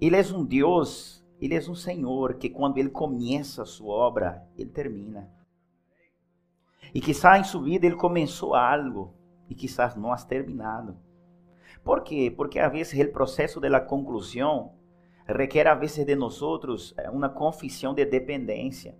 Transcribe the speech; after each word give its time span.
Ele 0.00 0.16
é 0.16 0.22
um 0.34 0.44
Deus, 0.44 1.22
ele 1.38 1.54
é 1.54 1.60
um 1.60 1.74
Senhor 1.74 2.34
que 2.34 2.48
quando 2.48 2.78
ele 2.78 2.88
começa 2.88 3.62
a 3.62 3.66
sua 3.66 3.94
obra, 3.94 4.42
ele 4.56 4.70
termina. 4.70 5.30
E 6.94 7.00
quizá 7.00 7.38
em 7.38 7.44
sua 7.44 7.62
vida 7.62 7.86
ele 7.86 7.96
começou 7.96 8.54
algo 8.54 9.14
e 9.48 9.54
quizás 9.54 9.94
não 9.96 10.12
has 10.12 10.24
terminado. 10.24 10.96
¿Por 11.84 12.02
quê? 12.02 12.32
Porque 12.34 12.58
a 12.58 12.68
vezes 12.68 12.98
o 12.98 13.12
processo 13.12 13.60
da 13.60 13.80
conclusão 13.80 14.72
requer 15.26 15.66
a 15.66 15.74
vezes 15.74 16.04
de 16.04 16.16
nós 16.16 16.40
eh, 16.96 17.10
uma 17.10 17.28
confissão 17.28 17.94
de 17.94 18.04
dependência. 18.04 18.98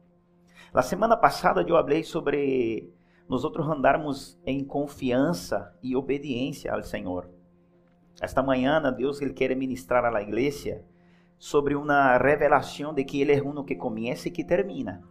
La 0.72 0.82
semana 0.82 1.16
passada 1.16 1.62
eu 1.62 1.76
falei 1.76 2.04
sobre 2.04 2.92
nós 3.28 3.44
andarmos 3.44 4.38
em 4.44 4.64
confiança 4.64 5.74
e 5.82 5.96
obediência 5.96 6.72
ao 6.72 6.82
Senhor. 6.82 7.28
Esta 8.20 8.42
manhã 8.42 8.80
Deus 8.90 9.20
ele 9.20 9.32
quer 9.32 9.54
ministrar 9.56 10.04
à 10.04 10.22
igreja 10.22 10.84
sobre 11.40 11.74
uma 11.74 12.18
revelação 12.18 12.92
de 12.92 13.02
que 13.02 13.22
Ele 13.22 13.32
é 13.32 13.42
um 13.42 13.64
que 13.64 13.74
começa 13.74 14.28
e 14.28 14.30
que 14.30 14.44
termina. 14.44 15.02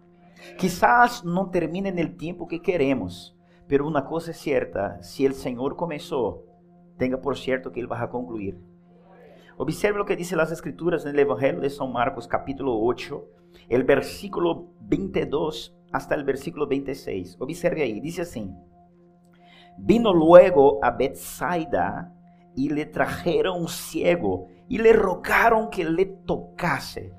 Quizás 0.59 1.23
não 1.23 1.49
termine 1.49 1.91
no 1.91 2.09
tempo 2.09 2.45
que 2.45 2.59
queremos, 2.59 3.35
mas 3.69 3.79
uma 3.81 4.03
coisa 4.03 4.29
é 4.29 4.33
certa: 4.33 5.01
se 5.01 5.25
o 5.25 5.33
Senhor 5.33 5.75
começou, 5.75 6.47
tenha 6.99 7.17
por 7.17 7.35
certo 7.35 7.71
que 7.71 7.79
Ele 7.79 7.87
vai 7.87 8.07
concluir. 8.07 8.55
Observe 9.57 9.99
o 9.99 10.05
que 10.05 10.15
dizem 10.15 10.39
as 10.39 10.51
Escrituras 10.51 11.03
no 11.03 11.19
Evangelho 11.19 11.59
de 11.59 11.67
São 11.67 11.91
Marcos, 11.91 12.27
capítulo 12.27 12.79
8, 12.79 13.23
el 13.67 13.83
versículo 13.83 14.69
22 14.81 15.75
hasta 15.91 16.13
el 16.13 16.23
versículo 16.23 16.67
26. 16.67 17.37
Observe 17.41 17.81
aí, 17.81 17.99
diz 17.99 18.19
assim: 18.19 18.55
Vino 19.79 20.13
luego 20.13 20.79
a 20.83 20.91
Bethsaida 20.91 22.13
e 22.55 22.69
le 22.69 22.85
trajeron 22.85 23.63
um 23.63 23.67
ciego 23.67 24.47
e 24.69 24.77
le 24.77 24.93
rogaron 24.93 25.69
que 25.69 25.83
le 25.83 26.05
tocase. 26.05 27.13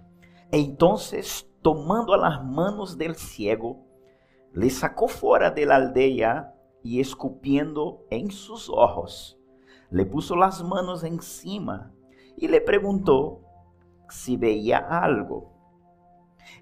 Entonces, 0.51 1.49
tomando 1.63 2.15
a 2.15 2.19
las 2.19 2.45
manos 2.45 2.97
del 2.97 3.17
ciego, 3.17 3.85
le 4.53 4.71
sacó 4.71 5.09
fora 5.09 5.51
de 5.51 5.67
la 5.67 5.77
aldea 5.77 6.55
y 6.83 7.01
escupiendo 7.01 8.05
en 8.11 8.31
sus 8.31 8.69
ojos, 8.69 9.39
le 9.91 10.07
puso 10.07 10.35
las 10.37 10.63
manos 10.63 11.05
encima 11.05 11.93
y 12.37 12.49
le 12.49 12.61
preguntó 12.61 13.43
si 14.09 14.37
veía 14.37 14.79
algo. 14.79 15.53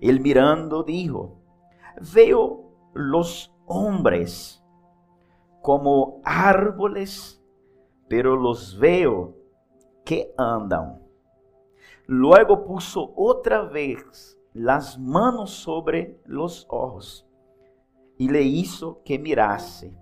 Él 0.00 0.20
mirando 0.20 0.82
dijo, 0.82 1.40
veo 2.14 2.72
los 2.94 3.54
hombres 3.66 4.64
como 5.62 6.20
árboles, 6.24 7.42
pero 8.08 8.36
los 8.36 8.78
veo 8.78 9.37
que 10.08 10.32
andam. 10.38 10.98
Luego 12.06 12.64
puso 12.64 13.12
outra 13.14 13.60
vez 13.60 14.40
las 14.54 14.98
manos 14.98 15.50
sobre 15.50 16.18
los 16.24 16.66
ojos 16.70 17.28
y 18.16 18.30
le 18.30 18.40
hizo 18.40 19.02
que 19.04 19.18
mirase. 19.18 19.94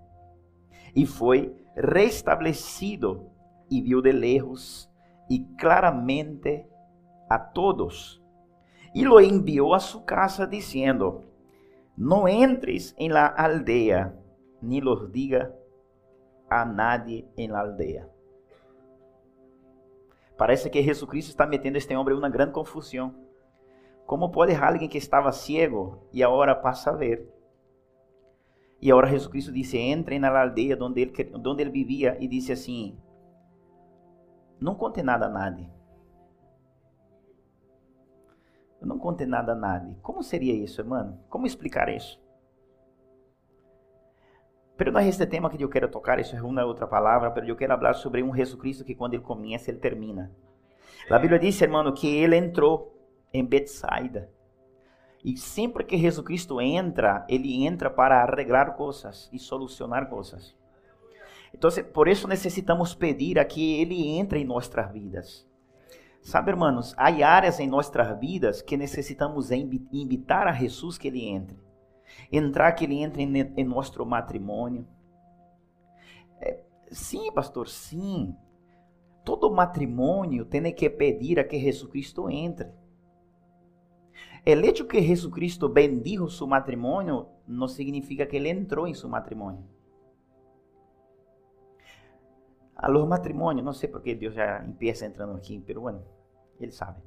Y 0.93 1.05
fue 1.05 1.53
restablecido 1.75 3.33
y 3.67 3.81
vio 3.81 4.01
de 4.01 4.13
lejos 4.13 4.89
y 5.27 5.45
claramente 5.57 6.69
a 7.29 7.51
todos. 7.51 8.23
Y 8.93 9.03
lo 9.03 9.19
envió 9.19 9.75
a 9.75 9.81
su 9.81 10.05
casa 10.05 10.45
diciendo, 10.45 11.25
no 11.97 12.29
entres 12.29 12.95
en 12.97 13.11
la 13.11 13.25
aldea, 13.25 14.17
ni 14.61 14.79
los 14.79 15.11
diga 15.11 15.51
a 16.49 16.63
nadie 16.63 17.27
en 17.35 17.51
la 17.51 17.59
aldea. 17.59 18.07
Parece 20.37 20.69
que 20.69 20.83
Jesucristo 20.83 21.31
está 21.31 21.45
metendo 21.45 21.77
este 21.77 21.95
homem 21.95 22.13
em 22.13 22.17
uma 22.17 22.29
grande 22.29 22.51
confusão. 22.51 23.13
Como 24.05 24.29
pode 24.29 24.53
alguém 24.55 24.87
que 24.87 24.97
estava 24.97 25.31
cego 25.31 26.07
e 26.13 26.23
agora 26.23 26.55
passa 26.55 26.91
a 26.91 26.93
ver? 26.93 27.27
E 28.81 28.91
agora 28.91 29.07
Jesucristo 29.07 29.51
disse: 29.51 29.77
entrem 29.77 30.19
na 30.19 30.29
aldeia 30.29 30.77
onde 30.79 31.01
ele, 31.01 31.31
onde 31.33 31.61
ele 31.61 31.71
vivia 31.71 32.15
e 32.19 32.27
disse 32.27 32.51
assim: 32.51 32.97
Não 34.59 34.75
conte 34.75 35.01
nada 35.01 35.25
a 35.25 35.29
nadie. 35.29 35.69
não 38.79 38.97
conte 38.97 39.25
nada 39.25 39.51
a 39.51 39.55
nadie. 39.55 39.97
Como 40.01 40.23
seria 40.23 40.53
isso, 40.53 40.79
irmão? 40.79 41.19
Como 41.29 41.45
explicar 41.45 41.89
isso? 41.89 42.19
Pero 44.77 44.91
não 44.91 44.99
é 44.99 45.07
este 45.07 45.25
tema 45.25 45.49
que 45.49 45.61
eu 45.61 45.69
quero 45.69 45.89
tocar, 45.89 46.19
isso 46.19 46.35
é 46.35 46.41
uma 46.41 46.63
outra 46.63 46.85
palavra, 46.85 47.33
mas 47.35 47.49
eu 47.49 47.55
quero 47.55 47.75
falar 47.75 47.95
sobre 47.95 48.21
um 48.21 48.33
Jesus 48.33 48.61
Cristo 48.61 48.85
que 48.85 48.93
quando 48.93 49.15
ele 49.15 49.23
começa, 49.23 49.71
ele 49.71 49.79
termina. 49.79 50.31
A 51.09 51.17
Bíblia 51.17 51.39
diz, 51.39 51.59
irmão, 51.59 51.91
que 51.91 52.07
ele 52.07 52.37
entrou 52.37 52.95
em 53.33 53.43
Betsaida. 53.43 54.29
E 55.25 55.35
sempre 55.35 55.83
que 55.83 55.97
Jesus 55.97 56.23
Cristo 56.23 56.61
entra, 56.61 57.25
ele 57.27 57.65
entra 57.65 57.89
para 57.89 58.21
arreglar 58.21 58.75
coisas 58.75 59.27
e 59.33 59.39
solucionar 59.39 60.07
coisas. 60.07 60.55
Então, 61.51 61.71
por 61.91 62.07
isso 62.07 62.27
necessitamos 62.27 62.93
pedir 62.93 63.39
a 63.39 63.45
que 63.45 63.81
ele 63.81 64.09
entre 64.09 64.39
em 64.39 64.45
nossas 64.45 64.91
vidas. 64.91 65.47
Sabe, 66.21 66.51
irmãos, 66.51 66.93
há 66.97 67.07
áreas 67.25 67.59
em 67.59 67.67
nossas 67.67 68.19
vidas 68.19 68.61
que 68.61 68.77
necessitamos 68.77 69.49
invitar 69.49 70.45
a 70.45 70.51
Jesus 70.51 70.99
que 70.99 71.07
ele 71.07 71.25
entre 71.25 71.66
entrar 72.31 72.71
que 72.73 72.85
ele 72.85 73.01
entre 73.01 73.23
em, 73.23 73.53
em 73.57 73.63
nosso 73.63 74.05
matrimônio. 74.05 74.87
É, 76.39 76.59
sim, 76.91 77.31
pastor, 77.31 77.67
sim. 77.67 78.35
Todo 79.23 79.51
matrimônio 79.51 80.45
tem 80.45 80.73
que 80.73 80.89
pedir 80.89 81.39
a 81.39 81.43
que 81.43 81.59
Jesus 81.59 81.91
Cristo 81.91 82.29
entre. 82.29 82.69
El 84.45 84.63
hecho 84.63 84.87
que 84.87 85.01
Jesus 85.01 85.33
Cristo 85.33 85.67
bendijo 85.67 86.29
seu 86.29 86.47
matrimônio 86.47 87.27
não 87.45 87.67
significa 87.67 88.25
que 88.25 88.37
ele 88.37 88.49
entrou 88.49 88.87
em 88.87 88.93
seu 88.93 89.09
matrimônio. 89.09 89.65
A 92.73 92.87
los 92.87 93.05
matrimônios, 93.07 93.65
não 93.65 93.73
sei 93.73 93.89
porque 93.89 94.15
Deus 94.15 94.35
já 94.35 94.63
empieza 94.63 95.05
entrando 95.05 95.35
aqui 95.35 95.53
em 95.53 95.59
peruano, 95.59 96.01
ele 96.59 96.71
sabe. 96.71 97.01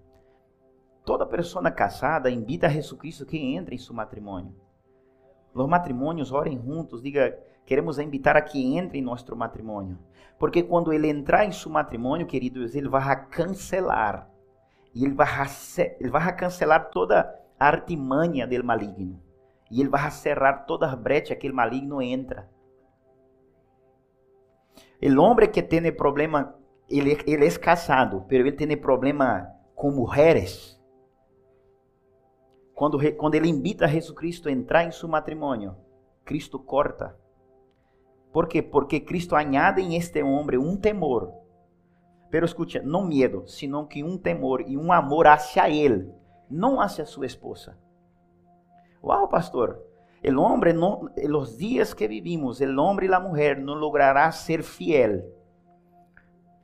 Toda 1.04 1.25
pessoa 1.25 1.71
casada 1.71 2.31
invita 2.31 2.66
a 2.66 2.71
Jesus 2.71 3.00
Cristo 3.00 3.25
que 3.25 3.38
entre 3.38 3.75
em 3.75 3.78
seu 3.78 3.94
matrimônio. 3.94 4.54
Los 5.55 5.69
matrimônios 5.69 6.33
orem 6.33 6.61
juntos, 6.62 7.03
diga, 7.03 7.37
queremos 7.66 7.99
invitar 7.99 8.37
a 8.37 8.43
que 8.43 8.77
entre 8.77 8.99
em 8.99 9.03
nosso 9.03 9.34
matrimônio. 9.34 9.99
Porque 10.38 10.62
quando 10.62 10.93
ele 10.93 11.09
entrar 11.09 11.44
em 11.44 11.53
seu 11.53 11.71
matrimônio, 11.71 12.27
queridos, 12.27 12.75
ele 12.75 12.88
vai 12.88 13.28
cancelar. 13.28 14.31
E 14.94 15.05
ele 15.05 15.15
vai, 15.15 15.28
ele 15.99 16.10
vai 16.10 16.34
cancelar 16.34 16.91
toda 16.91 17.34
a 17.59 17.66
artimanha 17.66 18.47
do 18.47 18.65
maligno. 18.65 19.21
E 19.71 19.81
ele 19.81 19.89
vai 19.89 20.10
cerrar 20.10 20.65
todas 20.66 20.93
as 20.93 20.99
brechas 20.99 21.37
que 21.37 21.49
o 21.49 21.55
maligno 21.55 22.00
entra. 22.00 22.49
O 25.03 25.21
homem 25.21 25.50
que 25.50 25.62
tem 25.62 25.93
problema, 25.93 26.55
ele, 26.89 27.19
ele 27.27 27.47
é 27.47 27.50
casado, 27.59 28.22
mas 28.22 28.33
ele 28.33 28.53
tem 28.53 28.77
problema 28.77 29.49
com 29.75 29.91
mulheres 29.91 30.79
quando, 32.80 32.98
quando 33.18 33.34
ele 33.34 33.46
invita 33.46 33.86
Jesus 33.86 34.16
Cristo 34.16 34.48
a 34.48 34.52
entrar 34.52 34.84
em 34.84 34.91
seu 34.91 35.06
matrimônio, 35.06 35.76
Cristo 36.24 36.58
corta. 36.58 37.14
Por 38.32 38.48
quê? 38.48 38.62
Porque 38.62 39.00
Cristo 39.00 39.36
añade 39.36 39.82
em 39.82 39.96
este 39.96 40.22
homem 40.22 40.56
um 40.56 40.78
temor. 40.78 41.30
Pero 42.30 42.46
escucha, 42.46 42.80
não 42.80 43.06
medo, 43.06 43.46
sino 43.46 43.86
que 43.86 44.02
um 44.02 44.16
temor 44.16 44.62
e 44.62 44.78
um 44.78 44.94
amor 44.94 45.26
hacia 45.26 45.68
ele, 45.68 46.10
não 46.48 46.80
hacia 46.80 47.04
sua 47.04 47.26
esposa. 47.26 47.76
Uau, 49.04 49.28
pastor, 49.28 49.84
el 50.22 50.38
hombre 50.38 50.72
no, 50.72 51.10
los 51.24 51.58
días 51.58 51.94
que 51.94 52.08
vivimos, 52.08 52.62
el 52.62 52.78
hombre 52.78 53.04
y 53.04 53.08
la 53.10 53.20
mujer 53.20 53.60
no 53.60 53.74
logrará 53.74 54.32
ser 54.32 54.62
fiel. 54.62 55.22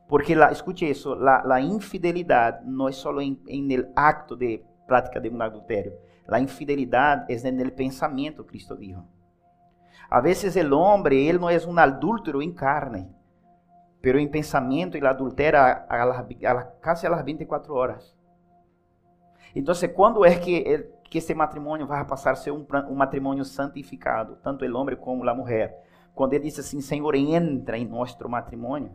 Porque, 0.08 0.34
la, 0.34 0.46
escute 0.46 0.88
isso, 0.88 1.14
la, 1.14 1.42
la 1.44 1.60
infidelidad 1.60 2.62
no 2.62 2.88
es 2.88 2.96
solo 2.96 3.20
en, 3.20 3.38
en 3.48 3.70
el 3.70 3.92
acto 3.94 4.34
de 4.34 4.64
prática 4.86 5.20
de 5.20 5.28
um 5.28 5.42
adultério. 5.42 5.92
La 6.26 6.40
infidelidade 6.40 7.32
é 7.32 7.50
no 7.50 7.70
pensamento, 7.72 8.44
Cristo 8.44 8.76
dijo. 8.76 9.04
A 10.10 10.20
vezes 10.20 10.54
o 10.56 10.78
homem, 10.78 11.26
ele 11.26 11.38
não 11.38 11.50
é 11.50 11.58
um 11.66 11.78
adúltero 11.78 12.40
em 12.40 12.52
carne, 12.52 13.08
pero 14.00 14.18
em 14.18 14.28
pensamento 14.28 14.96
ele 14.96 15.06
adultera 15.06 15.86
a, 15.88 16.04
a, 16.04 16.20
a, 16.20 16.64
casi 16.80 17.06
a 17.06 17.10
las 17.10 17.24
24 17.24 17.74
horas. 17.74 18.14
Então, 19.54 19.74
quando 19.94 20.24
é 20.24 20.38
que, 20.38 20.54
ele, 20.54 20.84
que 21.04 21.18
esse 21.18 21.34
matrimônio 21.34 21.86
vai 21.86 22.04
passar 22.04 22.32
a 22.32 22.36
ser 22.36 22.52
um, 22.52 22.64
um 22.88 22.94
matrimônio 22.94 23.44
santificado, 23.44 24.36
tanto 24.42 24.64
o 24.64 24.76
homem 24.76 24.96
como 24.96 25.28
a 25.28 25.34
mulher? 25.34 25.84
Quando 26.14 26.34
ele 26.34 26.44
diz 26.44 26.58
assim, 26.58 26.80
Senhor, 26.80 27.14
entra 27.14 27.76
em 27.76 27.86
nosso 27.86 28.28
matrimônio. 28.28 28.92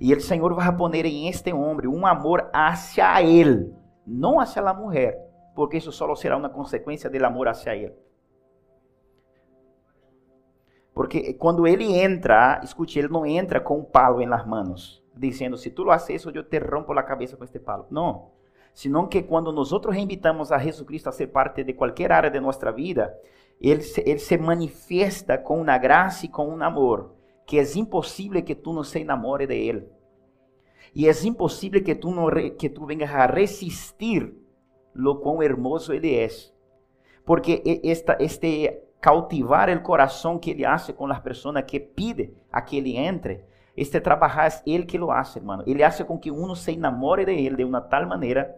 E 0.00 0.12
o 0.12 0.20
Senhor 0.20 0.52
vai 0.54 0.76
pôr 0.76 0.94
em 0.94 1.28
este 1.28 1.52
homem 1.52 1.86
um 1.86 2.06
amor 2.06 2.50
hacia 2.52 3.22
ele 3.22 3.74
não 4.06 4.40
hacia 4.40 4.62
a 4.62 4.74
mulher, 4.74 5.18
porque 5.54 5.76
isso 5.76 5.92
só 5.92 6.12
será 6.14 6.36
uma 6.36 6.48
consequência 6.48 7.08
do 7.08 7.24
amor 7.24 7.48
hacia 7.48 7.74
ele. 7.74 7.94
Porque 10.92 11.34
quando 11.34 11.66
ele 11.66 11.98
entra, 11.98 12.60
escute, 12.62 12.98
ele 12.98 13.08
não 13.08 13.26
entra 13.26 13.60
com 13.60 13.78
um 13.78 13.84
palo 13.84 14.20
em 14.20 14.26
las 14.26 14.46
manos, 14.46 15.02
diciendo, 15.14 15.56
si 15.56 15.70
tú 15.70 15.84
lo 15.84 15.92
haces 15.92 16.16
eso, 16.16 16.30
yo 16.30 16.46
te 16.46 16.60
rompo 16.60 16.94
la 16.94 17.04
cabeza 17.04 17.36
con 17.36 17.44
este 17.44 17.58
palo. 17.58 17.86
No, 17.90 18.30
sino 18.72 19.08
que 19.08 19.26
cuando 19.26 19.52
nosotros 19.52 19.96
invitamos 19.96 20.52
a 20.52 20.60
Jesucristo 20.60 21.08
a 21.08 21.12
ser 21.12 21.32
parte 21.32 21.64
de 21.64 21.74
cualquier 21.74 22.12
área 22.12 22.30
de 22.30 22.40
nuestra 22.40 22.70
vida, 22.70 23.14
Él 23.60 23.82
se, 23.82 24.02
él 24.10 24.20
se 24.20 24.38
manifiesta 24.38 25.42
con 25.42 25.58
una 25.58 25.78
gracia 25.78 26.26
y 26.26 26.30
con 26.30 26.48
un 26.48 26.62
amor 26.62 27.14
que 27.46 27.60
es 27.60 27.76
imposible 27.76 28.44
que 28.44 28.54
tú 28.54 28.72
no 28.72 28.84
se 28.84 29.00
enamore 29.00 29.46
de 29.46 29.70
Él. 29.70 29.88
Y 30.94 31.08
es 31.08 31.24
imposible 31.24 31.82
que 31.82 31.96
tú, 31.96 32.12
no 32.12 32.28
que 32.56 32.70
tú 32.70 32.86
vengas 32.86 33.12
a 33.12 33.26
resistir 33.26 34.40
lo 34.94 35.20
cuán 35.20 35.42
hermoso 35.42 35.92
Él 35.92 36.04
es. 36.04 36.54
Porque 37.24 37.80
esta, 37.82 38.14
este 38.14 38.84
cautivar 39.00 39.68
el 39.68 39.82
corazón 39.82 40.38
que 40.38 40.52
Él 40.52 40.64
hace 40.64 40.94
con 40.94 41.08
las 41.08 41.20
personas 41.20 41.64
que 41.64 41.80
pide 41.80 42.32
a 42.50 42.64
que 42.64 42.78
Él 42.78 42.96
entre, 42.96 43.44
este 43.76 44.00
trabajar 44.00 44.46
es 44.46 44.62
Él 44.64 44.86
que 44.86 44.98
lo 44.98 45.12
hace, 45.12 45.40
hermano. 45.40 45.64
Él 45.66 45.82
hace 45.82 46.06
con 46.06 46.20
que 46.20 46.30
uno 46.30 46.54
se 46.54 46.70
enamore 46.72 47.26
de 47.26 47.44
Él 47.46 47.56
de 47.56 47.64
una 47.64 47.88
tal 47.88 48.06
manera. 48.06 48.54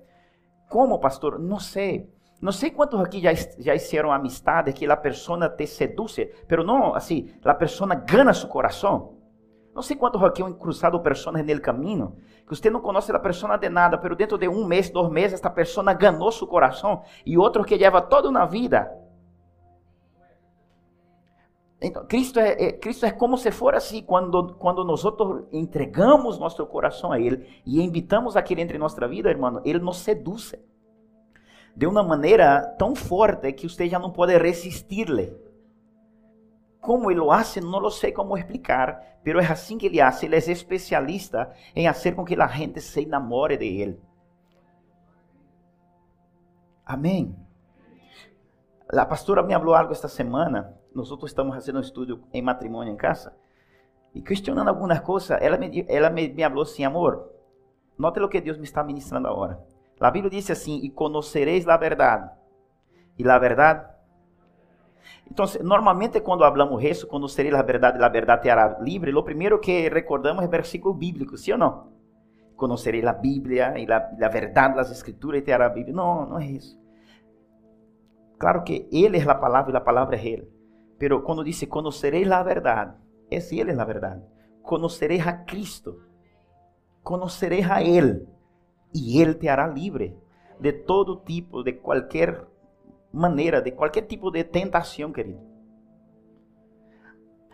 ¿Cómo, 0.68 1.00
pastor? 1.00 1.40
No 1.40 1.58
sé. 1.58 2.10
No 2.40 2.52
sé 2.52 2.74
cuántos 2.74 3.00
aquí 3.00 3.22
ya, 3.22 3.32
ya 3.32 3.74
hicieron 3.74 4.12
amistades 4.12 4.74
que 4.74 4.86
la 4.86 5.00
persona 5.00 5.56
te 5.56 5.66
seduce, 5.66 6.30
pero 6.46 6.62
no 6.62 6.94
así, 6.94 7.34
la 7.42 7.56
persona 7.56 8.04
gana 8.06 8.34
su 8.34 8.46
corazón. 8.46 9.15
No 9.76 9.82
sé 9.82 9.98
cuántos 9.98 10.22
aquí 10.22 10.42
han 10.42 10.54
cruzado 10.54 11.02
personas 11.02 11.42
en 11.42 11.50
el 11.50 11.60
camino, 11.60 12.16
que 12.48 12.54
usted 12.54 12.72
no 12.72 12.80
conoce 12.80 13.12
a 13.12 13.16
la 13.16 13.22
persona 13.22 13.58
de 13.58 13.68
nada, 13.68 14.00
pero 14.00 14.16
dentro 14.16 14.38
de 14.38 14.48
un 14.48 14.66
mes, 14.66 14.90
dos 14.90 15.10
meses, 15.10 15.34
esta 15.34 15.52
persona 15.52 15.92
ganó 15.92 16.30
su 16.30 16.48
corazón. 16.48 17.00
Y 17.26 17.36
otros 17.36 17.66
que 17.66 17.76
lleva 17.76 18.08
toda 18.08 18.30
una 18.30 18.46
vida. 18.46 18.90
Entonces, 21.78 22.08
Cristo, 22.08 22.40
es, 22.40 22.56
eh, 22.58 22.78
Cristo 22.80 23.04
es 23.04 23.12
como 23.12 23.36
si 23.36 23.50
fuera 23.50 23.76
así, 23.76 24.02
cuando, 24.02 24.56
cuando 24.56 24.82
nosotros 24.82 25.42
entregamos 25.52 26.40
nuestro 26.40 26.70
corazón 26.70 27.12
a 27.12 27.18
Él 27.18 27.46
y 27.66 27.82
invitamos 27.82 28.34
a 28.34 28.40
Él 28.40 28.58
entre 28.58 28.76
en 28.76 28.80
nuestra 28.80 29.06
vida, 29.06 29.30
hermano, 29.30 29.60
Él 29.62 29.84
nos 29.84 29.98
seduce 29.98 30.64
de 31.74 31.86
una 31.86 32.02
manera 32.02 32.76
tan 32.78 32.96
fuerte 32.96 33.54
que 33.54 33.66
usted 33.66 33.84
ya 33.84 33.98
no 33.98 34.14
puede 34.14 34.38
resistirle. 34.38 35.36
Como 36.86 37.10
Él 37.10 37.16
lo 37.16 37.32
hace, 37.32 37.60
no 37.60 37.80
lo 37.80 37.90
sé 37.90 38.12
cómo 38.12 38.36
explicar, 38.36 39.18
pero 39.24 39.40
es 39.40 39.50
así 39.50 39.76
que 39.76 39.88
Él 39.88 40.00
hace. 40.00 40.26
Él 40.26 40.34
es 40.34 40.46
especialista 40.46 41.52
en 41.74 41.88
hacer 41.88 42.14
con 42.14 42.24
que 42.24 42.36
la 42.36 42.48
gente 42.48 42.80
se 42.80 43.00
enamore 43.00 43.58
de 43.58 43.82
Él. 43.82 44.00
Amén. 46.84 47.36
La 48.88 49.08
pastora 49.08 49.42
me 49.42 49.52
habló 49.52 49.74
algo 49.74 49.92
esta 49.92 50.06
semana. 50.06 50.76
Nosotros 50.94 51.28
estamos 51.28 51.56
haciendo 51.56 51.80
un 51.80 51.84
estudio 51.84 52.20
en 52.30 52.44
matrimonio 52.44 52.92
en 52.92 52.96
casa. 52.96 53.36
Y 54.14 54.22
cuestionando 54.22 54.70
algunas 54.70 55.00
cosas, 55.00 55.42
ella 55.42 55.58
me, 55.58 55.66
ella 55.88 56.10
me, 56.10 56.28
me 56.28 56.44
habló 56.44 56.62
así, 56.62 56.84
amor, 56.84 57.36
note 57.98 58.20
lo 58.20 58.30
que 58.30 58.40
Dios 58.40 58.58
me 58.58 58.64
está 58.64 58.84
ministrando 58.84 59.28
ahora. 59.28 59.58
La 59.98 60.12
Biblia 60.12 60.30
dice 60.30 60.52
así, 60.52 60.78
y 60.80 60.90
conoceréis 60.90 61.66
la 61.66 61.78
verdad. 61.78 62.34
Y 63.16 63.24
la 63.24 63.40
verdad. 63.40 63.95
Entonces, 65.26 65.62
normalmente 65.62 66.22
cuando 66.22 66.44
hablamos 66.44 66.82
eso, 66.84 67.08
conoceréis 67.08 67.52
la 67.52 67.62
verdad 67.62 67.94
y 67.96 67.98
la 67.98 68.08
verdad 68.08 68.40
te 68.40 68.50
hará 68.50 68.78
libre, 68.80 69.12
lo 69.12 69.24
primero 69.24 69.60
que 69.60 69.90
recordamos 69.90 70.44
es 70.44 70.50
versículo 70.50 70.94
bíblico, 70.94 71.36
¿sí 71.36 71.52
o 71.52 71.58
no? 71.58 71.92
Conoceréis 72.54 73.04
la 73.04 73.14
Biblia 73.14 73.78
y 73.78 73.86
la, 73.86 74.10
la 74.18 74.28
verdad, 74.28 74.74
las 74.74 74.90
escrituras 74.90 75.44
te 75.44 75.52
hará 75.52 75.68
vivir. 75.68 75.94
No, 75.94 76.26
no 76.26 76.38
es 76.38 76.64
eso. 76.64 76.78
Claro 78.38 78.64
que 78.64 78.88
Él 78.92 79.14
es 79.14 79.26
la 79.26 79.40
palabra 79.40 79.70
y 79.70 79.72
la 79.72 79.84
palabra 79.84 80.16
es 80.16 80.24
Él. 80.24 80.48
Pero 80.98 81.22
cuando 81.22 81.42
dice 81.42 81.68
conoceréis 81.68 82.26
la 82.26 82.42
verdad, 82.42 82.96
es 83.30 83.52
Él 83.52 83.68
es 83.68 83.76
la 83.76 83.84
verdad. 83.84 84.22
Conoceréis 84.62 85.26
a 85.26 85.44
Cristo. 85.44 85.98
Conoceréis 87.02 87.66
a 87.68 87.82
Él 87.82 88.28
y 88.92 89.22
Él 89.22 89.38
te 89.38 89.50
hará 89.50 89.68
libre 89.68 90.16
de 90.58 90.72
todo 90.72 91.20
tipo, 91.20 91.62
de 91.62 91.78
cualquier 91.78 92.46
manera, 93.16 93.60
de 93.60 93.74
cualquier 93.74 94.06
tipo 94.06 94.30
de 94.30 94.44
tentación, 94.44 95.12
querido. 95.12 95.40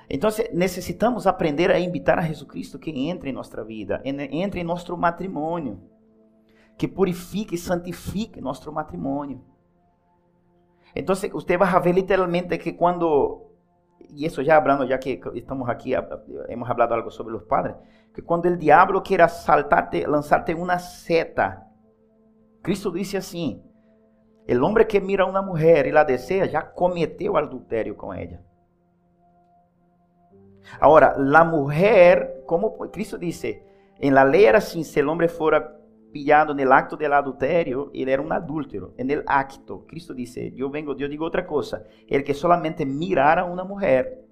Entonces 0.09 0.51
necesitamos 0.53 1.27
aprender 1.27 1.71
a 1.71 1.79
invitar 1.79 2.19
a 2.19 2.23
Jesucristo 2.23 2.79
que 2.79 2.91
entre 3.09 3.31
en 3.31 3.37
nuestra 3.37 3.63
vida, 3.63 4.01
entre 4.05 4.61
en 4.61 4.67
nuestro 4.67 4.97
matrimonio, 4.97 5.79
que 6.77 6.89
purifique 6.89 7.55
y 7.55 7.59
santifique 7.59 8.41
nuestro 8.41 8.73
matrimonio. 8.73 9.43
Entonces 10.95 11.31
usted 11.33 11.59
va 11.59 11.71
a 11.71 11.81
ver 11.81 11.95
literalmente 11.95 12.59
que 12.59 12.77
cuando, 12.77 13.55
y 14.01 14.27
eso 14.27 14.43
ya 14.43 14.57
hablando, 14.57 14.85
ya 14.85 15.01
que 15.01 15.19
estamos 15.35 15.71
aquí, 15.71 15.95
hemos 16.49 16.69
hablado 16.69 16.95
algo 16.95 17.11
sobre 17.11 17.33
los 17.33 17.45
padres, 17.45 17.77
que 18.13 18.23
cuando 18.23 18.49
el 18.49 18.59
diablo 18.59 19.03
quiera 19.03 19.29
saltarte, 19.29 20.07
lanzarte 20.07 20.55
una 20.55 20.79
seta, 20.79 21.71
Cristo 22.61 22.91
dice 22.91 23.17
así, 23.17 23.63
el 24.47 24.63
hombre 24.63 24.87
que 24.87 25.01
mira 25.01 25.25
a 25.25 25.29
una 25.29 25.43
mujer 25.43 25.87
y 25.87 25.93
la 25.93 26.05
desea 26.05 26.47
ya 26.47 26.73
cometió 26.73 27.37
adulterio 27.37 27.97
con 27.97 28.17
ella. 28.17 28.41
Ahora, 30.81 31.15
la 31.19 31.45
mujer, 31.45 32.43
como 32.47 32.77
Cristo 32.91 33.19
dice, 33.19 33.65
en 33.99 34.15
la 34.15 34.25
ley 34.25 34.45
era 34.45 34.59
así, 34.59 34.85
si 34.85 35.01
el 35.01 35.09
hombre 35.09 35.29
fuera 35.29 35.77
pillado 36.13 36.53
el 36.53 36.73
acto 36.73 36.97
del 36.97 37.13
adulterio, 37.13 37.91
él 37.95 38.09
era 38.09 38.23
un 38.23 38.33
adúltero, 38.33 38.95
en 38.99 39.11
el 39.11 39.25
acto. 39.27 39.87
Cristo 39.87 40.15
dice, 40.15 40.53
yo 40.53 40.71
vengo, 40.71 40.97
yo 40.97 41.09
digo 41.09 41.25
otra 41.25 41.47
cosa, 41.47 41.85
el 42.07 42.23
que 42.23 42.35
solamente 42.35 42.85
mirara 42.85 43.43
a 43.43 43.45
una 43.47 43.65
mujer 43.65 44.25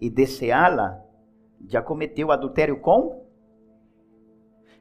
y 0.00 0.10
desearla, 0.10 1.04
ya 1.60 1.84
cometió 1.84 2.30
adulterio 2.30 2.82
con. 2.82 3.23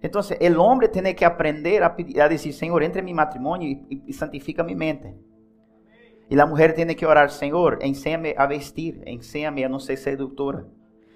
Entonces, 0.04 0.38
el 0.42 0.60
hombre 0.60 0.90
tiene 0.90 1.16
que 1.16 1.24
aprender 1.24 1.82
a, 1.82 1.96
a 1.96 2.30
decir, 2.30 2.54
Señor, 2.54 2.84
entre 2.84 3.00
en 3.00 3.06
mi 3.06 3.14
matrimonio 3.14 3.70
y, 3.70 4.04
y, 4.06 4.12
santifica 4.12 4.62
mi 4.62 4.76
mente. 4.76 5.16
Y 6.30 6.36
la 6.36 6.46
mujer 6.46 6.76
tiene 6.76 6.98
que 6.98 7.06
orar, 7.06 7.32
Señor, 7.32 7.80
enséñame 7.82 8.36
a 8.38 8.46
vestir, 8.46 9.02
enséñame 9.06 9.64
a 9.64 9.70
no 9.70 9.80
ser 9.80 9.98
seductora. 9.98 10.66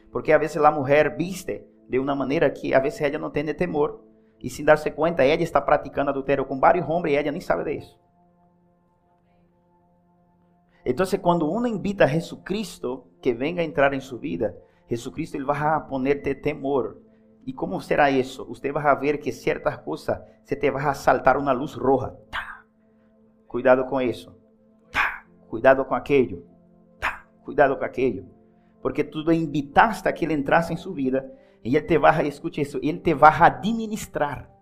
Porque 0.09 0.33
a 0.33 0.37
veces 0.37 0.61
la 0.61 0.71
mujer 0.71 1.15
viste 1.17 1.67
de 1.89 1.99
una 1.99 2.15
manera 2.15 2.53
que 2.53 2.73
a 2.73 2.79
veces 2.79 3.01
ella 3.01 3.19
no 3.19 3.31
tiene 3.31 3.53
temor. 3.53 4.05
Y 4.39 4.51
sin 4.51 4.65
darse 4.65 4.93
cuenta, 4.93 5.25
ella 5.25 5.43
está 5.43 5.65
practicando 5.65 6.11
adulterio 6.11 6.47
con 6.47 6.61
varios 6.61 6.85
hombres 6.87 7.13
y 7.13 7.17
ella 7.17 7.31
ni 7.33 7.41
sabe 7.41 7.65
de 7.65 7.75
eso. 7.79 7.99
Entonces, 10.85 11.19
cuando 11.19 11.47
uno 11.47 11.67
invita 11.67 12.05
a 12.05 12.09
Jesucristo 12.09 13.09
que 13.21 13.33
venga 13.33 13.61
a 13.61 13.65
entrar 13.65 13.93
en 13.93 13.99
su 13.99 14.17
vida, 14.17 14.53
Jesucristo 14.87 15.35
Él 15.37 15.49
va 15.49 15.75
a 15.75 15.87
ponerte 15.89 16.35
temor. 16.35 17.01
¿Y 17.47 17.53
cómo 17.53 17.79
será 17.79 18.09
eso? 18.09 18.45
Usted 18.49 18.73
va 18.73 18.81
a 18.91 18.95
ver 18.95 19.21
que 19.21 19.31
ciertas 19.31 19.79
cosas 19.79 20.19
se 20.43 20.57
te 20.57 20.69
va 20.69 20.89
a 20.89 20.93
saltar 20.93 21.37
una 21.37 21.53
luz 21.53 21.77
roja. 21.77 22.13
Cuidado 23.47 23.85
con 23.85 24.03
eso. 24.03 24.37
Cuidado 25.47 25.87
con 25.87 25.97
aquello. 25.97 26.39
Cuidado 27.45 27.79
con 27.79 27.87
aquello. 27.87 28.23
Porque 28.81 29.05
tú 29.05 29.19
lo 29.19 29.31
invitaste 29.31 30.09
a 30.09 30.13
que 30.13 30.25
Él 30.25 30.31
entrase 30.31 30.73
en 30.73 30.77
su 30.77 30.93
vida 30.93 31.25
y 31.63 31.77
Él 31.77 31.85
te 31.85 31.97
va 31.97 32.17
a, 32.17 32.21
escuche 32.23 32.63
eso, 32.63 32.79
Él 32.83 33.01
te 33.01 33.13
va 33.13 33.29
a 33.29 33.45
administrar. 33.45 34.53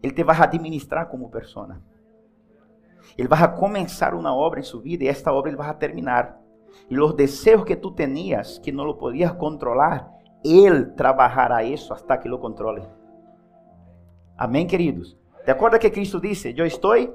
Él 0.00 0.14
te 0.14 0.22
va 0.22 0.34
a 0.34 0.44
administrar 0.44 1.08
como 1.08 1.32
persona. 1.32 1.82
Él 3.16 3.30
va 3.30 3.42
a 3.42 3.54
comenzar 3.56 4.14
una 4.14 4.32
obra 4.32 4.60
en 4.60 4.64
su 4.64 4.80
vida 4.80 5.06
y 5.06 5.08
esta 5.08 5.32
obra 5.32 5.50
Él 5.50 5.60
va 5.60 5.70
a 5.70 5.78
terminar. 5.80 6.38
Y 6.88 6.94
los 6.94 7.16
deseos 7.16 7.64
que 7.64 7.74
tú 7.74 7.92
tenías, 7.92 8.60
que 8.60 8.72
no 8.72 8.84
lo 8.84 8.98
podías 8.98 9.32
controlar, 9.32 10.17
Él 10.44 10.94
trabajará 10.94 11.62
eso 11.62 11.94
hasta 11.94 12.20
que 12.20 12.28
lo 12.28 12.40
controle. 12.40 12.82
Amén, 14.36 14.66
queridos. 14.66 15.16
¿Te 15.44 15.50
acuerdas 15.50 15.80
que 15.80 15.90
Cristo 15.90 16.20
dice, 16.20 16.54
yo 16.54 16.64
estoy 16.64 17.10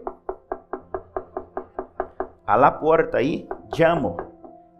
a 2.45 2.57
la 2.57 2.79
puerta 2.79 3.21
y 3.21 3.47
llamo. 3.77 4.17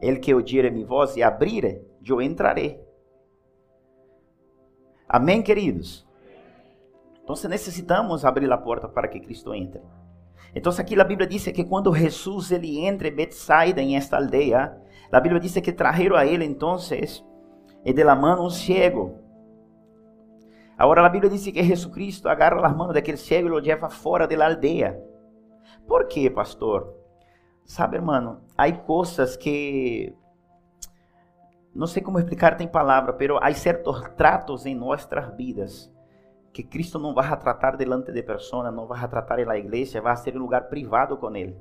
El 0.02 0.20
que 0.20 0.34
oyere 0.34 0.70
mi 0.70 0.84
voz 0.84 1.16
y 1.16 1.22
abrire, 1.22 1.88
yo 2.02 2.22
entraré. 2.22 2.86
Amém, 5.08 5.42
queridos? 5.42 6.06
Então 7.24 7.36
necessitamos 7.50 8.26
abrir 8.26 8.52
a 8.52 8.58
porta 8.58 8.88
para 8.88 9.08
que 9.08 9.22
Cristo 9.22 9.54
entre. 9.54 9.82
Então 10.54 10.74
aqui 10.78 11.00
a 11.00 11.04
Bíblia 11.04 11.28
diz 11.28 11.46
que 11.46 11.64
quando 11.64 11.94
Jesus 11.94 12.52
ele 12.52 12.86
entra 12.86 13.08
em 13.08 13.16
Betsaida, 13.16 13.82
em 13.82 13.96
esta 13.96 14.18
aldeia, 14.18 14.78
a 15.10 15.20
Bíblia 15.20 15.40
diz 15.40 15.54
que 15.54 15.72
trajeron 15.72 16.18
a 16.18 16.26
ele 16.26 16.46
então 17.84 17.94
de 17.94 18.04
la 18.04 18.16
mano 18.16 18.46
um 18.46 18.50
ciego. 18.50 19.20
Agora 20.78 21.06
a 21.06 21.10
Bíblia 21.10 21.30
diz 21.30 21.44
que 21.44 21.64
Jesucristo 21.64 22.28
agarra 22.28 22.66
as 22.66 22.76
mãos 22.76 22.94
daquele 22.94 23.18
cego 23.18 23.48
e 23.48 23.52
lo 23.52 23.60
leva 23.60 23.90
fora 23.90 24.28
da 24.28 24.46
aldeia. 24.46 25.00
Por 25.88 26.08
quê, 26.08 26.30
pastor? 26.30 26.94
Sabe, 27.66 27.98
hermano, 27.98 28.42
há 28.58 28.72
coisas 28.72 29.38
que 29.38 30.14
não 31.74 31.88
sei 31.88 32.04
como 32.04 32.20
explicar 32.20 32.60
em 32.62 32.68
palavra, 32.68 33.14
pero 33.14 33.40
há 33.42 33.52
certos 33.54 34.02
tratos 34.16 34.66
em 34.66 34.76
nossas 34.76 35.36
vidas 35.36 35.92
que 36.54 36.62
Cristo 36.62 37.00
não 37.00 37.16
vai 37.16 37.28
tratar 37.40 37.76
delante 37.76 38.12
de 38.12 38.22
pessoas, 38.22 38.72
não 38.74 38.86
vai 38.86 39.08
tratar 39.08 39.40
em 39.40 39.46
la 39.46 39.58
igreja, 39.58 40.00
vai 40.00 40.16
ser 40.16 40.38
um 40.38 40.42
lugar 40.42 40.70
privado 40.70 41.18
com 41.18 41.36
Ele. 41.36 41.58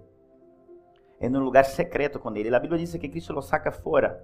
em 1.19 1.35
um 1.35 1.41
lugar 1.41 1.65
secreto 1.65 2.19
com 2.19 2.35
Ele. 2.37 2.55
A 2.55 2.61
Bíblia 2.61 2.79
diz 2.79 2.95
que 2.95 3.09
Cristo 3.09 3.33
lo 3.33 3.41
saca 3.41 3.73
fora, 3.73 4.23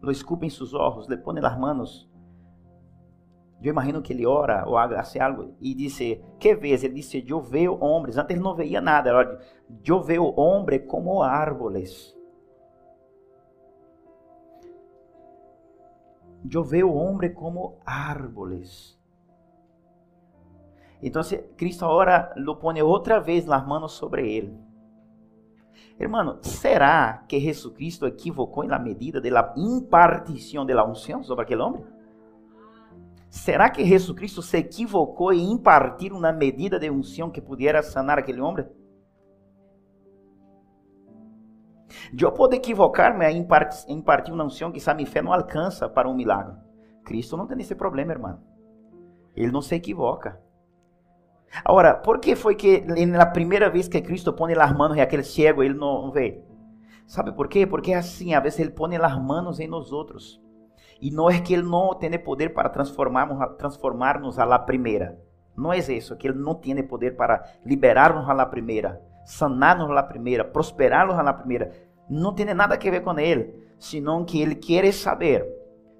lo 0.00 0.10
escupe 0.10 0.46
em 0.46 0.50
seus 0.50 0.74
olhos, 0.74 1.08
le 1.08 1.16
pone 1.16 1.40
as 1.44 1.58
manos 1.58 2.08
Eu 3.60 3.70
imagino 3.70 4.00
que 4.00 4.12
ele 4.12 4.24
ora 4.24 4.64
ou 4.66 4.76
hace 4.76 5.18
algo 5.18 5.56
e 5.60 5.74
disse, 5.74 6.22
que 6.38 6.54
vez? 6.54 6.84
Ele 6.84 6.94
disse, 6.94 7.24
eu 7.28 7.40
vejo 7.40 7.76
homens. 7.80 8.16
Antes 8.16 8.36
ele 8.36 8.42
não 8.42 8.54
veia 8.54 8.80
nada. 8.80 9.10
Ele 9.10 9.38
eu 9.84 10.00
vejo 10.00 10.32
homens 10.36 10.84
como 10.86 11.22
árvores. 11.22 12.16
Eu 16.50 16.62
vejo 16.62 16.92
homens 16.92 17.34
como 17.34 17.78
árvores. 17.84 18.96
Então 21.02 21.22
Cristo 21.56 21.84
agora 21.84 22.32
lo 22.36 22.56
pone 22.56 22.80
outra 22.80 23.18
vez 23.18 23.44
las 23.44 23.66
manos 23.66 23.92
sobre 23.92 24.36
ele. 24.36 24.67
Hermano, 25.98 26.38
¿será 26.42 27.24
que 27.28 27.40
Jesucristo 27.40 28.06
equivocou 28.06 28.64
na 28.64 28.78
medida 28.78 29.20
da 29.20 29.54
impartição 29.56 30.64
da 30.64 30.86
unção 30.86 31.24
sobre 31.24 31.44
aquele 31.44 31.62
homem? 31.62 31.84
Será 33.28 33.68
que 33.68 33.84
Jesucristo 33.84 34.40
se 34.40 34.58
equivocou 34.58 35.32
em 35.32 35.50
impartir 35.52 36.12
uma 36.12 36.32
medida 36.32 36.78
de 36.78 36.88
unção 36.88 37.30
que 37.30 37.40
pudesse 37.40 37.92
sanar 37.92 38.18
aquele 38.18 38.40
homem? 38.40 38.64
Eu 42.18 42.32
posso 42.32 42.54
equivocar-me 42.54 43.26
em 43.26 43.44
impartir 43.88 44.32
uma 44.32 44.44
unção 44.44 44.70
que 44.70 44.94
minha 44.94 45.06
fé 45.06 45.20
não 45.20 45.32
alcança 45.32 45.88
para 45.88 46.08
um 46.08 46.14
milagre. 46.14 46.56
Cristo 47.04 47.36
não 47.36 47.46
tem 47.46 47.58
esse 47.60 47.74
problema, 47.74 48.12
irmão. 48.12 48.40
Ele 49.34 49.50
não 49.50 49.60
se 49.60 49.74
equivoca. 49.74 50.40
Agora, 51.64 51.94
por 51.94 52.18
que 52.18 52.36
foi 52.36 52.54
que 52.54 52.80
na 53.06 53.26
primeira 53.26 53.70
vez 53.70 53.88
que 53.88 54.00
Cristo 54.00 54.32
põe 54.32 54.52
as 54.54 54.72
mãos 54.72 54.96
em 54.96 55.00
aquele 55.00 55.22
cego, 55.22 55.62
ele 55.62 55.74
não 55.74 56.10
vê? 56.10 56.42
Sabe 57.06 57.32
por 57.32 57.48
quê? 57.48 57.66
Porque 57.66 57.94
assim, 57.94 58.34
a 58.34 58.40
vezes 58.40 58.58
ele 58.58 58.70
põe 58.70 58.96
as 58.96 59.18
mãos 59.18 59.58
em 59.58 59.66
nós 59.66 59.92
outros. 59.92 60.40
E 61.00 61.10
não 61.10 61.30
é 61.30 61.40
que 61.40 61.54
ele 61.54 61.62
não 61.62 61.94
tem 61.94 62.18
poder 62.18 62.50
para 62.50 62.68
transformarmos, 62.68 63.56
transformarnos 63.56 64.38
a 64.38 64.44
la 64.44 64.58
primeira. 64.58 65.18
Não 65.56 65.72
é 65.72 65.78
isso, 65.78 66.16
que 66.16 66.28
ele 66.28 66.38
não 66.38 66.54
tem 66.54 66.80
poder 66.82 67.16
para 67.16 67.44
liberar-nos 67.64 68.28
a 68.28 68.32
la 68.32 68.46
primeira, 68.46 69.00
sanar-nos 69.24 69.90
a 69.90 69.92
la 69.92 70.02
primeira, 70.02 70.44
prosperar-nos 70.44 71.18
a 71.18 71.22
la 71.22 71.32
primeira. 71.32 71.72
Não 72.08 72.32
tem 72.32 72.46
nada 72.46 72.74
a 72.74 72.78
ver 72.78 73.02
com 73.02 73.18
ele, 73.18 73.54
senão 73.78 74.24
que 74.24 74.40
ele 74.40 74.54
quer 74.54 74.92
saber 74.92 75.46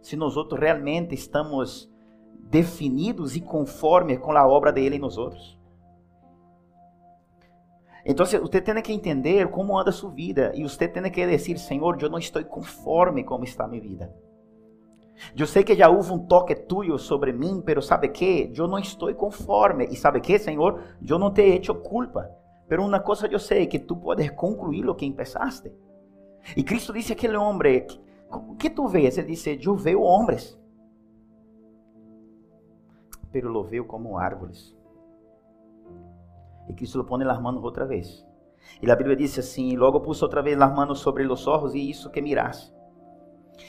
se 0.01 0.17
nós 0.17 0.37
outros 0.37 0.61
realmente 0.61 1.15
estamos 1.15 1.91
definidos 2.51 3.37
e 3.37 3.41
conforme 3.41 4.17
com 4.17 4.33
a 4.33 4.47
obra 4.47 4.73
dele 4.73 4.97
em 4.97 5.01
nós 5.01 5.19
outros. 5.19 5.59
Então 8.05 8.25
você 8.25 8.61
tem 8.61 8.83
que 8.83 8.93
entender 8.93 9.49
como 9.49 9.79
anda 9.79 9.93
sua 9.93 10.11
vida 10.11 10.51
e 10.55 10.63
você 10.63 10.89
tem 10.89 11.03
que 11.11 11.27
dizer, 11.27 11.59
Senhor, 11.59 11.99
eu 12.01 12.09
não 12.09 12.19
estou 12.19 12.43
conforme 12.45 13.23
como 13.23 13.45
está 13.45 13.69
minha 13.69 13.83
vida. 13.83 14.15
Eu 15.37 15.47
sei 15.47 15.63
que 15.63 15.75
já 15.75 15.91
houve 15.91 16.13
um 16.13 16.27
toque 16.27 16.55
tuyo 16.55 16.97
sobre 16.97 17.33
mim, 17.33 17.61
pero 17.61 17.83
sabe 17.83 18.09
que 18.09 18.53
eu 18.57 18.67
não 18.67 18.79
estou 18.79 19.13
conforme. 19.15 19.85
E 19.87 19.97
sabe 19.97 20.21
que, 20.21 20.39
Senhor, 20.39 20.81
eu 21.07 21.19
não 21.19 21.33
te 21.33 21.43
he 21.43 21.57
hecho 21.57 21.75
culpa. 21.75 22.31
Pero 22.69 22.85
uma 22.85 23.01
coisa 23.01 23.27
eu 23.27 23.39
sei, 23.39 23.67
que 23.67 23.79
tu 23.79 23.97
podes 23.97 24.31
concluir 24.31 24.89
o 24.89 24.95
que 24.95 25.05
empezaste. 25.05 25.73
E 26.57 26.63
Cristo 26.63 26.93
disse 26.93 27.13
aquele 27.13 27.37
homem, 27.37 27.85
o 28.31 28.55
que 28.55 28.71
tu 28.71 28.87
vês? 28.87 29.19
Ele 29.19 29.29
disse, 29.29 29.59
eu 29.61 29.77
vejo 29.77 30.01
homens 30.01 30.59
pero 33.41 33.51
lo 33.51 33.87
como 33.87 34.19
árvores. 34.19 34.77
E 36.69 36.75
Cristo 36.75 36.99
lo 36.99 37.07
pone 37.07 37.25
las 37.25 37.41
manos 37.41 37.63
outra 37.63 37.87
vez. 37.87 38.27
E 38.83 38.91
a 38.91 38.97
Bíblia 38.97 39.15
diz 39.15 39.39
assim: 39.39 39.77
Logo 39.77 40.03
pus 40.03 40.21
outra 40.25 40.43
vez 40.43 40.59
las 40.59 40.75
manos 40.75 40.99
sobre 40.99 41.25
los 41.25 41.47
ojos 41.47 41.73
e 41.73 41.89
isso 41.89 42.11
que 42.11 42.21
miras. 42.21 42.75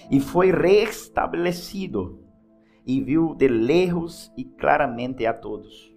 E 0.10 0.20
foi 0.20 0.52
restabelecido 0.52 2.24
e 2.84 3.00
viu 3.00 3.36
de 3.36 3.48
lejos 3.48 4.34
e 4.36 4.44
claramente 4.44 5.28
a 5.28 5.34
todos. 5.34 5.94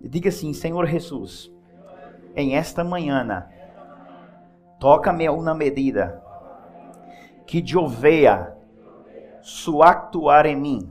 Diga 0.00 0.28
assim: 0.28 0.52
Senhor 0.52 0.86
Jesus, 0.86 1.52
em 2.34 2.56
esta 2.56 2.82
manhã, 2.82 3.48
toca-me 4.80 5.28
uma 5.28 5.54
medida 5.54 6.20
que 7.46 7.62
veja 7.86 8.57
su 9.42 9.82
actuar 9.82 10.46
em 10.46 10.56
mim. 10.56 10.90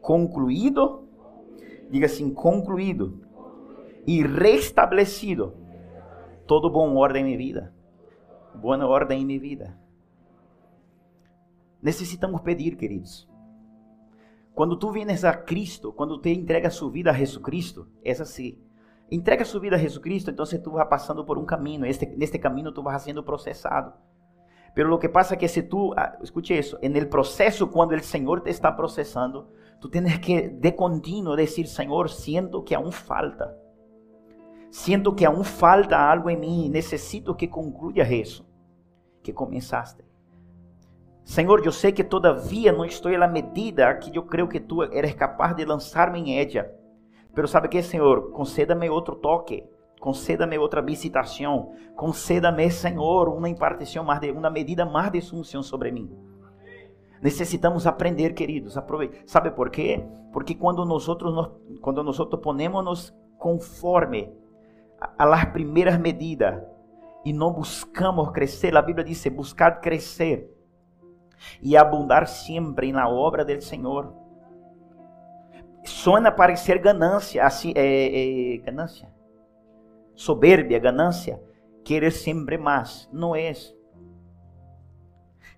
Concluído, 0.00 1.08
diga 1.90 2.06
assim, 2.06 2.32
concluído 2.32 3.20
e 4.06 4.22
restabelecido 4.22 5.54
todo 6.46 6.70
bom 6.70 6.96
ordem 6.96 7.22
em 7.22 7.26
minha 7.26 7.38
vida. 7.38 7.74
Boa 8.54 8.86
ordem 8.86 9.22
em 9.22 9.24
minha 9.24 9.40
vida. 9.40 9.78
Necessitamos 11.80 12.40
pedir, 12.42 12.76
queridos. 12.76 13.28
Quando 14.54 14.76
tu 14.76 14.90
vienes 14.90 15.24
a 15.24 15.32
Cristo, 15.32 15.92
quando 15.92 16.20
te 16.20 16.30
entrega 16.30 16.68
sua 16.68 16.90
vida 16.90 17.10
a 17.10 17.14
Jesus 17.14 17.42
Cristo, 17.42 17.88
é 18.04 18.12
assim. 18.12 18.58
Entrega 19.10 19.44
sua 19.44 19.60
vida 19.60 19.76
a 19.76 19.78
Jesus 19.78 20.02
Cristo, 20.02 20.30
então 20.30 20.44
tu 20.44 20.70
vai 20.72 20.86
passando 20.86 21.24
por 21.24 21.38
um 21.38 21.44
caminho. 21.44 21.84
Este, 21.86 22.06
neste 22.06 22.38
caminho 22.38 22.72
tu 22.72 22.82
vas 22.82 23.02
sendo 23.02 23.22
processado. 23.22 23.92
Pero 24.74 24.88
lo 24.88 24.98
que 24.98 25.08
pasa 25.08 25.34
es 25.34 25.40
que 25.40 25.48
si 25.48 25.62
tú, 25.62 25.92
ah, 25.96 26.16
escuche 26.22 26.58
eso, 26.58 26.78
en 26.80 26.96
el 26.96 27.08
proceso 27.08 27.70
cuando 27.70 27.94
el 27.94 28.02
Señor 28.02 28.42
te 28.42 28.50
está 28.50 28.74
procesando, 28.74 29.50
tú 29.80 29.90
tienes 29.90 30.18
que 30.20 30.48
de 30.48 30.74
continuo 30.74 31.36
decir, 31.36 31.66
Señor, 31.66 32.10
siento 32.10 32.64
que 32.64 32.74
aún 32.74 32.92
falta. 32.92 33.54
Siento 34.70 35.14
que 35.14 35.26
aún 35.26 35.44
falta 35.44 36.10
algo 36.10 36.30
en 36.30 36.40
mí, 36.40 36.68
necesito 36.70 37.36
que 37.36 37.50
concluyas 37.50 38.10
eso 38.10 38.46
que 39.22 39.34
comenzaste. 39.34 40.04
Señor, 41.24 41.62
yo 41.62 41.70
sé 41.70 41.94
que 41.94 42.02
todavía 42.02 42.72
no 42.72 42.84
estoy 42.84 43.14
a 43.14 43.18
la 43.18 43.28
medida 43.28 43.98
que 43.98 44.10
yo 44.10 44.26
creo 44.26 44.48
que 44.48 44.60
tú 44.60 44.82
eres 44.82 45.14
capaz 45.14 45.54
de 45.54 45.66
lanzarme 45.66 46.18
en 46.18 46.28
ella. 46.28 46.72
Pero 47.34 47.46
sabe 47.46 47.68
que, 47.68 47.82
Señor, 47.82 48.32
concédame 48.32 48.90
otro 48.90 49.16
toque 49.16 49.70
conceda-me 50.02 50.58
outra 50.58 50.82
visitação, 50.82 51.74
conceda-me, 51.94 52.68
Senhor, 52.72 53.28
uma 53.28 53.48
impartição 53.48 54.02
mais 54.02 54.18
de, 54.18 54.32
uma 54.32 54.50
medida 54.50 54.84
mais 54.84 55.12
de 55.12 55.20
sunção 55.20 55.62
sobre 55.62 55.92
mim. 55.92 56.10
Necessitamos 57.22 57.86
aprender, 57.86 58.34
queridos. 58.34 58.76
Sabe 59.26 59.52
por 59.52 59.70
quê? 59.70 60.04
Porque 60.32 60.56
quando 60.56 60.84
nós 60.84 61.06
quando 61.80 62.02
nós 62.02 62.18
ponemos 62.42 63.14
conforme 63.38 64.34
a, 65.16 65.24
las 65.24 65.44
primeiras 65.44 65.96
medidas 66.00 66.60
e 67.24 67.32
não 67.32 67.52
buscamos 67.52 68.28
crescer, 68.32 68.76
a 68.76 68.82
Bíblia 68.82 69.04
diz 69.04 69.24
buscar 69.28 69.80
crescer 69.80 70.50
e 71.62 71.76
abundar 71.76 72.26
sempre 72.26 72.90
na 72.90 73.08
obra 73.08 73.44
do 73.44 73.62
Senhor. 73.62 74.12
Suena 75.84 76.32
parecer 76.32 76.78
ganância, 76.78 77.46
assim, 77.46 77.72
é, 77.76 78.54
é, 78.54 78.56
ganância 78.58 79.21
soberbia, 80.14 80.78
ganância, 80.78 81.42
querer 81.84 82.10
sempre 82.10 82.56
mais. 82.56 83.08
Não 83.12 83.34
é. 83.34 83.52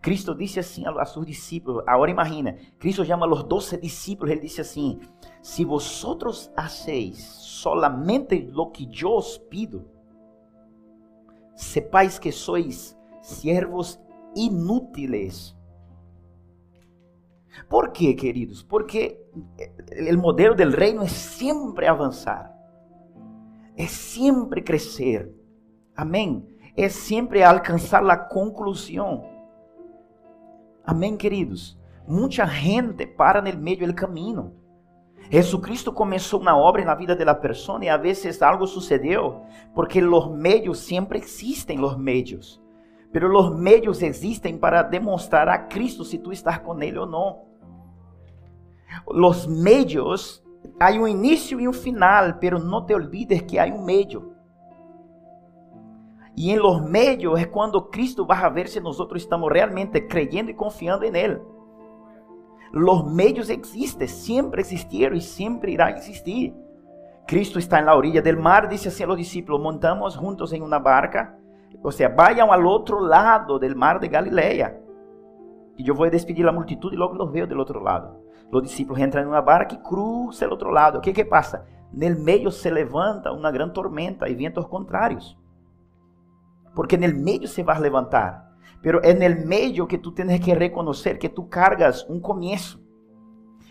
Cristo 0.01 0.35
disse 0.35 0.61
assim 0.61 0.85
a, 0.87 1.05
seus 1.07 1.25
discípulos, 1.25 1.83
agora 1.87 2.11
imagina, 2.11 2.59
Cristo 2.79 3.05
chama 3.05 3.27
os 3.27 3.43
doze 3.45 3.79
discípulos, 3.79 4.33
ele 4.33 4.43
disse 4.43 4.61
assim, 4.61 5.01
se 5.41 5.65
vosotros 5.65 6.53
hacéis 6.55 7.25
solamente 7.25 8.39
lo 8.53 8.71
que 8.71 8.87
yo 8.87 9.17
os 9.17 9.39
pido, 9.39 9.89
sepáis 11.57 12.19
que 12.19 12.31
sois 12.31 12.99
siervos 13.23 13.99
inútiles. 14.37 15.57
¿Por 17.71 17.93
quê, 17.93 18.15
queridos? 18.15 18.63
Porque 18.63 19.25
o 20.13 20.19
modelo 20.19 20.55
del 20.55 20.73
reino 20.73 21.03
é 21.03 21.09
sempre 21.09 21.87
avançar 21.87 22.54
é 23.77 23.87
sempre 23.87 24.63
crescer. 24.63 25.33
Amém? 25.97 26.47
É 26.77 26.89
sempre 26.89 27.43
alcançar 27.43 28.05
a 28.09 28.17
conclusão. 28.17 29.25
Amém, 30.85 31.17
queridos? 31.17 31.79
Muita 32.07 32.47
gente 32.47 33.07
para 33.07 33.41
no 33.41 33.57
meio 33.59 33.87
do 33.87 33.95
caminho. 33.95 34.53
Jesucristo 35.31 35.91
começou 35.91 36.41
uma 36.41 36.57
obra 36.57 36.85
na 36.85 36.95
vida 36.95 37.17
da 37.17 37.35
pessoa 37.35 37.83
e 37.83 37.89
a 37.89 37.97
vezes 37.97 38.43
algo 38.43 38.67
sucedeu 38.67 39.41
porque 39.75 40.03
os 40.03 40.31
meios 40.31 40.81
sempre 40.81 41.19
existem, 41.19 41.81
os 41.81 41.97
meios. 41.97 42.63
Pero 43.11 43.37
os 43.39 43.57
meios 43.57 44.03
existem 44.03 44.59
para 44.59 44.83
demonstrar 44.83 45.49
a 45.49 45.57
Cristo 45.57 46.05
se 46.05 46.19
tu 46.19 46.33
estás 46.33 46.59
com 46.59 46.83
Ele 46.83 46.99
ou 46.99 47.07
não. 47.07 47.45
Os 49.07 49.47
meios 49.47 50.44
há 50.79 50.91
um 50.93 51.07
início 51.07 51.61
e 51.61 51.69
um 51.69 51.73
final, 51.73 52.35
pero 52.41 52.59
não 52.59 52.85
te 52.85 52.95
olvides 52.95 53.43
que 53.43 53.59
há 53.59 53.65
um 53.67 53.85
meio. 53.85 54.35
E 56.37 56.51
em 56.51 56.59
los 56.59 56.83
medios 56.83 57.41
é 57.41 57.45
quando 57.45 57.81
Cristo 57.81 58.27
vai 58.27 58.43
a 58.43 58.49
ver 58.49 58.69
se 58.69 58.81
nós 58.81 58.99
estamos 59.15 59.53
realmente 59.53 60.01
creyendo 60.01 60.51
e 60.51 60.55
confiando 60.55 61.05
em 61.05 61.17
Ele. 61.17 61.41
Los 62.73 63.05
medios 63.13 63.51
existem, 63.51 64.09
sempre 64.09 64.61
existiram 64.61 65.15
e 65.15 65.21
sempre 65.21 65.73
irá 65.73 65.93
existir. 65.93 66.53
Cristo 67.25 67.59
está 67.59 67.81
na 67.81 67.95
orilla 67.95 68.21
del 68.21 68.37
mar, 68.37 68.67
disse 68.67 68.89
assim 68.89 69.05
a 69.05 69.07
los 69.07 69.17
discípulos: 69.17 69.61
montamos 69.61 70.15
juntos 70.15 70.53
em 70.53 70.61
uma 70.61 70.81
barca, 70.81 71.39
ou 71.83 71.93
seja, 71.93 72.09
vayan 72.09 72.51
al 72.51 72.67
outro 72.67 72.99
lado 72.99 73.59
del 73.61 73.77
mar 73.77 74.01
de 74.01 74.09
Galileia. 74.09 74.81
Y 75.77 75.85
yo 75.85 75.95
voy 75.95 76.09
a 76.09 76.11
despedir 76.11 76.45
la 76.45 76.53
multitud 76.53 76.93
y 76.93 76.97
luego 76.97 77.15
los 77.15 77.31
veo 77.31 77.47
del 77.47 77.61
otro 77.61 77.81
lado. 77.81 78.24
Los 78.55 78.63
discípulos 78.63 79.03
entran 79.03 79.25
en 79.25 79.31
una 79.31 79.41
barca 79.41 79.75
y 79.75 79.79
cruza 79.79 80.45
el 80.45 80.53
otro 80.53 80.71
lado. 80.71 81.01
¿Qué, 81.01 81.13
qué 81.13 81.25
pasa? 81.25 81.67
En 81.93 82.05
el 82.05 82.17
medio 82.17 82.53
se 82.53 82.71
levanta 82.71 83.33
una 83.33 83.51
gran 83.51 83.73
tormenta 83.73 84.29
y 84.29 84.37
vientos 84.37 84.69
contrarios. 84.69 85.37
Porque 86.73 86.95
en 86.95 87.03
el 87.03 87.17
medio 87.17 87.49
se 87.49 87.65
va 87.65 87.75
a 87.75 87.81
levantar. 87.81 88.53
Pero 88.81 89.03
en 89.03 89.25
el 89.25 89.45
medio 89.45 89.89
que 89.89 89.99
tú 89.99 90.15
tienes 90.15 90.41
que 90.41 90.55
reconocer 90.55 91.19
que 91.19 91.31
tú 91.31 91.49
cargas 91.49 92.07
un 92.09 92.21
comienzo. 92.21 92.79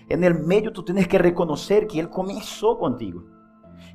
En 0.10 0.26
el 0.26 0.38
medio 0.38 0.74
tú 0.74 0.84
tienes 0.84 1.08
que 1.08 1.18
reconocer 1.18 1.88
que 1.88 2.02
Él 2.02 2.10
comenzó 2.10 2.78
contigo. 2.78 3.24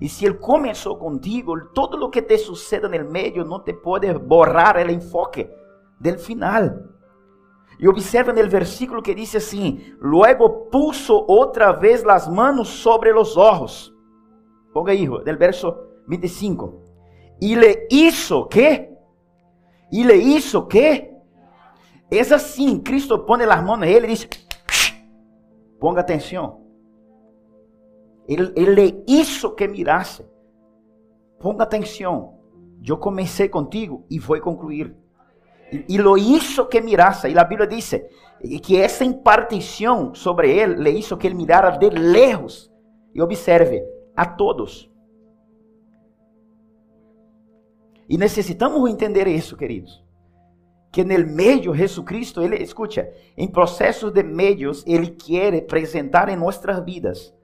Y 0.00 0.08
si 0.08 0.24
Él 0.24 0.38
comenzó 0.38 0.98
contigo, 0.98 1.54
todo 1.74 1.98
lo 1.98 2.10
que 2.10 2.22
te 2.22 2.38
suceda 2.38 2.88
en 2.88 2.94
el 2.94 3.04
medio 3.04 3.44
no 3.44 3.60
te 3.60 3.74
puede 3.74 4.14
borrar 4.14 4.78
el 4.78 4.88
enfoque 4.88 5.54
del 5.98 6.18
final. 6.18 6.97
Y 7.78 7.86
observa 7.86 8.32
el 8.38 8.48
versículo 8.48 9.02
que 9.02 9.14
dice 9.14 9.38
así, 9.38 9.94
luego 10.00 10.68
puso 10.68 11.24
otra 11.28 11.72
vez 11.72 12.04
las 12.04 12.28
manos 12.28 12.68
sobre 12.68 13.12
los 13.12 13.36
ojos. 13.36 13.94
Ponga 14.72 14.92
hijo, 14.92 15.20
del 15.20 15.36
verso 15.36 15.88
25. 16.08 16.82
Y 17.40 17.54
le 17.54 17.86
hizo 17.88 18.48
qué? 18.48 18.96
Y 19.90 20.02
le 20.02 20.16
hizo 20.16 20.66
qué? 20.66 21.16
Es 22.10 22.32
así, 22.32 22.82
Cristo 22.84 23.24
las 23.46 23.62
manos 23.62 23.86
en 23.86 23.94
él 23.94 24.04
y 24.06 24.08
dice, 24.08 24.28
ponga. 26.04 26.58
Él, 28.26 28.52
él 28.56 28.74
le 28.74 29.04
hizo 29.06 29.54
que 29.54 29.68
mirase. 29.68 30.28
Ponga 31.38 31.64
atención. 31.64 32.30
Yo 32.80 32.98
comencé 32.98 33.50
contigo 33.50 34.04
voy 34.18 34.38
a 34.38 34.42
concluir. 34.42 34.96
Y, 35.70 35.98
lo 35.98 36.16
hizo 36.16 36.68
que 36.68 36.80
mirase. 36.80 37.30
Y 37.30 37.34
la 37.34 37.44
Biblia 37.44 37.66
dice 37.66 38.08
que 38.62 38.84
esa 38.84 39.04
impartición 39.04 40.14
sobre 40.14 40.62
él 40.62 40.82
le 40.82 40.90
hizo 40.90 41.18
que 41.18 41.28
él 41.28 41.34
mirara 41.34 41.76
de 41.76 41.90
lejos. 41.90 42.72
Y 43.12 43.20
observe, 43.20 43.84
a 44.14 44.36
todos. 44.36 44.90
Y 48.08 48.16
necesitamos 48.16 48.88
entender 48.88 49.28
eso, 49.28 49.56
queridos. 49.56 50.04
Que 50.90 51.02
en 51.02 51.12
el 51.12 51.26
medio 51.26 51.74
Jesucristo, 51.74 52.42
Él, 52.42 52.54
escucha, 52.54 53.06
en 53.36 53.52
procesos 53.52 54.12
de 54.14 54.24
medios, 54.24 54.82
Él 54.86 55.16
quiere 55.16 55.60
presentar 55.60 56.30
en 56.30 56.40
nuestras 56.40 56.82
vidas. 56.84 57.34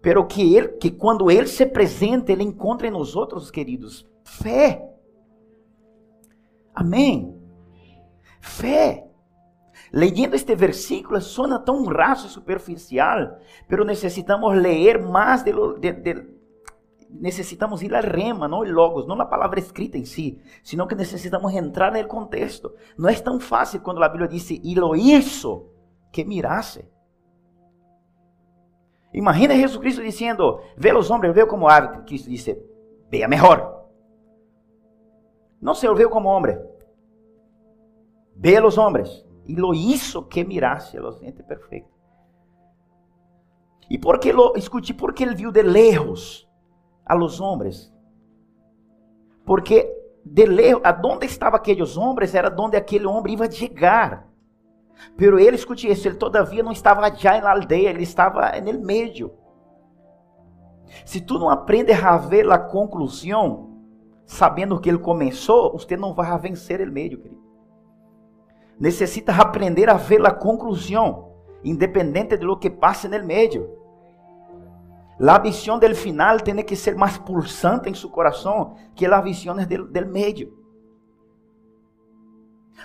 Pero 0.00 0.26
que, 0.26 0.58
él, 0.58 0.78
que 0.80 0.96
cuando 0.96 1.30
Él 1.30 1.46
se 1.46 1.66
presente, 1.66 2.32
Él 2.32 2.40
encontre 2.40 2.88
en 2.88 2.94
nosotros, 2.94 3.52
queridos, 3.52 4.08
fe. 4.24 4.82
Amém. 6.74 7.38
Fé. 8.40 9.08
Leyendo 9.92 10.34
este 10.34 10.54
versículo 10.54 11.20
suena 11.20 11.58
tão 11.58 11.84
raso 11.84 12.26
e 12.26 12.30
superficial, 12.30 13.38
pero 13.68 13.84
necessitamos 13.84 14.56
ler 14.56 15.02
mais 15.02 15.42
de, 15.42 15.52
de, 15.78 15.92
de, 15.92 16.26
ir 17.82 17.94
al 17.94 18.02
rema, 18.02 18.48
não 18.48 18.64
logos, 18.64 19.06
não 19.06 19.20
a 19.20 19.26
palavra 19.26 19.60
escrita 19.60 19.98
em 19.98 20.06
si, 20.06 20.40
sino 20.62 20.86
que 20.86 20.94
necessitamos 20.94 21.52
entrar 21.52 21.92
no 21.92 22.08
contexto. 22.08 22.72
Não 22.96 23.08
é 23.08 23.14
tão 23.14 23.38
fácil 23.38 23.80
quando 23.80 24.02
a 24.02 24.08
Bíblia 24.08 24.28
diz 24.28 24.50
e 24.50 24.74
lo 24.74 24.96
hizo 24.96 25.68
que 26.10 26.24
mirase. 26.24 26.90
Imagina 29.12 29.54
Jesucristo 29.54 30.02
dizendo: 30.02 30.60
Vê 30.76 30.94
os 30.94 31.10
homens, 31.10 31.34
vê 31.34 31.44
como 31.44 31.68
ave. 31.68 32.02
Cristo 32.06 32.30
disse: 32.30 32.58
Vea 33.10 33.28
melhor. 33.28 33.81
Não 35.62 35.74
se 35.74 35.88
viu 35.94 36.10
como 36.10 36.28
homem. 36.28 36.58
Ve 38.34 38.56
a 38.56 38.60
los 38.60 38.76
hombres. 38.76 39.24
Y 39.46 39.54
lo 39.54 39.72
hizo 39.72 40.28
que 40.28 40.44
mirase 40.44 40.98
los 40.98 41.20
gente 41.20 41.44
perfecto. 41.44 41.92
E 43.88 43.96
por 43.98 44.18
que 44.18 44.32
lo, 44.32 44.54
escute, 44.56 44.92
por 44.92 45.14
que 45.14 45.22
ele 45.22 45.36
viu 45.36 45.52
de 45.52 45.62
lejos 45.62 46.48
a 47.06 47.14
los 47.14 47.40
hombres? 47.40 47.92
Porque 49.44 49.88
de 50.24 50.46
lejos, 50.46 50.82
aonde 50.84 51.26
estavam 51.26 51.58
aqueles 51.58 51.96
homens, 51.96 52.34
era 52.34 52.54
onde 52.58 52.76
aquele 52.76 53.06
homem 53.06 53.36
ia 53.36 53.50
chegar. 53.50 54.28
Pero 55.16 55.38
ele, 55.38 55.56
escute 55.56 55.88
isso, 55.88 56.08
ele 56.08 56.16
todavia 56.16 56.62
não 56.62 56.72
estava 56.72 57.08
já 57.14 57.40
na 57.40 57.50
aldeia, 57.50 57.90
ele 57.90 58.02
estava 58.02 58.50
no 58.60 58.80
meio. 58.84 59.32
Se 61.04 61.20
tu 61.20 61.38
não 61.38 61.50
aprendes 61.50 62.02
a 62.02 62.16
ver 62.16 62.50
a 62.50 62.58
conclusão, 62.58 63.71
sabendo 64.32 64.80
que 64.80 64.88
ele 64.88 64.98
começou, 64.98 65.72
você 65.72 65.94
não 65.94 66.14
vai 66.14 66.38
vencer 66.38 66.80
ele 66.80 66.90
meio, 66.90 67.20
querido. 67.20 67.42
Necessita 68.80 69.30
aprender 69.32 69.90
a 69.90 69.94
ver 69.94 70.24
a 70.26 70.30
conclusão, 70.30 71.34
independente 71.62 72.38
de 72.38 72.44
lo 72.44 72.56
que 72.56 72.70
passe 72.70 73.08
no 73.08 73.24
meio. 73.24 73.70
A 75.20 75.38
visão 75.38 75.78
del 75.78 75.94
final 75.94 76.40
tem 76.40 76.56
que 76.64 76.74
ser 76.74 76.96
mais 76.96 77.18
pulsante 77.18 77.90
em 77.90 77.94
seu 77.94 78.08
coração 78.08 78.74
que 78.94 79.04
as 79.04 79.22
visões 79.22 79.66
del, 79.66 79.86
del 79.86 80.06
meio. 80.06 80.50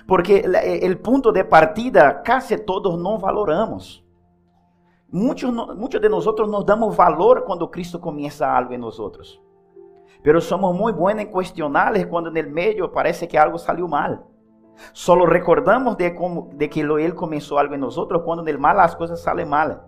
Porque 0.06 0.44
o 0.92 0.98
ponto 0.98 1.32
de 1.32 1.46
partida 1.46 2.22
quase 2.26 2.58
todos 2.58 3.02
não 3.02 3.18
valoramos. 3.18 4.06
Muitos, 5.10 5.50
muitos 5.50 6.02
de 6.02 6.10
nós 6.10 6.26
nos 6.26 6.66
damos 6.66 6.94
valor 6.94 7.44
quando 7.44 7.68
Cristo 7.70 7.98
começa 7.98 8.46
algo 8.46 8.74
em 8.74 8.78
nós. 8.78 9.00
Pero 10.24 10.42
somos 10.42 10.76
muy 10.76 10.92
buenos 10.94 11.26
en 11.26 11.32
cuestionarles 11.32 12.08
cuando 12.08 12.30
en 12.30 12.38
el 12.38 12.50
medio 12.52 12.92
parece 12.92 13.28
que 13.28 13.38
algo 13.38 13.58
salió 13.58 13.88
mal. 13.88 14.24
Solo 14.92 15.26
recordamos 15.26 15.98
de, 15.98 16.14
como, 16.14 16.50
de 16.54 16.70
que 16.70 16.82
Él 16.82 17.16
comenzó 17.16 17.58
algo 17.58 17.74
en 17.74 17.82
nosotros 17.82 18.22
cuando 18.24 18.44
en 18.44 18.50
el 18.50 18.60
mal 18.60 18.78
las 18.78 18.96
cosas 18.96 19.22
salen 19.22 19.50
mal. 19.50 19.84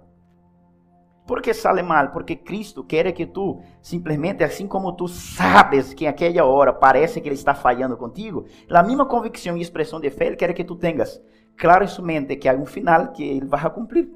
¿Por 1.28 1.44
qué 1.44 1.54
sale 1.54 1.84
mal? 1.84 2.12
Porque 2.12 2.44
Cristo 2.44 2.88
quiere 2.88 3.14
que 3.14 3.28
tú, 3.28 3.62
simplesmente 3.82 4.44
assim 4.44 4.68
como 4.68 4.96
tú 4.96 5.08
sabes 5.08 5.94
que 5.94 6.06
en 6.06 6.12
aquella 6.12 6.44
hora 6.44 6.80
parece 6.80 7.22
que 7.22 7.30
Ele 7.30 7.38
está 7.38 7.54
fallando 7.54 8.00
contigo, 8.00 8.46
la 8.68 8.82
misma 8.82 9.08
convicción 9.08 9.56
y 9.56 9.62
expresión 9.62 10.02
de 10.02 10.10
fe 10.10 10.26
Ele 10.26 10.38
quer 10.38 10.56
que 10.56 10.64
tú 10.64 10.76
tengas 10.76 11.22
claro 11.56 11.84
en 11.84 11.90
su 11.90 12.02
mente 12.02 12.40
que 12.40 12.50
hay 12.50 12.58
un 12.58 12.66
final 12.66 13.12
que 13.14 13.38
Ele 13.38 13.46
va 13.46 13.62
a 13.62 13.72
cumplir. 13.72 14.12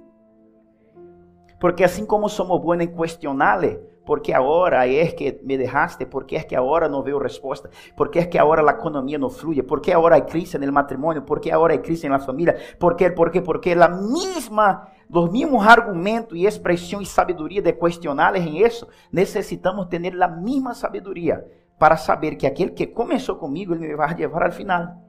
Porque 1.59 1.85
assim 1.85 2.05
como 2.05 2.27
somos 2.27 2.59
buenos 2.61 2.87
en 2.87 2.95
cuestionarle, 2.95 3.79
¿Por 4.05 4.21
qué 4.21 4.33
ahora 4.33 4.85
es 4.85 5.13
que 5.13 5.39
me 5.43 5.57
dejaste? 5.57 6.05
¿Por 6.05 6.25
qué 6.25 6.35
es 6.35 6.45
que 6.45 6.57
ahora 6.57 6.89
no 6.89 7.03
veo 7.03 7.19
respuesta? 7.19 7.69
¿Por 7.95 8.11
qué 8.11 8.19
es 8.19 8.27
que 8.27 8.37
ahora 8.37 8.61
la 8.61 8.73
economía 8.73 9.17
no 9.17 9.29
fluye? 9.29 9.63
¿Por 9.63 9.81
qué 9.81 9.93
ahora 9.93 10.17
hay 10.17 10.23
crisis 10.23 10.55
en 10.55 10.63
el 10.63 10.73
matrimonio? 10.73 11.25
¿Por 11.25 11.39
qué 11.39 11.53
ahora 11.53 11.73
hay 11.73 11.79
crisis 11.79 12.03
en 12.03 12.11
la 12.11 12.19
familia? 12.19 12.55
¿Por 12.77 12.97
qué? 12.97 13.11
¿Por? 13.11 13.31
Porque 13.43 13.75
la 13.75 13.87
misma, 13.87 14.89
los 15.09 15.29
argumentos 15.65 16.37
y 16.37 16.45
expresión 16.45 17.01
y 17.01 17.05
sabiduría 17.05 17.61
de 17.61 17.77
cuestionarles 17.77 18.45
en 18.45 18.57
eso, 18.57 18.89
necesitamos 19.11 19.87
tener 19.87 20.15
la 20.15 20.27
misma 20.27 20.73
sabiduría 20.73 21.45
para 21.79 21.95
saber 21.95 22.37
que 22.37 22.47
aquel 22.47 22.73
que 22.73 22.91
comenzó 22.91 23.39
conmigo, 23.39 23.73
él 23.73 23.79
me 23.79 23.95
va 23.95 24.07
a 24.07 24.15
llevar 24.15 24.43
al 24.43 24.51
final. 24.51 24.99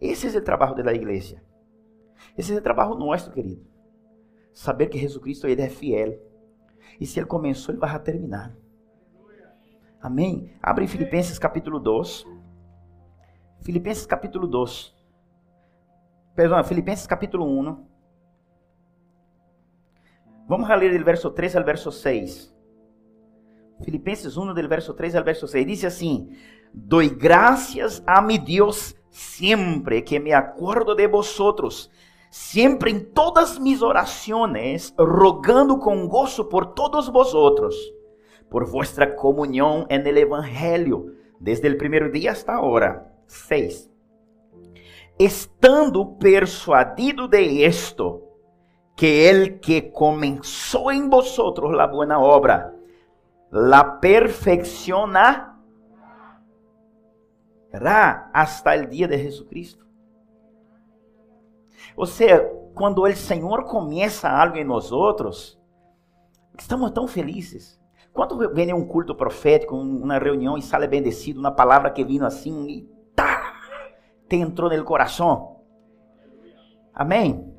Ese 0.00 0.28
es 0.28 0.34
el 0.34 0.44
trabajo 0.44 0.74
de 0.74 0.84
la 0.84 0.94
iglesia. 0.94 1.42
Ese 2.34 2.52
es 2.52 2.58
el 2.58 2.62
trabajo 2.62 2.94
nuestro, 2.94 3.34
querido 3.34 3.67
saber 4.58 4.88
que 4.88 4.98
Jesucristo 4.98 5.46
ele 5.46 5.62
é 5.62 5.68
fiel. 5.68 6.18
E 7.00 7.06
se 7.06 7.20
ele 7.20 7.26
começou, 7.26 7.72
ele 7.72 7.80
vai 7.80 7.96
terminar. 8.00 8.56
Amém? 10.02 10.52
Abre 10.60 10.84
em 10.84 10.88
Filipenses 10.88 11.38
capítulo 11.38 11.78
2. 11.78 12.26
Filipenses 13.62 14.04
capítulo 14.04 14.48
2. 14.48 14.96
Perdão, 16.34 16.64
Filipenses 16.64 17.06
capítulo 17.06 17.46
1. 17.46 17.86
Vamos 20.48 20.68
ler 20.68 20.98
do 20.98 21.04
verso 21.04 21.30
3 21.30 21.54
ao 21.54 21.64
verso 21.64 21.92
6. 21.92 22.52
Filipenses 23.84 24.36
1, 24.36 24.54
do 24.54 24.68
verso 24.68 24.92
3 24.92 25.14
ao 25.14 25.24
verso 25.24 25.46
6. 25.46 25.66
Diz 25.66 25.84
assim: 25.84 26.36
Doy 26.74 27.08
graças 27.08 28.02
a 28.04 28.20
mi 28.20 28.36
Deus 28.38 28.96
sempre 29.08 30.02
que 30.02 30.18
me 30.18 30.32
acordo 30.32 30.96
de 30.96 31.06
vosotros 31.06 31.88
siempre 32.30 32.90
en 32.90 33.12
todas 33.12 33.60
mis 33.60 33.82
oraciones, 33.82 34.94
rogando 34.96 35.78
con 35.78 36.08
gozo 36.08 36.48
por 36.48 36.74
todos 36.74 37.10
vosotros, 37.10 37.94
por 38.50 38.70
vuestra 38.70 39.14
comunión 39.16 39.86
en 39.88 40.06
el 40.06 40.18
Evangelio, 40.18 41.06
desde 41.38 41.68
el 41.68 41.76
primer 41.76 42.10
día 42.12 42.32
hasta 42.32 42.54
ahora. 42.54 43.14
6. 43.26 43.90
Estando 45.18 46.18
persuadido 46.18 47.28
de 47.28 47.66
esto, 47.66 48.24
que 48.96 49.30
el 49.30 49.60
que 49.60 49.92
comenzó 49.92 50.90
en 50.90 51.08
vosotros 51.08 51.72
la 51.72 51.86
buena 51.86 52.18
obra, 52.18 52.74
la 53.50 54.00
perfecciona 54.00 55.56
hasta 58.32 58.74
el 58.74 58.88
día 58.88 59.06
de 59.06 59.18
Jesucristo. 59.18 59.87
Ou 61.98 62.06
seja, 62.06 62.48
quando 62.76 63.02
o 63.02 63.12
Senhor 63.12 63.64
começa 63.64 64.28
algo 64.30 64.56
em 64.56 64.62
nós 64.62 64.92
outros, 64.92 65.60
estamos 66.56 66.92
tão 66.92 67.08
felizes. 67.08 67.76
Quando 68.12 68.38
vem 68.54 68.72
um 68.72 68.86
culto 68.86 69.16
profético, 69.16 69.74
uma 69.74 70.16
reunião 70.16 70.56
e 70.56 70.62
sale 70.62 70.86
bendecido, 70.86 71.40
uma 71.40 71.50
palavra 71.50 71.90
que 71.90 72.04
vino 72.04 72.24
assim, 72.24 72.68
e 72.68 72.88
tá, 73.16 73.52
te 74.28 74.36
entrou 74.36 74.70
no 74.70 74.84
coração. 74.84 75.56
Amém. 76.94 77.52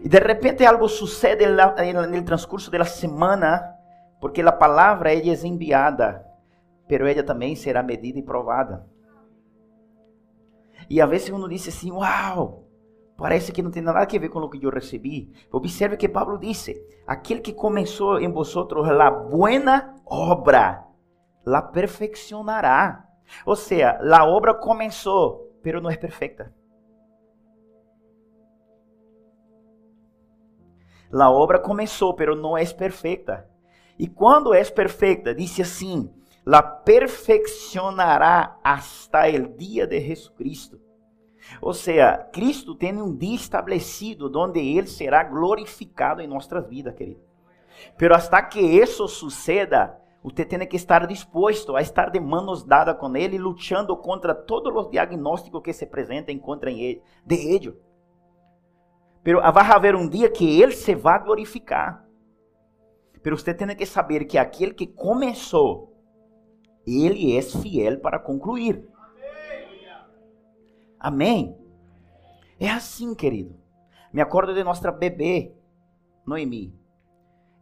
E 0.00 0.08
de 0.08 0.20
repente 0.20 0.64
algo 0.64 0.88
sucede 0.88 1.44
no 1.44 2.22
transcurso 2.22 2.70
da 2.70 2.84
semana, 2.84 3.74
porque 4.20 4.40
a 4.40 4.52
palavra 4.52 5.12
ela 5.12 5.20
é 5.20 5.46
enviada, 5.46 6.24
pero 6.86 7.08
ela 7.08 7.24
também 7.24 7.56
será 7.56 7.82
medida 7.82 8.20
e 8.20 8.22
provada. 8.22 8.86
E 10.88 11.00
às 11.00 11.10
vezes 11.10 11.28
uno 11.30 11.48
diz 11.48 11.66
assim: 11.66 11.90
Uau, 11.90 12.63
parece 13.16 13.52
que 13.52 13.62
não 13.62 13.70
tem 13.70 13.82
nada 13.82 14.00
a 14.00 14.04
ver 14.04 14.28
com 14.28 14.40
o 14.40 14.48
que 14.48 14.64
eu 14.64 14.70
recebi. 14.70 15.32
Observe 15.50 15.96
que 15.96 16.08
Pablo 16.08 16.38
disse: 16.38 16.80
Aquele 17.06 17.40
que 17.40 17.52
começou 17.52 18.20
em 18.20 18.30
vosotros 18.30 18.88
a 18.88 19.10
buena 19.10 19.94
obra, 20.06 20.84
la 21.44 21.62
perfeccionará. 21.62 23.08
Ou 23.46 23.56
seja, 23.56 23.98
a 24.00 24.24
obra 24.26 24.54
começou, 24.54 25.58
pero 25.62 25.80
não 25.80 25.90
é 25.90 25.96
perfeita. 25.96 26.54
A 31.12 31.30
obra 31.30 31.58
começou, 31.58 32.14
pero 32.14 32.34
não 32.34 32.58
é 32.58 32.66
perfeita. 32.66 33.48
E 33.98 34.08
quando 34.08 34.52
é 34.52 34.64
perfeita, 34.64 35.34
disse 35.34 35.62
assim: 35.62 36.12
la 36.44 36.62
perfeccionará 36.62 38.58
hasta 38.62 39.28
el 39.28 39.56
dia 39.56 39.86
de 39.86 40.00
Jesucristo. 40.00 40.83
Ou 41.60 41.72
seja, 41.72 42.16
Cristo 42.32 42.74
tem 42.74 43.00
um 43.00 43.14
dia 43.14 43.36
estabelecido 43.36 44.30
onde 44.38 44.60
Ele 44.60 44.86
será 44.86 45.22
glorificado 45.22 46.20
em 46.20 46.26
nossas 46.26 46.66
vidas, 46.68 46.94
querido. 46.94 47.20
Pero 47.96 48.14
hasta 48.14 48.40
que 48.42 48.60
isso 48.60 49.06
suceda, 49.08 49.98
você 50.22 50.44
tem 50.44 50.66
que 50.66 50.76
estar 50.76 51.06
disposto 51.06 51.76
a 51.76 51.82
estar 51.82 52.10
de 52.10 52.18
manos 52.18 52.64
dadas 52.64 52.96
com 52.98 53.14
Ele, 53.16 53.38
lutando 53.38 53.96
contra 53.96 54.34
todos 54.34 54.74
os 54.74 54.90
diagnósticos 54.90 55.62
que 55.62 55.72
se 55.72 55.84
apresentam 55.84 56.38
contra 56.38 56.70
ele, 56.70 57.02
de 57.26 57.34
Ele. 57.34 57.76
Pero 59.22 59.40
vai 59.52 59.70
haver 59.70 59.94
um 59.94 60.08
dia 60.08 60.30
que 60.30 60.60
Ele 60.60 60.72
se 60.72 60.94
vai 60.94 61.22
glorificar. 61.22 62.04
Pero 63.22 63.38
você 63.38 63.54
tem 63.54 63.74
que 63.74 63.86
saber 63.86 64.26
que 64.26 64.36
aquele 64.36 64.74
que 64.74 64.86
começou, 64.86 65.96
Ele 66.86 67.36
é 67.36 67.40
fiel 67.40 68.00
para 68.00 68.18
concluir. 68.18 68.86
Amém? 71.04 71.54
É 72.58 72.70
assim, 72.70 73.14
querido. 73.14 73.54
Me 74.10 74.22
acordo 74.22 74.54
de 74.54 74.64
nossa 74.64 74.90
bebê, 74.90 75.52
Noemi. 76.26 76.74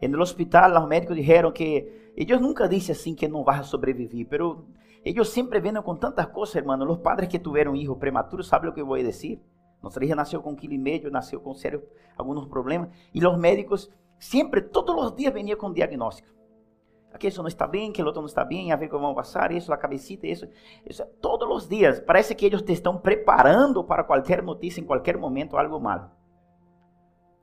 No 0.01 0.23
hospital, 0.23 0.81
os 0.81 0.89
médicos 0.89 1.17
disseram 1.17 1.51
que 1.51 2.13
eles 2.17 2.41
nunca 2.41 2.69
disseram 2.69 3.01
assim 3.01 3.17
que 3.17 3.27
não 3.27 3.43
vai 3.43 3.65
sobreviver, 3.65 4.29
pero 4.29 4.65
eles 5.05 5.29
sempre 5.29 5.59
vêm 5.59 5.75
com 5.83 5.97
tantas 5.97 6.27
coisas, 6.27 6.55
hermano. 6.55 6.89
Os 6.89 6.99
padres 6.99 7.29
que 7.29 7.41
tiveram 7.41 7.75
hijo 7.75 7.97
prematuro 7.97 8.45
sabem 8.45 8.71
o 8.71 8.73
que 8.73 8.81
eu 8.81 8.87
vou 8.87 8.97
dizer. 8.97 9.41
Nuestra 9.83 10.05
hija 10.05 10.15
nació 10.15 10.41
con 10.41 10.55
kilo 10.55 10.75
y 10.75 10.79
medio, 10.79 11.11
nació 11.11 11.43
con 11.43 11.57
serios 11.57 11.83
algunos 12.17 12.47
problemas. 12.47 12.91
Y 13.13 13.21
los 13.21 13.37
médicos 13.37 13.91
siempre, 14.21 14.61
todos 14.63 14.95
los 14.95 15.17
días 15.17 15.35
venían 15.35 15.59
con 15.59 15.75
diagnóstico. 15.75 16.29
Aquí 17.13 17.27
eso 17.27 17.43
no 17.43 17.49
está 17.49 17.67
bien, 17.67 17.93
que 17.93 18.01
el 18.01 18.09
otro 18.09 18.23
no 18.23 18.27
está 18.27 18.45
bien, 18.45 18.73
a 18.73 18.77
ver 18.77 18.89
cómo 18.89 19.07
va 19.09 19.13
a 19.13 19.17
pasar, 19.17 19.53
eso, 19.53 19.71
la 19.71 19.79
cabecita, 19.79 20.27
eso, 20.27 20.47
eso. 20.85 21.05
Todos 21.21 21.49
los 21.49 21.69
días. 21.69 22.01
Parece 22.01 22.35
que 22.35 22.47
ellos 22.47 22.65
te 22.65 22.73
están 22.73 23.03
preparando 23.03 23.87
para 23.87 24.07
cualquier 24.07 24.43
noticia, 24.43 24.81
en 24.81 24.87
cualquier 24.87 25.19
momento, 25.19 25.59
algo 25.59 25.79
malo. 25.79 26.11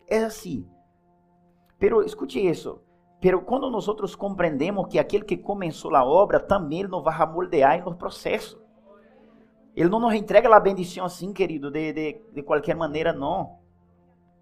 Es 0.08 0.24
así. 0.24 0.68
Pero 1.78 2.02
escuche 2.02 2.50
eso. 2.50 2.84
Pero 3.22 3.46
quando 3.46 3.70
nós 3.70 4.16
compreendemos 4.16 4.88
que 4.88 4.98
aquele 4.98 5.26
que 5.26 5.38
começou 5.38 5.94
a 5.96 6.04
obra 6.04 6.40
também 6.40 6.84
nos 6.84 7.04
vai 7.04 7.26
moldear 7.28 7.78
em 7.78 7.84
los 7.84 7.96
processos. 7.96 8.58
Ele 9.76 9.90
não 9.90 10.00
nos 10.00 10.14
entrega 10.14 10.54
a 10.54 10.60
bendição 10.60 11.06
assim, 11.06 11.32
querido, 11.32 11.70
de, 11.70 11.94
de, 11.94 12.22
de 12.34 12.44
qualquer 12.44 12.76
maneira, 12.76 13.14
não. 13.14 13.60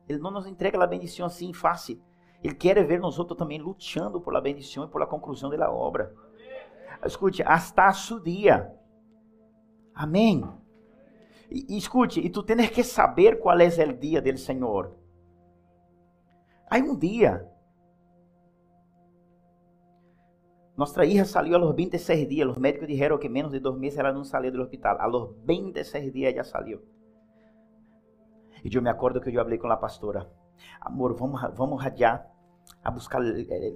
Ele 0.08 0.20
não 0.20 0.32
nos 0.32 0.48
entrega 0.48 0.82
a 0.82 0.88
bendição 0.88 1.26
assim 1.26 1.52
fácil. 1.54 2.02
Ele 2.44 2.56
quer 2.56 2.86
ver 2.86 3.00
nós 3.00 3.18
outros 3.18 3.38
também 3.38 3.60
lutando 3.60 4.22
por 4.22 4.32
la 4.34 4.42
bendição 4.42 4.86
e 4.86 4.88
por 4.88 5.00
la 5.00 5.08
conclusão 5.08 5.50
da 5.50 5.72
obra. 5.72 6.14
Escute, 7.06 7.44
hasta 7.44 7.92
su 7.94 8.20
dia. 8.20 8.74
Amém. 9.94 10.44
E, 11.50 11.74
e, 11.74 11.78
escute, 11.78 12.20
e 12.20 12.30
tu 12.30 12.44
tens 12.44 12.70
que 12.70 12.84
saber 12.84 13.40
qual 13.40 13.60
é 13.60 13.68
o 13.68 13.98
dia 13.98 14.22
do 14.22 14.38
Senhor. 14.38 14.96
Há 16.70 16.78
um 16.78 16.98
dia 16.98 17.50
Nuestra 20.78 21.06
hija 21.06 21.26
salió 21.26 21.56
a 21.56 21.60
los 21.60 21.76
26 21.76 22.30
días. 22.30 22.48
Los 22.48 22.60
médicos 22.60 22.88
dijeron 22.88 23.20
que 23.20 23.30
menos 23.30 23.52
de 23.52 23.60
dos 23.60 23.76
meses 23.76 23.98
ela 23.98 24.14
não 24.14 24.24
salió 24.24 24.52
del 24.52 24.62
hospital. 24.62 24.98
A 25.00 25.08
los 25.08 25.32
26 25.44 26.14
días 26.14 26.32
ella 26.32 26.44
salió. 26.44 26.80
E 28.64 28.70
eu 28.76 28.82
me 28.84 28.90
acordo 28.90 29.20
que 29.20 29.30
eu 29.30 29.44
falei 29.44 29.58
com 29.58 29.72
a 29.72 29.78
pastora. 29.78 30.30
Amor, 30.82 31.16
vamos, 31.16 31.42
vamos 31.56 31.82
radiar 31.82 32.28
a 32.84 32.92
buscar, 32.92 33.22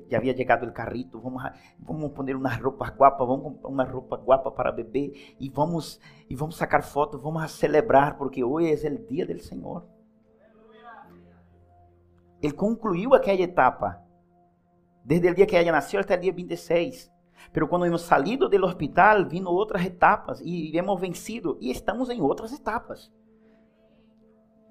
já 0.09 0.17
havia 0.17 0.35
chegado 0.35 0.65
o 0.65 0.71
carrito, 0.71 1.19
vamos, 1.19 1.43
vamos 1.79 2.11
poner 2.11 2.35
umas 2.35 2.57
roupas 2.57 2.89
guapas, 2.89 3.27
vamos 3.27 3.57
uma 3.63 3.83
roupa 3.83 4.15
guapa 4.17 4.51
para 4.51 4.71
beber 4.71 5.35
e 5.39 5.49
vamos 5.49 5.99
e 6.29 6.35
vamos 6.35 6.55
sacar 6.55 6.83
fotos, 6.83 7.21
vamos 7.21 7.51
celebrar 7.51 8.17
porque 8.17 8.43
hoje 8.43 8.87
é 8.87 8.89
o 8.89 9.05
dia 9.07 9.25
do 9.25 9.39
Senhor. 9.39 9.85
Ele 12.41 12.53
concluiu 12.53 13.13
aquela 13.13 13.41
etapa 13.41 14.01
desde 15.03 15.29
o 15.29 15.35
dia 15.35 15.45
que 15.45 15.55
ela 15.55 15.71
nasceu 15.71 15.99
até 15.99 16.15
o 16.15 16.19
dia 16.19 16.33
26. 16.33 17.11
Pero 17.51 17.67
quando 17.67 17.85
hemos 17.85 18.03
salido 18.03 18.47
do 18.47 18.65
hospital, 18.65 19.27
vino 19.27 19.49
outras 19.49 19.83
etapas 19.85 20.39
e 20.41 20.77
hemos 20.77 20.99
vencido 20.99 21.57
e 21.59 21.71
estamos 21.71 22.09
em 22.09 22.21
outras 22.21 22.53
etapas. 22.53 23.11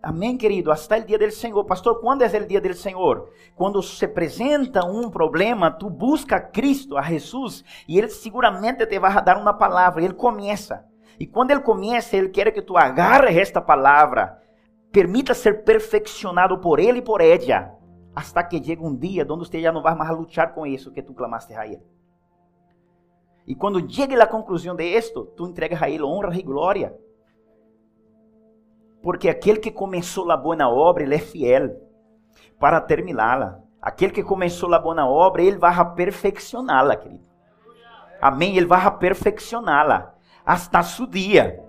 Amém, 0.03 0.37
querido? 0.37 0.73
Hasta 0.73 0.97
o 0.97 1.05
dia 1.05 1.19
do 1.19 1.31
Senhor. 1.31 1.65
Pastor, 1.65 2.01
quando 2.01 2.23
é 2.23 2.27
o 2.27 2.47
dia 2.47 2.61
do 2.61 2.75
Senhor? 2.75 3.29
Quando 3.55 3.83
se 3.83 4.05
apresenta 4.05 4.87
um 4.87 5.11
problema, 5.11 5.71
tu 5.71 5.91
busca 5.91 6.37
a 6.37 6.41
Cristo, 6.41 6.97
a 6.97 7.03
Jesus, 7.03 7.63
e 7.87 7.99
Ele 7.99 8.09
seguramente 8.09 8.87
te 8.87 8.99
vai 8.99 9.23
dar 9.23 9.37
uma 9.37 9.53
palavra. 9.53 10.03
Ele 10.03 10.15
começa. 10.15 10.85
E 11.19 11.27
quando 11.27 11.51
Ele 11.51 11.61
começa, 11.61 12.17
Ele 12.17 12.31
quer 12.31 12.51
que 12.53 12.63
tu 12.63 12.79
agarres 12.79 13.37
esta 13.37 13.61
palavra. 13.61 14.39
Permita 14.91 15.35
ser 15.35 15.65
perfeccionado 15.65 16.59
por 16.59 16.81
Ele 16.81 17.01
e 17.01 17.03
por 17.03 17.21
ella 17.21 17.79
hasta 18.15 18.43
que 18.43 18.59
llegue 18.59 18.83
um 18.83 18.95
dia 18.95 19.27
onde 19.29 19.49
você 19.49 19.61
já 19.61 19.73
não 19.73 19.83
vai 19.83 19.95
mais 19.95 20.11
lutar 20.11 20.53
com 20.53 20.67
isso 20.67 20.93
que 20.93 21.03
tu 21.03 21.15
clamaste 21.15 21.55
a 21.55 21.67
Ele. 21.67 21.83
E 23.47 23.55
quando 23.55 23.91
chegue 23.91 24.15
a 24.15 24.27
conclusão 24.27 24.77
de 24.77 24.85
esto, 24.85 25.27
tu 25.37 25.47
entregas 25.47 25.83
a 25.83 25.89
Ele 25.89 26.03
honra 26.03 26.37
e 26.37 26.43
glória. 26.43 26.95
Porque 29.03 29.29
aquele 29.29 29.59
que 29.59 29.71
começou 29.71 30.31
a 30.31 30.37
boa 30.37 30.69
obra, 30.69 31.03
ele 31.03 31.15
é 31.15 31.19
fiel 31.19 31.77
para 32.59 32.81
terminá-la. 32.81 33.61
Aquele 33.81 34.13
que 34.13 34.23
começou 34.23 34.73
a 34.75 34.79
boa 34.79 35.07
obra, 35.07 35.43
ele 35.43 35.57
vai 35.57 35.75
perfeccioná-la, 35.95 36.97
querido. 36.97 37.25
Amém? 38.21 38.57
Ele 38.57 38.67
vai 38.67 38.99
perfeccioná-la 38.99 40.15
hasta 40.45 40.83
su 40.83 41.07
dia. 41.07 41.65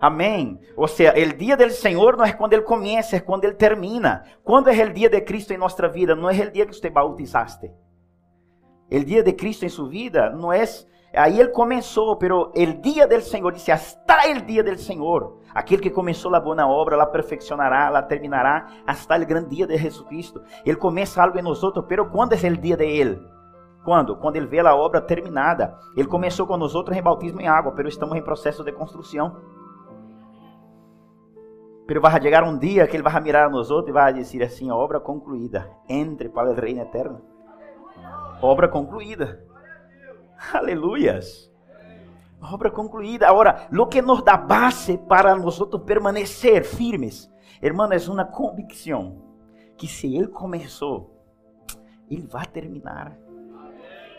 Amém. 0.00 0.60
Ou 0.76 0.86
seja, 0.86 1.12
o 1.12 1.36
dia 1.36 1.56
do 1.56 1.70
Senhor 1.70 2.16
não 2.16 2.24
é 2.24 2.32
quando 2.32 2.52
Ele 2.52 2.62
começa, 2.62 3.16
é 3.16 3.20
quando 3.20 3.44
Ele 3.44 3.54
termina. 3.54 4.24
Quando 4.44 4.68
é 4.68 4.84
o 4.84 4.92
dia 4.92 5.08
de 5.08 5.20
Cristo 5.20 5.52
em 5.52 5.58
nossa 5.58 5.88
vida? 5.88 6.14
Não 6.14 6.28
é 6.28 6.34
o 6.34 6.50
dia 6.50 6.66
que 6.66 6.74
você 6.74 6.90
bautizaste. 6.90 7.70
O 8.90 9.04
dia 9.04 9.22
de 9.22 9.32
Cristo 9.32 9.64
em 9.64 9.68
sua 9.68 9.88
vida 9.88 10.30
não 10.30 10.52
é. 10.52 10.64
Aí 11.16 11.40
Ele 11.40 11.48
começou, 11.48 12.14
pero 12.16 12.52
o 12.54 12.72
dia 12.80 13.08
do 13.08 13.20
Senhor, 13.22 13.50
disse, 13.50 13.72
hasta 13.72 14.30
o 14.30 14.40
dia 14.42 14.62
do 14.62 14.76
Senhor. 14.76 15.40
Aquele 15.54 15.80
que 15.80 15.90
começou 15.90 16.34
a 16.34 16.40
boa 16.40 16.66
obra, 16.66 16.94
ela 16.94 17.06
perfeccionará, 17.06 17.86
ela 17.86 18.02
terminará, 18.02 18.66
hasta 18.86 19.16
o 19.16 19.26
grande 19.26 19.56
dia 19.56 19.66
de 19.66 19.76
Jesucristo. 19.78 20.42
Ele 20.64 20.76
começa 20.76 21.22
algo 21.22 21.38
em 21.38 21.42
nós, 21.42 21.60
pero 21.88 22.10
quando 22.10 22.34
é 22.34 22.36
o 22.36 22.56
dia 22.56 22.76
de 22.76 22.84
Ele? 22.84 23.18
Quando? 23.86 24.16
Quando 24.16 24.34
ele 24.34 24.48
vê 24.48 24.58
a 24.58 24.74
obra 24.74 25.00
terminada. 25.00 25.78
Ele 25.96 26.08
começou 26.08 26.44
com 26.44 26.56
nós 26.56 26.74
em 26.74 27.00
bautismo 27.00 27.40
em 27.40 27.46
água, 27.46 27.70
pero 27.70 27.88
estamos 27.88 28.16
em 28.16 28.20
processo 28.22 28.64
de 28.64 28.72
construção. 28.72 29.36
Pero 31.86 32.00
vai 32.00 32.20
chegar 32.20 32.42
um 32.42 32.58
dia 32.58 32.84
que 32.88 32.96
ele 32.96 33.04
vai 33.04 33.20
mirar 33.20 33.46
a 33.46 33.48
outros 33.70 33.88
e 33.88 33.92
vai 33.92 34.12
dizer 34.12 34.42
assim: 34.42 34.72
obra 34.72 34.98
concluída, 34.98 35.70
entre 35.88 36.28
para 36.28 36.50
o 36.50 36.54
reino 36.54 36.82
eterno. 36.82 37.22
Obra 38.42 38.66
concluída. 38.66 39.40
Aleluias. 40.52 41.50
Obra 42.40 42.70
concluída. 42.70 43.28
Agora, 43.28 43.66
lo 43.70 43.88
que 43.88 44.02
nos 44.02 44.22
dá 44.22 44.36
base 44.36 44.98
para 44.98 45.34
nós 45.34 45.58
permanecer 45.84 46.64
firmes, 46.64 47.30
hermano, 47.62 47.94
é 47.94 47.98
uma 48.08 48.24
convicção 48.24 49.22
que 49.76 49.86
se 49.86 50.14
ele 50.14 50.28
começou, 50.28 51.14
ele 52.10 52.26
vai 52.26 52.46
terminar. 52.46 53.18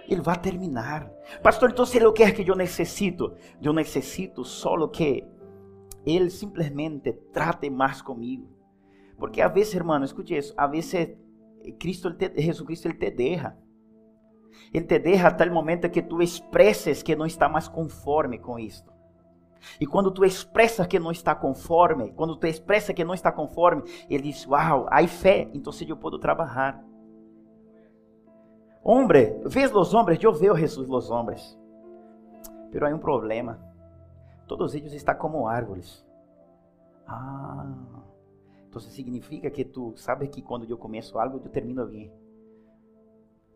Ele 0.08 0.22
vai 0.22 0.38
terminar. 0.38 1.10
Pastor, 1.44 1.72
então 1.72 1.86
se 1.86 1.98
ele 1.98 2.12
quer 2.12 2.34
que 2.34 2.50
eu 2.50 2.56
necessito, 2.56 3.36
eu 3.62 3.74
necessito 3.74 4.44
só 4.44 4.88
que 4.88 5.26
ele 6.06 6.30
simplesmente 6.30 7.12
trate 7.34 7.70
mais 7.70 8.02
comigo. 8.02 8.48
Porque 9.18 9.42
a 9.42 9.48
vezes, 9.48 9.76
hermano, 9.76 10.06
escute 10.06 10.36
isso, 10.36 10.54
a 10.56 10.68
vezes 10.68 11.18
Cristo, 11.80 12.16
Jesucristo, 12.38 12.88
ele 12.88 12.98
te 12.98 13.12
derra. 13.12 13.58
Ele 14.74 14.86
te 14.86 15.00
derra 15.00 15.30
até 15.30 15.46
o 15.46 15.54
momento 15.54 15.90
que 15.90 16.02
tu 16.02 16.22
expresses 16.22 17.02
que 17.02 17.16
não 17.16 17.26
está 17.26 17.48
mais 17.48 17.68
conforme 17.68 18.38
com 18.38 18.60
isto. 18.60 18.92
E 19.80 19.86
quando 19.86 20.12
tu 20.12 20.24
expressa 20.24 20.86
que 20.86 21.00
não 21.00 21.12
está 21.12 21.34
conforme, 21.36 22.12
quando 22.12 22.36
tu 22.36 22.48
expressa 22.48 22.94
que 22.94 23.04
não 23.04 23.14
está 23.14 23.32
conforme, 23.32 23.84
ele 24.10 24.24
diz: 24.24 24.46
Uau, 24.46 24.88
há 24.90 25.06
fé, 25.08 25.50
então 25.54 25.74
eu 25.88 25.98
posso 25.98 26.20
trabalhar. 26.20 26.84
Hombre, 28.84 29.42
vês 29.46 29.74
os 29.74 29.94
homens? 29.94 30.24
Eu 30.24 30.34
vejo 30.34 30.56
Jesus 30.56 30.90
os 30.90 31.10
homens. 31.10 31.60
Pero 32.72 32.88
há 32.88 32.90
um 32.90 33.00
problema. 33.00 33.60
Todos 34.48 34.74
eles 34.74 34.94
estão 34.94 35.16
como 35.16 35.48
árvores. 35.48 36.06
Ah, 37.06 37.66
então 38.70 38.80
significa 38.80 39.50
que 39.50 39.66
tu 39.66 39.94
sabes 39.98 40.30
que 40.30 40.42
quando 40.42 40.70
eu 40.70 40.78
começo 40.78 41.20
algo, 41.20 41.42
eu 41.44 41.50
termino 41.50 41.86
bem. 41.86 42.12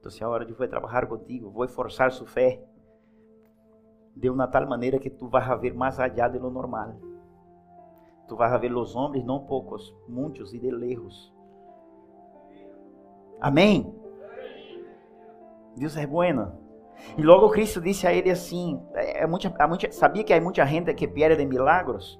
Então 0.01 0.27
agora 0.27 0.43
eu 0.43 0.55
vou 0.55 0.67
trabalhar 0.67 1.05
contigo, 1.05 1.51
vou 1.51 1.67
forçar 1.67 2.11
sua 2.11 2.25
fé 2.25 2.59
de 4.15 4.29
uma 4.29 4.47
tal 4.47 4.67
maneira 4.67 4.99
que 4.99 5.11
tu 5.11 5.29
vas 5.29 5.47
a 5.47 5.55
ver 5.55 5.75
mais 5.75 5.99
allá 5.99 6.27
de 6.27 6.39
lo 6.39 6.49
normal. 6.49 6.95
Tu 8.27 8.35
vas 8.35 8.51
a 8.51 8.57
ver 8.57 8.73
os 8.75 8.95
homens, 8.95 9.23
não 9.23 9.45
poucos, 9.45 9.95
muitos 10.07 10.53
e 10.53 10.59
de 10.59 10.71
lejos. 10.71 11.31
Amém? 13.39 13.93
Deus 15.77 15.95
é 15.95 16.07
bueno. 16.07 16.51
E 17.17 17.21
logo 17.21 17.49
Cristo 17.49 17.79
disse 17.79 18.07
a 18.07 18.13
ele 18.13 18.31
assim: 18.31 18.81
é, 18.93 19.25
muita, 19.27 19.47
é 19.47 19.67
muita, 19.67 19.91
sabia 19.91 20.23
que 20.23 20.33
há 20.33 20.41
muita 20.41 20.65
gente 20.65 20.93
que 20.95 21.07
perde 21.07 21.45
milagros? 21.45 22.19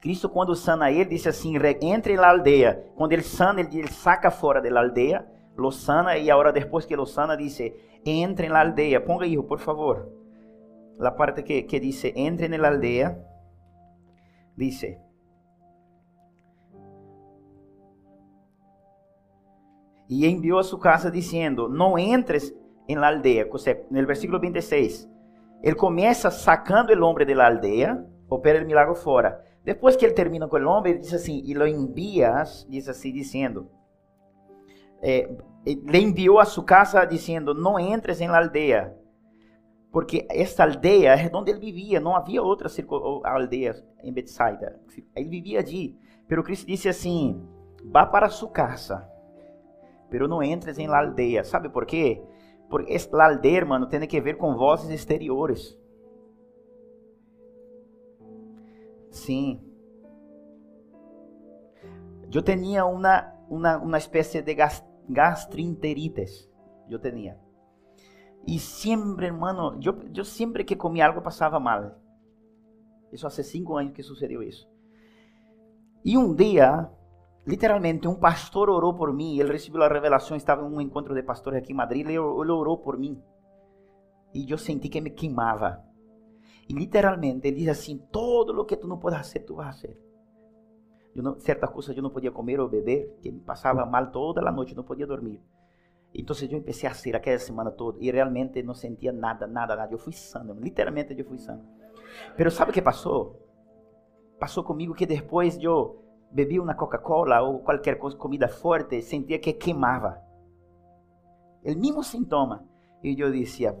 Cristo, 0.00 0.28
quando 0.28 0.54
sana 0.54 0.90
ele, 0.90 1.10
disse 1.10 1.28
assim: 1.28 1.56
entre 1.82 2.16
na 2.16 2.28
aldeia. 2.28 2.90
Quando 2.96 3.12
ele 3.12 3.22
sana, 3.22 3.60
ele, 3.60 3.78
ele 3.78 3.92
saca 3.92 4.30
fora 4.30 4.60
da 4.60 4.80
aldeia, 4.80 5.26
lo 5.60 5.70
sana, 5.70 6.18
e 6.18 6.30
agora 6.30 6.52
depois 6.52 6.86
que 6.86 6.96
lo 6.96 7.06
sana, 7.06 7.36
disse: 7.36 7.74
entre 8.04 8.48
na 8.48 8.60
aldeia. 8.60 9.00
Ponga 9.00 9.24
aí, 9.24 9.36
por 9.42 9.58
favor. 9.58 10.08
A 11.00 11.10
parte 11.12 11.42
que, 11.42 11.62
que 11.62 11.80
dice: 11.80 12.12
entre 12.16 12.48
na 12.48 12.66
aldeia. 12.66 13.24
Dice: 14.56 14.98
e 20.10 20.26
enviou 20.26 20.58
a 20.58 20.64
sua 20.64 20.80
casa 20.80 21.08
dizendo: 21.08 21.68
Não 21.68 21.96
entres 21.96 22.52
em 22.88 22.96
la 22.96 23.06
aldeia. 23.06 23.48
Ou 23.48 23.58
seja, 23.58 23.80
no 23.88 24.04
versículo 24.04 24.40
26, 24.40 25.08
ele 25.62 25.76
começa 25.76 26.32
sacando 26.32 26.92
o 26.92 27.06
homem 27.06 27.24
da 27.24 27.46
aldeia, 27.46 28.04
opera 28.28 28.62
o 28.62 28.66
milagre 28.66 28.96
fora. 28.96 29.40
Depois 29.64 29.94
que 29.94 30.04
ele 30.04 30.14
termina 30.14 30.48
com 30.48 30.56
o 30.56 30.68
homem, 30.68 30.92
ele 30.92 31.00
diz 31.00 31.14
assim: 31.14 31.40
E 31.46 31.54
lo 31.54 31.64
envias, 31.64 32.66
diz 32.68 32.88
assim, 32.88 33.12
dizendo: 33.12 33.70
eh, 35.00 35.30
Le 35.64 35.98
enviou 35.98 36.38
a 36.38 36.44
sua 36.44 36.64
casa 36.64 37.04
dizendo: 37.04 37.54
Não 37.54 37.78
entres 37.78 38.20
em 38.20 38.28
la 38.28 38.38
aldeia. 38.38 38.96
Porque 39.92 40.26
esta 40.30 40.62
aldeia 40.62 41.14
é 41.14 41.30
onde 41.34 41.50
ele 41.50 41.60
vivia, 41.60 41.98
não 41.98 42.14
havia 42.14 42.42
outra 42.42 42.68
aldeia 43.24 43.74
em 44.02 44.12
Betsaida. 44.12 44.80
Ele 45.16 45.28
vivia 45.28 45.58
ali. 45.58 45.98
Pero 46.28 46.44
Cristo 46.44 46.66
disse 46.66 46.88
assim: 46.88 47.46
Vá 47.84 48.06
para 48.06 48.28
sua 48.28 48.50
casa 48.50 49.10
pero 50.10 50.26
não 50.26 50.42
entres 50.42 50.78
em 50.78 50.88
la 50.88 50.98
aldeia. 50.98 51.44
Sabe 51.44 51.70
por 51.70 51.86
quê? 51.86 52.22
Porque 52.68 52.94
la 53.12 53.26
aldeia, 53.26 53.64
mano, 53.64 53.86
tem 53.86 54.06
que 54.06 54.20
ver 54.20 54.36
com 54.36 54.56
vozes 54.56 54.90
exteriores. 54.90 55.78
Sim. 59.10 59.60
Eu 62.32 62.42
tinha 62.42 62.84
uma, 62.84 63.32
uma, 63.48 63.76
uma 63.78 63.98
espécie 63.98 64.42
de 64.42 64.54
gastroenterites. 65.12 66.48
Eu 66.88 66.98
tinha. 66.98 67.38
E 68.46 68.58
sempre, 68.58 69.26
hermano, 69.26 69.78
eu, 69.84 69.98
eu 70.14 70.24
sempre 70.24 70.64
que 70.64 70.74
comia 70.76 71.06
algo 71.06 71.20
passava 71.20 71.60
mal. 71.60 71.98
Isso 73.12 73.26
há 73.26 73.30
cinco 73.30 73.76
anos 73.76 73.92
que 73.92 74.02
sucedeu 74.02 74.42
isso. 74.42 74.68
E 76.04 76.16
um 76.16 76.34
dia 76.34 76.90
literalmente, 77.46 78.06
um 78.06 78.14
pastor 78.14 78.70
orou 78.70 78.94
por 78.94 79.12
mim, 79.12 79.38
ele 79.38 79.52
recebeu 79.52 79.82
a 79.82 79.88
revelação, 79.88 80.36
estava 80.36 80.62
em 80.62 80.72
um 80.72 80.80
encontro 80.80 81.14
de 81.14 81.22
pastores 81.22 81.58
aqui 81.58 81.72
em 81.72 81.76
Madrid, 81.76 82.06
ele, 82.06 82.12
ele 82.12 82.18
orou 82.18 82.78
por 82.78 82.98
mim. 82.98 83.20
E 84.32 84.50
eu 84.50 84.58
senti 84.58 84.88
que 84.88 85.00
me 85.00 85.10
queimava. 85.10 85.84
E 86.68 86.72
literalmente, 86.72 87.48
ele 87.48 87.58
diz 87.58 87.68
assim: 87.68 87.98
todo 88.12 88.50
o 88.60 88.64
que 88.64 88.76
tu 88.76 88.86
não 88.86 88.98
podes 88.98 89.18
fazer, 89.18 89.40
tu 89.40 89.56
vas 89.56 89.74
fazer. 89.74 89.98
Eu 91.20 91.22
não, 91.22 91.38
certas 91.38 91.68
coisas 91.68 91.94
eu 91.94 92.02
não 92.02 92.08
podia 92.08 92.30
comer 92.30 92.58
ou 92.58 92.66
beber, 92.66 93.14
que 93.20 93.30
me 93.30 93.40
passava 93.40 93.84
mal 93.84 94.10
toda 94.10 94.40
a 94.40 94.50
noite, 94.50 94.74
não 94.74 94.82
podia 94.82 95.06
dormir. 95.06 95.38
Então 96.14 96.34
eu 96.40 96.60
comecei 96.60 96.88
a 96.88 96.94
ser 96.94 97.14
aquela 97.14 97.38
semana 97.38 97.70
toda 97.70 97.98
e 98.00 98.10
realmente 98.10 98.62
não 98.62 98.72
sentia 98.72 99.12
nada, 99.12 99.46
nada, 99.46 99.76
nada. 99.76 99.92
Eu 99.92 99.98
fui 99.98 100.14
sano, 100.14 100.54
literalmente 100.54 101.14
eu 101.16 101.24
fui 101.26 101.36
sano. 101.36 101.62
Mas 102.38 102.54
sabe 102.54 102.70
o 102.70 102.74
que 102.74 102.80
passou? 102.80 103.38
Passou 104.38 104.64
comigo 104.64 104.94
que 104.94 105.04
depois 105.04 105.62
eu 105.62 106.02
bebia 106.32 106.62
uma 106.62 106.74
Coca-Cola 106.74 107.42
ou 107.42 107.58
qualquer 107.58 107.98
coisa, 107.98 108.16
comida 108.16 108.48
forte, 108.48 109.02
sentia 109.02 109.38
que 109.38 109.52
queimava. 109.52 110.22
O 111.62 111.78
mesmo 111.78 112.02
sintoma. 112.02 112.66
E 113.04 113.20
eu 113.20 113.30
dizia, 113.30 113.76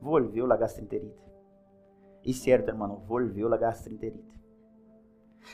volviu 0.00 0.50
a 0.50 0.56
gastroenterite. 0.56 1.30
E 2.24 2.32
certo, 2.32 2.68
irmão, 2.68 3.04
volviu 3.06 3.52
a 3.52 3.56
gastroenterite. 3.58 4.29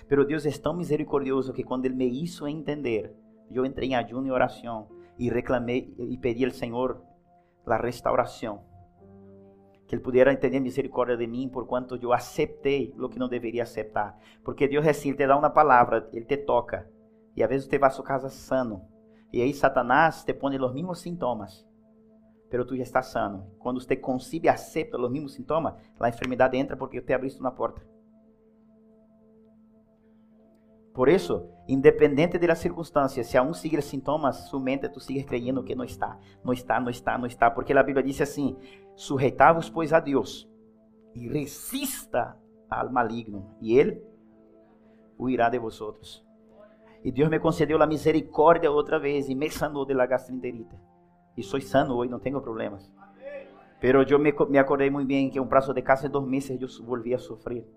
Pero 0.09 0.25
Deus 0.25 0.45
é 0.47 0.51
tão 0.51 0.75
misericordioso 0.75 1.53
que 1.53 1.65
quando 1.65 1.87
Ele 1.87 1.95
me 1.95 2.23
hizo 2.23 2.47
entender, 2.47 3.15
eu 3.51 3.65
entrei 3.65 3.91
em 3.91 3.95
ayuno 3.95 4.27
e 4.27 4.31
oração 4.31 4.89
e 5.19 5.29
reclamei 5.29 5.95
e 5.99 6.17
pedi 6.19 6.45
ao 6.45 6.51
Senhor 6.51 7.03
a 7.67 7.77
restauração 7.77 8.65
que 9.87 9.95
Ele 9.95 10.03
pudesse 10.03 10.37
ter 10.37 10.61
misericórdia 10.61 11.17
de 11.17 11.27
mim, 11.27 11.49
por 11.49 11.67
quanto 11.67 11.97
eu 11.97 12.13
aceitei 12.13 12.93
o 12.99 13.09
que 13.09 13.19
não 13.19 13.29
deveria 13.29 13.63
aceitar. 13.63 14.19
Porque 14.45 14.67
Deus 14.67 14.85
é 14.85 14.91
assim, 14.91 15.11
Ele 15.11 15.19
te 15.19 15.27
dá 15.27 15.37
uma 15.37 15.51
palavra, 15.51 16.09
Ele 16.13 16.25
te 16.25 16.37
toca. 16.39 16.89
E 17.37 17.43
às 17.43 17.49
vezes 17.49 17.69
você 17.69 17.79
vai 17.79 17.89
à 17.89 17.91
sua 17.91 18.05
casa 18.05 18.29
sano. 18.29 18.83
E 19.33 19.41
aí 19.41 19.55
Satanás 19.55 20.25
te 20.25 20.35
põe 20.35 20.59
os 20.59 20.75
mesmos 20.75 21.01
sintomas. 21.01 21.67
Pero 22.51 22.65
tu 22.65 22.77
já 22.77 22.83
está 22.83 23.03
sano. 23.03 23.51
Quando 23.59 23.81
você 23.81 23.97
concibe 23.97 24.47
e 24.47 24.49
aceita 24.49 24.99
os 24.99 25.11
mesmos 25.11 25.35
sintomas, 25.35 25.75
a 26.01 26.09
enfermidade 26.09 26.57
entra 26.57 26.77
porque 26.77 27.01
te 27.01 27.13
abriste 27.13 27.41
uma 27.41 27.53
porta. 27.53 27.83
Por 30.97 31.11
isso, 31.11 31.47
independente 31.69 32.39
das 32.39 32.59
circunstâncias, 32.59 33.27
se 33.27 33.37
aún 33.37 33.53
sigue 33.53 33.83
sintomas, 33.83 34.49
sua 34.49 34.59
mente 34.59 34.89
tu 34.89 34.99
sigues 34.99 35.27
creyendo 35.27 35.63
que 35.63 35.75
não 35.75 35.85
está, 35.85 36.19
não 36.43 36.55
está, 36.55 36.81
não 36.81 36.89
está, 36.89 37.19
não 37.19 37.27
está, 37.27 37.51
porque 37.51 37.75
a 37.75 37.83
Bíblia 37.83 38.03
diz 38.03 38.19
assim: 38.23 38.57
sujeitavos 38.95 39.69
pois 39.69 39.93
a 39.93 40.01
Deus 40.01 40.49
e 41.15 41.29
resista 41.29 42.39
al 42.71 42.91
maligno, 42.91 43.55
e 43.61 43.79
ele 43.79 44.03
huirá 45.19 45.51
de 45.51 45.59
vosotros. 45.59 46.25
E 47.05 47.13
Deus 47.13 47.29
me 47.29 47.41
concedeu 47.41 47.83
a 47.83 47.87
misericórdia 47.87 48.73
outra 48.73 48.99
vez 48.99 49.29
e 49.29 49.35
me 49.35 49.51
sanou 49.51 49.85
de 49.85 49.93
la 49.93 50.07
gastroenterite. 50.07 50.77
E 51.37 51.43
sou 51.43 51.61
sano 51.61 51.95
hoje, 51.95 52.11
não 52.11 52.21
tenho 52.21 52.41
problemas. 52.41 52.91
Pero 53.79 54.03
eu 54.03 54.19
me, 54.19 54.33
me 54.49 54.59
acordei 54.59 54.89
muito 54.89 55.09
bem 55.09 55.29
que 55.29 55.39
um 55.39 55.47
prazo 55.47 55.75
de 55.75 55.83
quase 55.83 56.09
dois 56.09 56.27
meses 56.27 56.59
eu 56.59 56.87
volvi 56.87 57.13
a 57.13 57.19
sofrer. 57.19 57.69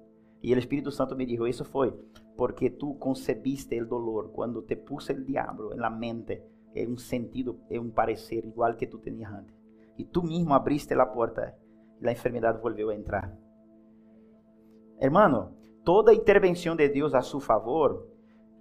E 0.41 0.53
o 0.53 0.57
Espírito 0.57 0.91
Santo 0.91 1.15
me 1.15 1.25
dijo, 1.25 1.47
isso 1.47 1.65
foi 1.65 1.93
porque 2.39 2.69
tu 2.69 2.93
concebiste 2.93 3.81
o 3.81 3.85
dolor 3.85 4.29
quando 4.31 4.61
te 4.61 4.77
puse 4.77 5.11
o 5.11 5.25
diabo 5.25 5.75
na 5.75 5.89
mente, 5.89 6.41
é 6.73 6.87
um 6.87 6.97
sentido, 6.97 7.59
é 7.69 7.77
um 7.77 7.89
parecer 7.89 8.45
igual 8.45 8.75
que 8.75 8.87
tu 8.87 8.97
tenias 8.97 9.29
antes. 9.29 9.53
E 9.97 10.05
tu 10.05 10.23
mesmo 10.23 10.53
abriste 10.53 10.93
a 10.93 11.05
porta 11.05 11.53
e 12.01 12.07
a 12.07 12.11
enfermidade 12.13 12.61
volveu 12.61 12.91
a 12.91 12.95
entrar. 12.95 13.37
Hermano, 15.01 15.53
toda 15.83 16.13
intervenção 16.13 16.77
de 16.77 16.87
Deus 16.87 17.13
a 17.13 17.21
seu 17.21 17.41
favor 17.41 18.07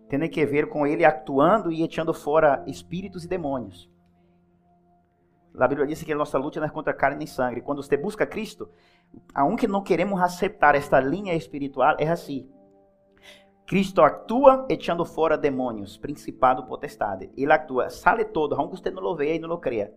tem 0.08 0.28
que 0.28 0.44
ver 0.44 0.68
com 0.68 0.84
ele 0.84 1.04
actuando 1.04 1.70
e 1.70 1.84
echando 1.84 2.12
fora 2.12 2.64
espíritos 2.66 3.24
e 3.24 3.28
demônios. 3.28 3.88
A 5.56 5.66
Bíblia 5.66 5.86
diz 5.86 6.02
que 6.02 6.12
a 6.12 6.16
nossa 6.16 6.38
luta 6.38 6.60
não 6.60 6.66
é 6.66 6.70
contra 6.70 6.92
carne 6.92 7.18
nem 7.18 7.26
sangue. 7.26 7.60
Quando 7.60 7.82
você 7.82 7.96
busca 7.96 8.26
Cristo, 8.26 8.68
aunque 9.34 9.66
não 9.66 9.82
queremos 9.82 10.20
aceitar 10.20 10.74
esta 10.74 11.00
linha 11.00 11.34
espiritual, 11.34 11.96
é 11.98 12.08
assim. 12.08 12.48
Cristo 13.66 14.00
atua 14.00 14.66
echando 14.68 15.04
fora 15.04 15.36
demônios, 15.36 15.96
principado, 15.96 16.64
potestade. 16.64 17.30
Ele 17.36 17.52
atua, 17.52 17.90
sale 17.90 18.24
todo, 18.24 18.54
aunque 18.54 18.80
você 18.80 18.90
não 18.90 19.02
lo 19.02 19.14
veja 19.14 19.34
e 19.34 19.38
não 19.38 19.48
lo 19.48 19.58
creia. 19.58 19.92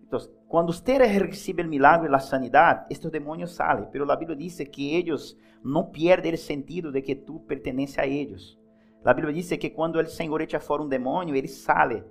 Então, 0.00 0.20
quando 0.46 0.72
você 0.72 0.98
recebe 0.98 1.62
o 1.62 1.68
milagre 1.68 2.10
e 2.10 2.14
a 2.14 2.18
sanidade, 2.18 2.86
estes 2.90 3.10
demônios 3.10 3.54
saem. 3.54 3.86
Pero 3.90 4.10
a 4.10 4.14
Bíblia 4.14 4.36
diz 4.36 4.58
que 4.70 4.94
eles 4.94 5.36
não 5.64 5.86
perdem 5.86 6.34
o 6.34 6.38
sentido 6.38 6.92
de 6.92 7.00
que 7.00 7.14
tu 7.14 7.40
pertences 7.40 7.98
a 7.98 8.06
eles. 8.06 8.58
A 9.04 9.14
Bíblia 9.14 9.32
diz 9.32 9.48
que 9.48 9.70
quando 9.70 9.96
o 9.96 10.06
Senhor 10.06 10.40
echa 10.40 10.60
fora 10.60 10.82
um 10.82 10.88
demônio, 10.88 11.34
ele 11.34 11.48
sale 11.48 12.04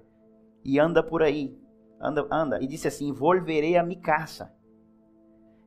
e 0.66 0.80
anda 0.80 1.02
por 1.02 1.22
aí, 1.22 1.58
anda, 2.02 2.28
anda 2.32 2.62
e 2.62 2.68
diz 2.68 2.86
assim: 2.86 3.12
"Volverei 3.14 3.78
a 3.78 3.84
minha 3.84 4.00
casa." 4.00 4.54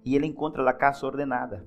E 0.05 0.15
ele 0.15 0.27
encontra 0.27 0.69
a 0.69 0.73
casa 0.73 1.07
ordenada 1.07 1.67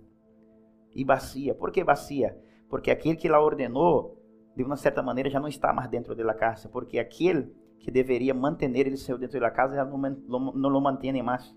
e 0.94 1.04
vazia. 1.04 1.56
Por 1.56 1.72
que 1.72 1.84
vazia? 1.84 2.38
Porque 2.70 2.92
aquele 2.92 3.16
que 3.16 3.30
lá 3.30 3.42
ordenou, 3.42 4.22
de 4.56 4.64
uma 4.64 4.76
certa 4.76 5.02
maneira, 5.02 5.30
já 5.30 5.40
não 5.40 5.48
está 5.48 5.74
mais 5.74 5.90
dentro 5.90 6.16
da 6.16 6.34
casa, 6.34 6.70
porque 6.70 7.00
aquele 7.00 7.52
que 7.80 7.92
deveria 7.92 8.34
manter 8.34 8.76
ele 8.76 8.98
seu 8.98 9.18
dentro 9.18 9.40
da 9.40 9.50
casa 9.50 9.76
já 9.76 9.86
não, 9.86 9.98
não, 9.98 10.78
o 10.78 10.82
mantém 10.82 11.22
mais. 11.24 11.56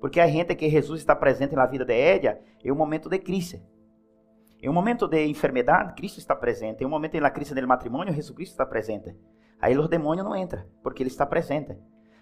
Porque 0.00 0.20
a 0.20 0.26
gente 0.26 0.54
que 0.54 0.68
Jesus 0.68 1.00
está 1.00 1.16
presente 1.16 1.54
na 1.54 1.66
vida 1.66 1.84
de 1.84 1.94
ella 1.94 2.38
é 2.62 2.72
um 2.72 2.76
momento 2.76 3.08
de 3.08 3.18
crise. 3.18 3.62
Em 4.60 4.68
um 4.68 4.72
momento 4.72 5.06
de 5.06 5.24
enfermidade, 5.26 5.94
Cristo 5.94 6.18
está 6.18 6.34
presente. 6.34 6.82
Em 6.82 6.86
um 6.86 6.90
momento 6.90 7.18
na 7.20 7.30
crise 7.30 7.54
do 7.54 7.66
matrimônio, 7.66 8.12
Jesus 8.12 8.48
está 8.48 8.66
presente. 8.66 9.16
Aí 9.60 9.76
os 9.76 9.88
demônios 9.88 10.26
não 10.26 10.36
entram, 10.36 10.64
porque 10.82 11.02
Ele 11.02 11.10
está 11.10 11.24
presente. 11.24 11.76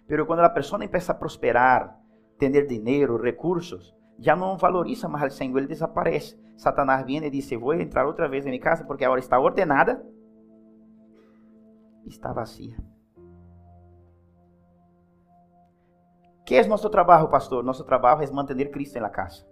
Mas 0.09 0.27
quando 0.27 0.40
a 0.40 0.51
pessoa 0.51 0.87
começa 0.87 1.12
a 1.12 1.14
prosperar, 1.14 1.99
ter 2.38 2.66
dinheiro, 2.66 3.21
recursos, 3.21 3.95
já 4.19 4.37
não 4.37 4.57
valoriza 4.57 5.09
mais 5.09 5.33
o 5.33 5.37
Senhor, 5.37 5.59
ele 5.59 5.66
desaparece. 5.66 6.38
Satanás 6.57 7.05
vem 7.05 7.25
e 7.25 7.31
diz: 7.31 7.51
Vou 7.51 7.75
entrar 7.75 8.07
outra 8.07 8.29
vez 8.29 8.47
em 8.47 8.51
minha 8.51 8.61
casa 8.61 8.85
porque 8.85 9.05
agora 9.05 9.21
está 9.21 9.38
ordenada, 9.38 10.05
está 12.07 12.33
vazia. 12.33 12.77
que 16.47 16.55
é 16.55 16.64
nosso 16.64 16.88
trabalho, 16.88 17.29
pastor? 17.29 17.64
Nosso 17.64 17.83
trabalho 17.83 18.23
é 18.23 18.31
manter 18.31 18.71
Cristo 18.71 19.01
na 19.01 19.11
casa. 19.11 19.45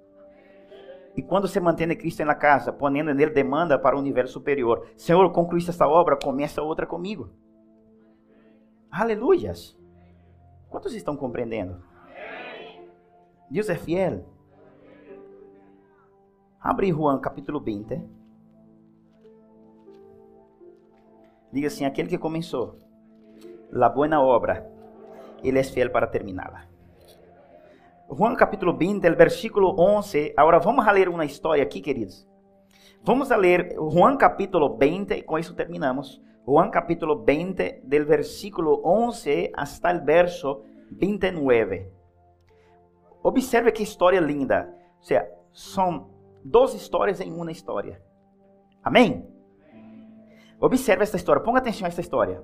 E 1.16 1.22
quando 1.22 1.48
se 1.48 1.58
mantém 1.58 1.88
Cristo 1.96 2.24
na 2.24 2.36
casa, 2.36 2.72
ponendo 2.72 3.12
nele 3.12 3.32
demanda 3.32 3.76
para 3.76 3.98
o 3.98 4.00
nível 4.00 4.26
superior. 4.28 4.86
Senhor, 4.96 5.28
concluíste 5.32 5.70
esta 5.70 5.88
obra, 5.88 6.16
começa 6.16 6.62
outra 6.62 6.86
comigo. 6.86 7.30
Aleluias. 8.90 9.76
Quantos 10.74 10.92
estão 10.92 11.16
compreendendo? 11.16 11.80
Deus 13.48 13.68
é 13.68 13.76
fiel. 13.76 14.24
Abre 16.60 16.90
Juan 16.90 17.20
capítulo 17.20 17.60
20. 17.60 18.02
Diga 21.52 21.68
assim: 21.68 21.84
aquele 21.84 22.08
que 22.08 22.18
começou 22.18 22.80
a 23.72 23.88
boa 23.88 24.20
obra, 24.20 24.68
ele 25.44 25.60
é 25.60 25.62
fiel 25.62 25.92
para 25.92 26.08
terminá-la. 26.08 26.66
Juan 28.10 28.34
capítulo 28.34 28.76
20, 28.76 29.04
el 29.06 29.14
versículo 29.14 29.76
11. 29.78 30.34
Agora 30.36 30.58
vamos 30.58 30.84
ler 30.92 31.08
uma 31.08 31.24
história 31.24 31.62
aqui, 31.62 31.80
queridos. 31.80 32.28
Vamos 33.00 33.30
ler 33.30 33.76
Juan 33.76 34.16
capítulo 34.16 34.76
20, 34.76 35.12
e 35.12 35.22
com 35.22 35.38
isso 35.38 35.54
terminamos. 35.54 36.20
Juan 36.46 36.70
capítulo 36.70 37.24
20, 37.24 37.80
del 37.84 38.04
versículo 38.04 38.82
11 38.84 39.50
hasta 39.56 39.90
el 39.90 40.02
verso 40.02 40.62
29. 40.90 41.90
Observe 43.22 43.72
que 43.72 43.82
história 43.82 44.20
linda. 44.20 44.68
Ou 44.98 45.02
seja, 45.02 45.26
são 45.54 46.10
duas 46.44 46.74
histórias 46.74 47.22
em 47.22 47.32
uma 47.32 47.50
história. 47.50 48.02
Amém? 48.82 49.26
Observe 50.60 51.02
esta 51.02 51.16
história. 51.16 51.42
Ponga 51.42 51.60
atenção 51.60 51.86
a 51.86 51.88
esta 51.88 52.02
história. 52.02 52.42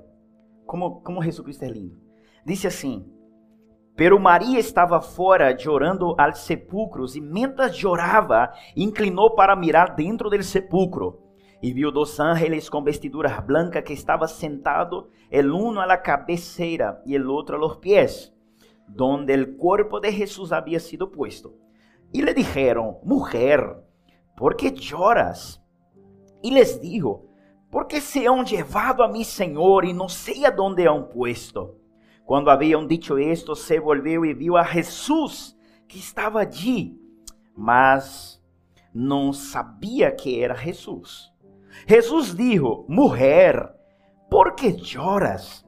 Como, 0.64 1.02
como 1.02 1.22
Jesus 1.22 1.44
Cristo 1.44 1.64
é 1.64 1.68
lindo. 1.68 2.00
Disse 2.42 2.66
assim: 2.66 3.06
Pero 3.96 4.18
Maria 4.18 4.58
estava 4.58 5.02
fora 5.02 5.54
chorando 5.58 6.14
al 6.16 6.34
sepulcro, 6.34 7.04
e 7.14 7.20
mientras 7.20 7.76
chorava, 7.76 8.50
inclinou 8.74 9.34
para 9.34 9.54
mirar 9.54 9.94
dentro 9.94 10.30
del 10.30 10.42
sepulcro. 10.42 11.29
E 11.62 11.72
viu 11.72 11.90
dos 11.90 12.18
ángeles 12.18 12.70
com 12.70 12.82
vestiduras 12.82 13.44
blancas 13.44 13.84
que 13.84 13.92
estavam 13.92 14.26
sentados, 14.26 15.06
el 15.30 15.50
uno 15.52 15.80
a 15.80 15.86
la 15.86 16.00
cabeceira 16.00 17.02
e 17.06 17.14
el 17.14 17.28
outro 17.28 17.56
a 17.56 17.58
los 17.58 17.76
pies, 17.76 18.34
donde 18.88 19.34
el 19.34 19.56
cuerpo 19.56 20.00
de 20.00 20.12
Jesús 20.12 20.52
había 20.52 20.80
sido 20.80 21.10
puesto. 21.10 21.54
E 22.12 22.22
le 22.22 22.32
dijeron, 22.32 22.96
mujer, 23.04 23.76
¿por 24.36 24.56
qué 24.56 24.72
lloras? 24.72 25.62
E 26.42 26.50
les 26.50 26.80
dijo, 26.80 27.26
porque 27.70 28.00
se 28.00 28.26
han 28.26 28.44
llevado 28.44 29.04
a 29.04 29.08
mi 29.08 29.24
Senhor 29.24 29.84
e 29.84 29.92
não 29.92 30.08
sei 30.08 30.44
a 30.44 30.50
dónde 30.50 30.88
han 30.88 31.08
puesto. 31.08 31.76
Quando 32.24 32.50
haviam 32.50 32.86
dito 32.86 33.18
isto, 33.18 33.54
se 33.54 33.78
volveu 33.78 34.24
e 34.24 34.34
viu 34.34 34.56
a 34.56 34.62
Jesus 34.62 35.56
que 35.86 35.98
estava 35.98 36.40
ali, 36.40 36.98
mas 37.56 38.42
não 38.94 39.32
sabia 39.32 40.10
que 40.12 40.40
era 40.40 40.54
Jesus. 40.54 41.32
Jesus 41.86 42.36
disse: 42.36 42.60
Mulher, 42.88 43.74
por 44.30 44.54
que 44.54 44.76
choras? 44.76 45.66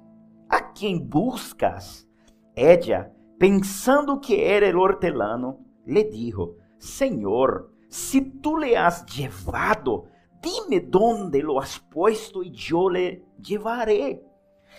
A 0.49 0.73
quem 0.73 0.99
buscas? 0.99 2.07
Ella, 2.55 3.13
pensando 3.39 4.21
que 4.21 4.55
era 4.55 4.69
el 4.69 4.77
hortelano, 4.77 5.59
lhe 5.87 6.05
dijo: 6.05 6.57
Senhor, 6.79 7.73
se 7.89 8.21
tu 8.21 8.57
le 8.57 8.77
has 8.77 9.05
llevado, 9.07 10.07
dime 10.43 10.81
dónde 10.81 11.43
lo 11.43 11.61
has 11.61 11.79
puesto 11.79 12.43
e 12.43 12.51
yo 12.51 12.89
le 12.89 13.25
llevaré. 13.39 14.23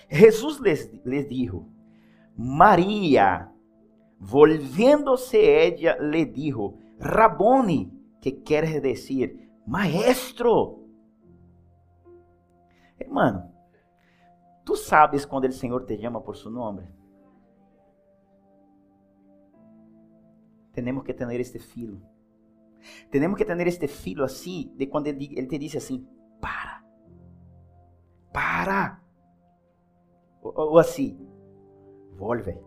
Jesus 0.10 0.60
les, 0.60 0.92
les 1.06 1.28
dijo: 1.28 1.68
Maria, 2.36 3.52
volviéndose 4.20 5.66
ella, 5.66 5.98
le 6.00 6.26
dijo, 6.26 6.78
Raboni, 7.00 7.92
que 8.22 8.42
quer 8.42 8.82
dizer, 8.82 9.36
maestro. 9.66 10.83
Hermano, 13.00 13.52
tu 14.66 14.76
sabes 14.76 15.26
quando 15.26 15.46
o 15.46 15.52
Senhor 15.52 15.86
te 15.86 16.00
chama 16.00 16.22
por 16.22 16.36
seu 16.36 16.52
nome? 16.52 16.88
Temos 20.72 21.04
que 21.04 21.14
ter 21.14 21.40
este 21.40 21.60
filo. 21.60 22.02
Temos 23.10 23.38
que 23.38 23.46
ter 23.46 23.68
este 23.68 23.88
filo 23.88 24.24
assim, 24.24 24.74
de 24.76 24.88
quando 24.88 25.08
ele, 25.08 25.38
ele 25.38 25.48
te 25.48 25.58
diz 25.58 25.76
assim, 25.76 26.08
para. 26.42 26.84
Para. 28.34 29.02
Ou, 30.42 30.54
ou 30.56 30.80
assim, 30.80 31.18
volve. 32.16 32.60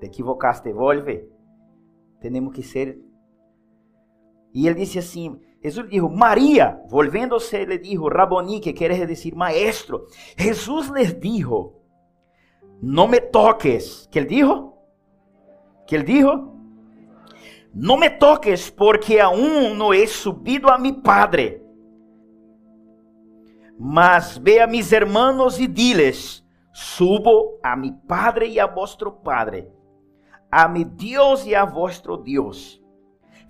Te 0.00 0.06
equivocaste, 0.06 0.72
volve. 0.72 1.28
Temos 2.20 2.54
que 2.54 2.62
ser. 2.62 3.00
E 4.54 4.66
ele 4.66 4.76
disse 4.76 4.98
assim: 4.98 5.40
Jesus 5.62 5.88
dijo, 5.88 6.08
Maria, 6.08 6.80
volviéndose, 6.88 7.66
le 7.66 7.78
dijo, 7.78 8.08
Raboni, 8.08 8.60
que 8.60 8.74
quer 8.74 9.06
dizer 9.06 9.34
maestro. 9.34 10.06
Jesus 10.36 10.90
les 10.90 11.18
dijo, 11.18 11.74
não 12.80 13.08
me 13.08 13.20
toques. 13.20 14.08
Que 14.10 14.20
ele 14.20 14.28
dijo? 14.28 14.74
Que 15.86 15.96
ele 15.96 16.04
dijo? 16.04 16.54
Não 17.74 17.96
me 17.96 18.08
toques, 18.08 18.70
porque 18.70 19.20
aún 19.20 19.76
não 19.76 19.92
he 19.92 20.06
subido 20.06 20.68
a 20.68 20.78
mi 20.78 20.92
Padre. 20.92 21.62
Mas 23.78 24.38
ve 24.38 24.60
a 24.60 24.66
mis 24.66 24.92
hermanos 24.92 25.58
e 25.60 25.68
diles, 25.68 26.44
Subo 26.80 27.58
a 27.62 27.74
mi 27.74 27.90
Padre 27.90 28.46
y 28.46 28.60
a 28.60 28.66
vuestro 28.66 29.20
Padre, 29.20 29.68
a 30.48 30.68
mi 30.68 30.84
Dios 30.84 31.44
y 31.44 31.54
a 31.54 31.64
vuestro 31.64 32.18
Dios. 32.18 32.77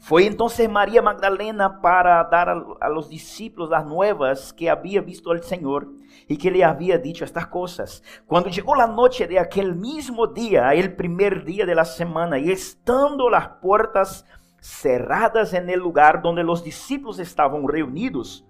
Foi 0.00 0.26
entonces 0.26 0.68
María 0.68 1.02
Magdalena 1.02 1.80
para 1.80 2.22
dar 2.24 2.48
a, 2.80 2.88
los 2.88 3.08
discípulos 3.08 3.68
las 3.68 3.84
nuevas 3.84 4.52
que 4.52 4.70
había 4.70 5.00
visto 5.00 5.30
al 5.30 5.42
Señor 5.42 5.88
y 6.28 6.36
que 6.36 6.50
le 6.50 6.64
había 6.64 6.98
dicho 6.98 7.24
estas 7.24 7.48
cosas. 7.48 8.02
Cuando 8.26 8.48
llegó 8.48 8.74
la 8.76 8.86
noche 8.86 9.26
de 9.26 9.38
aquel 9.38 9.74
mismo 9.74 10.26
día, 10.26 10.72
el 10.72 10.94
primer 10.94 11.44
día 11.44 11.66
de 11.66 11.74
la 11.74 11.84
semana, 11.84 12.38
y 12.38 12.50
estando 12.50 13.28
las 13.28 13.48
puertas 13.60 14.24
cerradas 14.60 15.52
en 15.52 15.68
el 15.68 15.80
lugar 15.80 16.22
donde 16.22 16.44
los 16.44 16.62
discípulos 16.62 17.18
estaban 17.18 17.66
reunidos, 17.66 18.44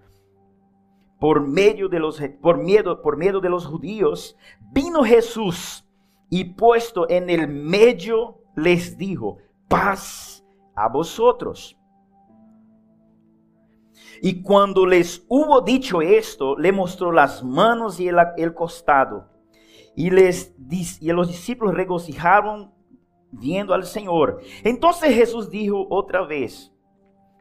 por 1.19 1.41
medio 1.41 1.89
de 1.89 1.99
los 1.99 2.21
por 2.41 2.59
miedo 2.59 3.03
por 3.03 3.17
miedo 3.17 3.41
de 3.41 3.49
los 3.49 3.67
judíos, 3.67 4.37
vino 4.71 5.03
Jesús 5.03 5.85
y 6.31 6.45
puesto 6.45 7.09
en 7.09 7.31
el 7.31 7.49
medio 7.49 8.39
les 8.55 8.97
dijo, 8.97 9.39
paz 9.67 10.38
a 10.79 10.89
vosotros. 10.89 11.77
Y 14.21 14.43
cuando 14.43 14.87
les 14.87 15.25
hubo 15.29 15.61
dicho 15.61 16.03
esto, 16.03 16.57
le 16.57 16.73
mostró 16.73 17.13
las 17.13 17.43
manos 17.43 18.01
y 18.01 18.09
el, 18.09 18.17
el 18.37 18.55
costado. 18.55 19.29
Y, 19.95 20.11
les, 20.11 20.55
y 21.01 21.13
los 21.13 21.29
discípulos 21.29 21.75
regocijaron 21.75 22.73
viendo 23.31 23.75
al 23.75 23.85
Señor. 23.85 24.41
Entonces 24.65 25.15
Jesús 25.15 25.51
dijo 25.51 25.87
otra 25.91 26.25
vez, 26.25 26.73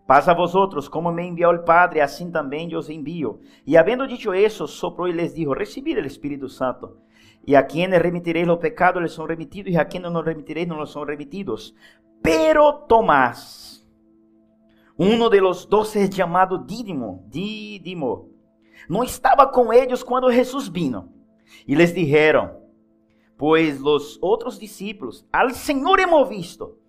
Paz 0.08 0.30
a 0.30 0.34
vosotros, 0.34 0.90
como 0.90 1.12
me 1.12 1.28
envió 1.28 1.52
el 1.52 1.66
Padre, 1.66 2.02
así 2.02 2.32
también 2.32 2.70
yo 2.70 2.80
os 2.80 2.90
envío. 2.90 3.42
Y 3.66 3.76
habiendo 3.76 4.08
dicho 4.08 4.34
eso, 4.34 4.66
sopló 4.66 5.10
y 5.10 5.14
les 5.14 5.34
dijo, 5.34 5.54
recibid 5.54 5.98
el 5.98 6.06
Espíritu 6.06 6.48
Santo. 6.48 7.02
Y 7.48 7.56
a 7.56 7.66
quienes 7.66 8.02
remitiréis 8.02 8.46
los 8.46 8.60
pecados 8.60 9.02
les 9.02 9.14
son 9.14 9.30
remitidos, 9.30 9.72
y 9.72 9.78
a 9.78 9.88
quienes 9.88 10.12
no 10.12 10.22
remitiréis 10.22 10.68
no 10.68 10.76
los 10.76 10.92
son 10.92 11.08
remitidos. 11.08 11.74
Pero 12.22 12.86
Tomás, 12.90 13.88
uno 14.98 15.30
de 15.30 15.40
los 15.40 15.70
doce 15.70 16.10
llamado 16.10 16.58
Dídimo, 16.58 17.24
Dídimo, 17.30 18.28
no 18.90 19.02
estaba 19.02 19.50
con 19.50 19.74
ellos 19.74 20.04
cuando 20.04 20.30
Jesús 20.30 20.70
vino. 20.70 21.08
Y 21.66 21.78
les 21.78 21.94
dijeron, 21.94 22.52
pues 23.38 23.80
los 23.80 24.20
otros 24.22 24.60
discípulos, 24.60 25.26
al 25.32 25.54
Señor 25.54 26.02
hemos 26.02 26.28
visto. 26.28 26.80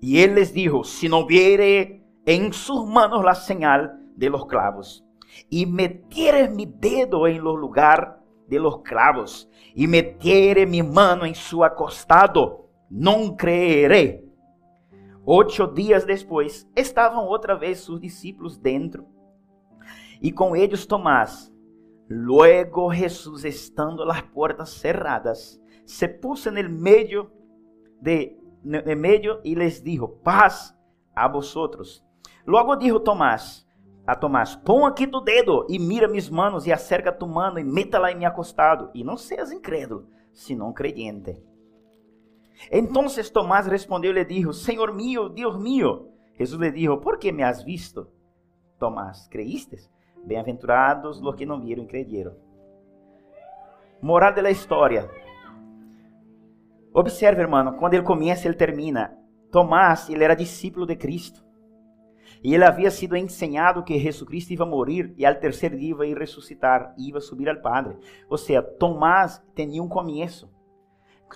Y 0.00 0.18
él 0.22 0.34
les 0.34 0.52
dijo, 0.52 0.82
si 0.82 1.08
no 1.08 1.26
viere 1.26 2.04
en 2.26 2.52
sus 2.52 2.84
manos 2.88 3.24
la 3.24 3.36
señal 3.36 4.00
de 4.16 4.30
los 4.30 4.46
clavos, 4.46 5.04
y 5.48 5.64
metiere 5.64 6.48
mi 6.48 6.66
dedo 6.66 7.28
en 7.28 7.44
los 7.44 7.56
lugar 7.56 8.21
de 8.52 8.60
los 8.60 8.82
clavos, 8.82 9.48
y 9.74 9.86
metiere 9.86 10.66
mi 10.66 10.82
mano 10.82 11.24
en 11.24 11.34
su 11.34 11.64
acostado, 11.64 12.68
no 12.90 13.34
creeré, 13.36 14.28
Ocho 15.24 15.68
dias 15.68 16.04
depois, 16.04 16.68
estavam 16.74 17.24
outra 17.26 17.54
vez 17.54 17.84
seus 17.84 18.00
discípulos 18.00 18.58
dentro, 18.58 19.06
e 20.20 20.32
com 20.32 20.56
eles 20.56 20.84
Tomás. 20.84 21.52
Luego 22.08 22.92
Jesus, 22.92 23.44
estando 23.44 24.02
as 24.10 24.20
portas 24.20 24.70
cerradas, 24.70 25.62
se 25.86 26.08
puso 26.08 26.48
en 26.48 26.58
el 26.58 26.68
medio 26.68 27.30
de, 28.00 28.36
de 28.64 28.96
medio 28.96 29.40
y 29.44 29.54
les 29.54 29.82
dijo, 29.82 30.20
paz 30.22 30.76
a 31.14 31.28
vosotros. 31.28 32.04
Logo 32.44 32.76
dijo 32.76 33.00
Tomás, 33.00 33.61
a 34.06 34.16
Tomás, 34.16 34.56
põe 34.56 34.84
aqui 34.84 35.06
tu 35.06 35.20
dedo 35.20 35.64
e 35.68 35.78
mira 35.78 36.08
mis 36.08 36.28
manos 36.28 36.66
e 36.66 36.72
acerca 36.72 37.12
tu 37.12 37.26
mano 37.26 37.58
e 37.58 37.64
meta 37.64 37.98
lá 37.98 38.10
em 38.10 38.16
meu 38.16 38.32
costado. 38.32 38.90
E 38.94 39.04
não 39.04 39.16
seas 39.16 39.52
incrédulo, 39.52 40.08
senão 40.32 40.72
creyente. 40.72 41.40
Então 42.70 43.06
Tomás 43.32 43.66
respondeu 43.66 44.10
e 44.10 44.14
lhe 44.14 44.24
dijo, 44.24 44.52
Senhor 44.52 44.92
mío, 44.92 45.28
Deus 45.28 45.56
mío. 45.56 46.08
Jesus 46.36 46.60
lhe 46.60 46.72
dijo, 46.72 47.00
¿por 47.00 47.18
que 47.18 47.30
me 47.30 47.44
has 47.44 47.62
visto? 47.62 48.10
Tomás, 48.78 49.28
¿creíste? 49.28 49.78
Bem-aventurados 50.24 51.20
los 51.20 51.36
que 51.36 51.46
não 51.46 51.60
viram 51.60 51.84
e 51.84 51.86
creyeron. 51.86 52.34
Moral 54.00 54.34
da 54.34 54.50
história. 54.50 55.08
Observe, 56.92 57.40
irmão, 57.40 57.76
quando 57.78 57.94
ele 57.94 58.02
começa, 58.02 58.48
ele 58.48 58.56
termina. 58.56 59.16
Tomás, 59.50 60.08
ele 60.08 60.24
era 60.24 60.34
discípulo 60.34 60.86
de 60.86 60.96
Cristo. 60.96 61.44
E 62.42 62.54
ele 62.54 62.64
havia 62.64 62.90
sido 62.90 63.16
ensinado 63.16 63.84
que 63.84 63.98
Jesus 63.98 64.28
Cristo 64.28 64.52
ia 64.52 64.66
morrer 64.66 65.14
e 65.16 65.24
ao 65.24 65.34
terceiro 65.34 65.78
dia 65.78 65.94
ia 66.04 66.18
ressuscitar 66.18 66.92
e 66.98 67.10
ia 67.10 67.20
subir 67.20 67.48
ao 67.48 67.60
Padre. 67.60 67.96
Ou 68.28 68.36
seja, 68.36 68.62
Tomás 68.62 69.40
tinha 69.54 69.82
um 69.82 69.88
começo. 69.88 70.50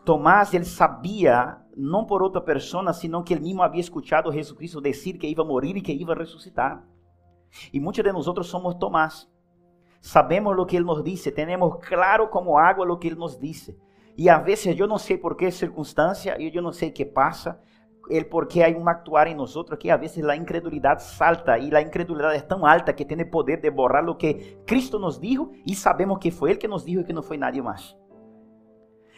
Tomás, 0.04 0.52
ele 0.52 0.64
sabia, 0.64 1.58
não 1.76 2.04
por 2.04 2.22
outra 2.22 2.40
pessoa, 2.40 2.92
senão 2.92 3.22
que 3.22 3.32
ele 3.32 3.42
mesmo 3.42 3.62
havia 3.62 3.80
escutado 3.80 4.32
Jesus 4.32 4.56
Cristo 4.56 4.80
dizer 4.80 5.14
que 5.14 5.26
ia 5.26 5.44
morrer 5.44 5.76
e 5.76 5.80
que 5.80 5.92
ia 5.92 6.14
ressuscitar. 6.14 6.84
E 7.72 7.80
muitos 7.80 8.02
de 8.02 8.12
nós 8.12 8.26
somos 8.46 8.74
Tomás. 8.74 9.28
Sabemos 10.00 10.56
o 10.58 10.66
que 10.66 10.76
ele 10.76 10.84
nos 10.84 11.02
disse, 11.02 11.32
temos 11.32 11.78
claro 11.84 12.28
como 12.28 12.58
água 12.58 12.86
o 12.92 12.98
que 12.98 13.08
ele 13.08 13.16
nos 13.16 13.38
disse. 13.38 13.76
E 14.16 14.28
a 14.28 14.38
vezes 14.38 14.78
eu 14.78 14.86
não 14.86 14.98
sei 14.98 15.18
por 15.18 15.36
que 15.36 15.50
circunstância, 15.50 16.36
eu 16.40 16.62
não 16.62 16.72
sei 16.72 16.90
o 16.90 16.92
que 16.92 17.04
passa, 17.04 17.60
el 18.08 18.26
porque 18.26 18.62
há 18.62 18.68
um 18.68 18.88
actuar 18.88 19.26
em 19.26 19.34
nós 19.34 19.54
que 19.78 19.90
a 19.90 19.96
vezes 19.96 20.24
a 20.24 20.36
incredulidade 20.36 21.02
salta 21.02 21.58
e 21.58 21.74
a 21.74 21.80
incredulidade 21.80 22.36
é 22.36 22.40
tão 22.40 22.64
alta 22.64 22.92
que 22.92 23.04
tem 23.04 23.24
poder 23.28 23.60
de 23.60 23.70
borrar 23.70 24.08
o 24.08 24.16
que 24.16 24.58
Cristo 24.66 24.98
nos 24.98 25.18
dijo 25.18 25.50
e 25.66 25.74
sabemos 25.74 26.18
que 26.18 26.30
foi 26.30 26.50
Ele 26.50 26.58
que 26.58 26.68
nos 26.68 26.84
dijo 26.84 27.00
e 27.00 27.04
que 27.04 27.12
não 27.12 27.22
foi 27.22 27.36
nadie 27.36 27.62
mais. 27.62 27.96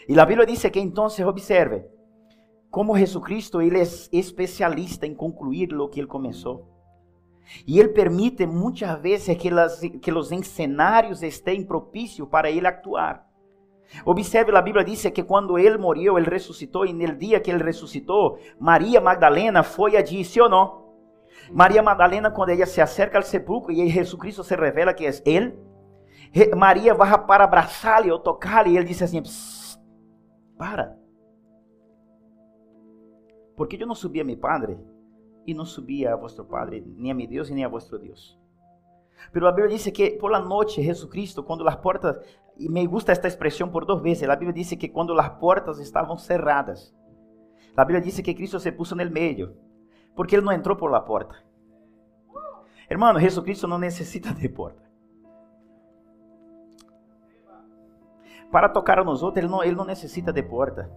E 0.08 0.18
a 0.18 0.24
Bíblia 0.24 0.46
diz 0.46 0.62
que 0.62 0.80
então, 0.80 1.06
observe, 1.26 1.84
como 2.70 2.96
Jesucristo 2.96 3.60
ele 3.60 3.78
é 3.78 3.82
especialista 4.12 5.06
em 5.06 5.14
concluir 5.14 5.72
o 5.74 5.88
que 5.88 6.00
ele 6.00 6.06
começou. 6.06 6.66
E 7.66 7.78
ele 7.78 7.88
permite 7.88 8.46
muitas 8.46 9.00
vezes 9.00 9.36
que, 9.36 9.50
las, 9.50 9.80
que 9.80 10.10
os 10.10 10.28
cenários 10.46 11.22
estejam 11.22 11.64
propícios 11.64 12.28
para 12.28 12.50
ele 12.50 12.66
actuar. 12.66 13.27
Observe, 14.04 14.54
a 14.54 14.62
Bíblia 14.62 14.84
diz 14.84 15.02
que 15.10 15.22
quando 15.22 15.58
ele 15.58 15.78
morreu, 15.78 16.18
ele 16.18 16.28
ressuscitou, 16.28 16.84
e 16.84 16.92
no 16.92 17.16
dia 17.16 17.40
que 17.40 17.50
ele 17.50 17.62
ressuscitou, 17.62 18.38
Maria 18.58 19.00
Magdalena 19.00 19.62
foi 19.62 19.96
a 19.96 20.02
disse 20.02 20.40
ou 20.40 20.48
não? 20.48 20.88
Maria 21.50 21.82
Magdalena, 21.82 22.30
quando 22.30 22.50
ela 22.50 22.66
se 22.66 22.80
acerca 22.80 23.18
ao 23.18 23.22
sepulcro 23.22 23.72
e 23.72 23.88
Jesus 23.88 24.20
Cristo 24.20 24.44
se 24.44 24.54
revela 24.54 24.92
que 24.92 25.06
é 25.06 25.10
ele, 25.24 25.58
Maria 26.56 26.94
vai 26.94 27.26
para 27.26 27.44
abraçá-lo 27.44 28.12
ou 28.12 28.18
tocar-lhe, 28.18 28.70
e 28.70 28.76
ele 28.76 28.86
disse 28.86 29.04
assim: 29.04 29.22
Para. 30.56 30.96
Porque 33.56 33.82
eu 33.82 33.86
não 33.86 33.94
subi 33.94 34.20
a 34.20 34.24
meu 34.24 34.36
Padre 34.36 34.78
e 35.46 35.54
não 35.54 35.64
subi 35.64 36.06
a 36.06 36.14
vosso 36.14 36.44
Padre, 36.44 36.84
nem 36.96 37.10
a 37.10 37.14
meu 37.14 37.26
Deus 37.26 37.48
e 37.48 37.54
nem 37.54 37.64
a 37.64 37.68
vosso 37.68 37.98
Deus. 37.98 38.38
Pero 39.32 39.48
a 39.48 39.52
Bíblia 39.52 39.74
diz 39.74 39.90
que 39.90 40.10
por 40.10 40.30
la 40.30 40.40
noche 40.40 40.82
Jesucristo, 40.82 41.42
quando 41.42 41.66
as 41.66 41.76
portas, 41.76 42.18
e 42.58 42.68
me 42.68 42.86
gusta 42.86 43.12
esta 43.12 43.28
expressão 43.28 43.68
por 43.68 43.84
duas 43.84 44.02
vezes, 44.02 44.28
a 44.28 44.34
Bíblia 44.34 44.52
diz 44.52 44.70
que 44.70 44.88
quando 44.88 45.18
as 45.18 45.28
portas 45.38 45.78
estavam 45.78 46.18
cerradas, 46.18 46.94
a 47.76 47.84
Bíblia 47.84 48.00
diz 48.00 48.18
que 48.20 48.34
Cristo 48.34 48.58
se 48.58 48.72
puso 48.72 48.96
no 48.96 49.10
meio, 49.10 49.56
porque 50.16 50.34
ele 50.34 50.44
não 50.44 50.52
entrou 50.52 50.76
por 50.76 50.90
la 50.90 51.00
porta. 51.00 51.36
Hermano, 52.90 53.20
Jesucristo 53.20 53.68
não 53.68 53.78
necessita 53.78 54.32
de 54.34 54.48
porta. 54.48 54.82
Para 58.50 58.68
tocar 58.68 58.98
a 58.98 59.04
nós 59.04 59.22
outros, 59.22 59.44
ele 59.44 59.52
não, 59.52 59.62
ele 59.62 59.76
não 59.76 59.84
necessita 59.84 60.32
de 60.32 60.42
porta. 60.42 60.90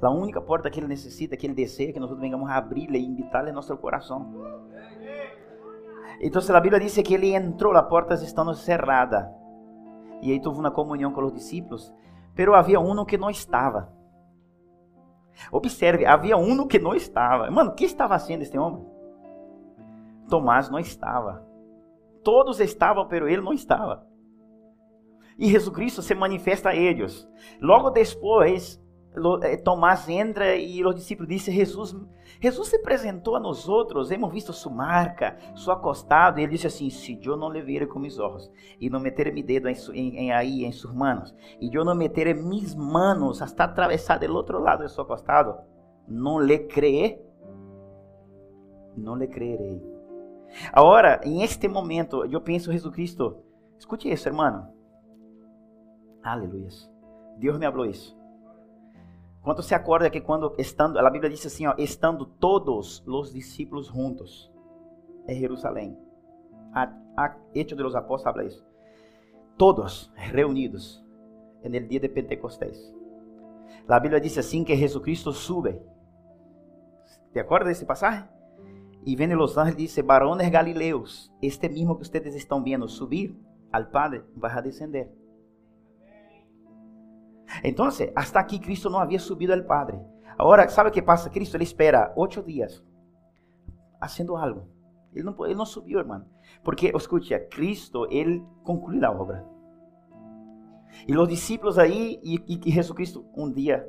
A 0.00 0.10
única 0.10 0.40
porta 0.40 0.70
que 0.70 0.80
ele 0.80 0.88
necessita, 0.88 1.36
que 1.36 1.46
ele 1.46 1.54
deseja, 1.54 1.92
que 1.92 2.00
nós 2.00 2.10
venhamos 2.18 2.48
a 2.48 2.56
abrir 2.56 2.90
e 2.94 3.04
invitar 3.04 3.46
em 3.46 3.52
nosso 3.52 3.76
coração. 3.76 4.32
Então 6.20 6.40
a 6.54 6.60
Bíblia 6.60 6.80
diz 6.80 6.94
que 6.94 7.14
ele 7.14 7.34
entrou, 7.34 7.76
as 7.76 7.88
portas 7.88 8.22
estando 8.22 8.54
cerradas. 8.54 9.24
E 10.20 10.30
aí 10.30 10.40
teve 10.40 10.56
uma 10.56 10.70
comunhão 10.70 11.12
com 11.12 11.24
os 11.24 11.32
discípulos. 11.32 11.92
Pero 12.34 12.54
havia 12.54 12.80
um 12.80 13.04
que 13.04 13.18
não 13.18 13.30
estava. 13.30 13.92
Observe, 15.50 16.04
havia 16.04 16.36
um 16.36 16.66
que 16.66 16.78
não 16.78 16.94
estava. 16.94 17.50
Mano, 17.50 17.70
o 17.70 17.74
que 17.74 17.84
estava 17.84 18.18
fazendo 18.18 18.42
este 18.42 18.58
homem? 18.58 18.84
Tomás 20.28 20.70
não 20.70 20.78
estava. 20.78 21.46
Todos 22.22 22.60
estavam, 22.60 23.06
pero 23.08 23.28
ele 23.28 23.42
não 23.42 23.52
estava. 23.52 24.06
E 25.38 25.48
Jesus 25.48 25.74
Cristo 25.74 26.02
se 26.02 26.14
manifesta 26.14 26.70
a 26.70 26.76
eles. 26.76 27.28
Logo 27.60 27.90
depois, 27.90 28.81
Tomás 29.62 30.08
entra 30.08 30.56
e 30.56 30.82
os 30.84 30.94
discípulos 30.94 31.28
dizem: 31.28 31.54
Jesus, 31.54 31.94
Jesus 32.40 32.68
se 32.68 32.76
apresentou 32.76 33.36
a 33.36 33.40
nós 33.40 33.68
outros, 33.68 34.10
hemos 34.10 34.32
visto 34.32 34.52
sua 34.54 34.72
marca, 34.72 35.36
seu 35.54 35.72
acostado. 35.72 36.40
E 36.40 36.42
ele 36.42 36.52
disse 36.52 36.66
assim: 36.66 36.88
Se 36.88 37.18
eu 37.22 37.36
não 37.36 37.50
le 37.50 37.60
viere 37.60 37.86
com 37.86 37.98
meus 37.98 38.18
olhos 38.18 38.50
e 38.80 38.88
não 38.88 38.98
meter 38.98 39.30
mi 39.32 39.42
dedo 39.42 39.68
em, 39.68 39.74
em, 39.92 40.16
em 40.16 40.32
aí 40.32 40.64
em 40.64 40.72
suas 40.72 40.94
manos, 40.94 41.34
e 41.60 41.74
eu 41.74 41.84
não 41.84 41.94
meter 41.94 42.34
mis 42.34 42.74
manos 42.74 43.42
hasta 43.42 43.64
atravessar 43.64 44.18
do 44.18 44.34
outro 44.34 44.58
lado 44.58 44.84
de 44.84 44.90
seu 44.90 45.04
acostado, 45.04 45.58
não 46.08 46.40
lhe 46.40 46.60
creeré. 46.60 47.20
Não 48.96 49.16
lhe 49.16 49.26
creerei. 49.26 49.80
Agora, 50.72 51.20
em 51.24 51.42
este 51.42 51.68
momento, 51.68 52.24
eu 52.24 52.40
penso 52.40 52.72
Jesus 52.72 52.94
Cristo. 52.94 53.42
Escute 53.78 54.10
isso, 54.10 54.28
hermano. 54.28 54.68
Aleluia. 56.22 56.68
Deus 57.38 57.58
me 57.58 57.70
falou 57.70 57.86
isso. 57.86 58.21
Quanto 59.42 59.62
se 59.62 59.74
acorda 59.74 60.10
que 60.10 60.20
quando 60.20 60.54
estando, 60.56 60.98
a 60.98 61.10
Bíblia 61.10 61.30
diz 61.30 61.44
assim, 61.44 61.66
ó, 61.66 61.74
estando 61.76 62.24
todos 62.24 63.02
os 63.06 63.32
discípulos 63.32 63.88
juntos 63.88 64.52
em 65.26 65.38
Jerusalém. 65.38 65.98
A, 66.72 66.84
a 67.16 67.36
Hecho 67.54 67.74
de 67.74 67.82
los 67.82 67.94
Apóstolos 67.94 68.26
habla 68.26 68.44
isso. 68.44 68.64
Todos 69.56 70.12
reunidos 70.14 71.04
en 71.62 71.74
el 71.74 71.88
dia 71.88 72.00
de 72.00 72.08
Pentecostés. 72.08 72.94
A 73.88 73.98
Bíblia 73.98 74.20
diz 74.20 74.38
assim 74.38 74.64
que 74.64 74.76
Jesucristo 74.76 75.32
sube. 75.32 75.82
¿Te 77.32 77.40
acordas 77.40 77.68
desse 77.68 77.84
passagem? 77.84 78.24
E 79.04 79.16
vem 79.16 79.34
los 79.34 79.58
ángeles 79.58 79.74
e 79.74 80.00
diz, 80.00 80.06
varones 80.06 80.48
galileus, 80.50 81.32
este 81.42 81.68
mesmo 81.68 81.96
que 81.96 82.02
ustedes 82.02 82.36
estão 82.36 82.62
vendo 82.62 82.88
subir 82.88 83.36
al 83.72 83.90
Padre, 83.90 84.22
vai 84.36 84.52
a 84.52 84.60
descender. 84.60 85.10
Então, 87.62 87.86
hasta 88.14 88.38
aqui 88.38 88.58
Cristo 88.58 88.88
não 88.88 88.98
havia 88.98 89.18
subido 89.18 89.52
ao 89.52 89.62
Padre. 89.64 90.00
Agora, 90.38 90.68
sabe 90.68 90.90
o 90.90 90.92
que 90.92 91.02
passa? 91.02 91.30
Cristo 91.30 91.56
ele 91.56 91.64
espera 91.64 92.12
oito 92.16 92.42
dias, 92.42 92.82
fazendo 94.00 94.36
algo. 94.36 94.66
Ele 95.14 95.24
não, 95.24 95.44
ele 95.44 95.54
não 95.54 95.66
subiu, 95.66 95.98
irmão. 95.98 96.24
Porque, 96.64 96.90
escute, 96.94 97.38
Cristo, 97.50 98.06
ele 98.10 98.44
concluiu 98.64 99.04
a 99.04 99.10
obra. 99.10 99.46
E 101.06 101.16
os 101.16 101.28
discípulos 101.28 101.78
aí, 101.78 102.18
e, 102.22 102.36
e, 102.48 102.60
e 102.66 102.70
Jesus 102.70 102.96
Cristo, 102.96 103.24
um 103.36 103.50
dia, 103.50 103.86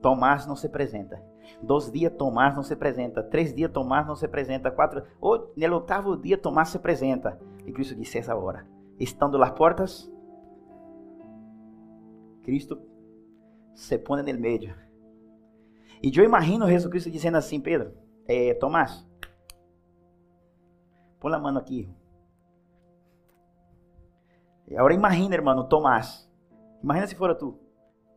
Tomás 0.00 0.46
não 0.46 0.54
se 0.54 0.66
apresenta. 0.66 1.20
Dois 1.62 1.90
dias, 1.90 2.12
Tomás 2.16 2.54
não 2.54 2.62
se 2.62 2.72
apresenta. 2.72 3.22
Três 3.22 3.54
dias, 3.54 3.70
Tomás 3.70 4.06
não 4.06 4.14
se 4.14 4.26
apresenta. 4.26 4.70
Quatro, 4.70 5.02
ou, 5.20 5.52
no 5.56 5.74
oitavo 5.74 6.16
dia, 6.16 6.38
Tomás 6.38 6.68
se 6.68 6.76
apresenta. 6.76 7.38
E 7.66 7.72
Cristo 7.72 7.94
disse 7.94 8.18
essa 8.18 8.36
hora. 8.36 8.66
Estando 8.98 9.42
as 9.42 9.50
portas, 9.50 10.10
Cristo 12.44 12.80
se 13.74 13.98
põe 13.98 14.22
no 14.22 14.40
meio. 14.40 14.74
E 16.02 16.12
eu 16.14 16.24
imagino 16.24 16.68
Jesus 16.68 16.90
Cristo 16.90 17.10
dizendo 17.10 17.38
assim, 17.38 17.58
Pedro, 17.60 17.92
eh, 18.28 18.54
Tomás, 18.54 19.04
põe 21.18 21.32
a 21.32 21.38
mão 21.38 21.56
aqui. 21.56 21.92
Agora 24.76 24.94
imagina, 24.94 25.34
irmão, 25.34 25.66
Tomás. 25.66 26.30
Imagina 26.82 27.06
se 27.06 27.14
fora 27.14 27.34
tu, 27.34 27.58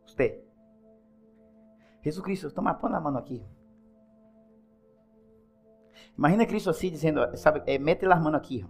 você. 0.05 0.43
Jesus 2.01 2.23
Cristo, 2.23 2.51
toma, 2.51 2.73
põe 2.73 2.93
a 2.93 2.99
mão 2.99 3.17
aqui. 3.17 3.43
Imagina 6.17 6.45
Cristo 6.45 6.69
assim 6.69 6.89
dizendo, 6.89 7.35
sabe, 7.37 7.63
é, 7.65 7.77
mete 7.77 8.05
as 8.05 8.21
mãos 8.21 8.33
aqui. 8.33 8.65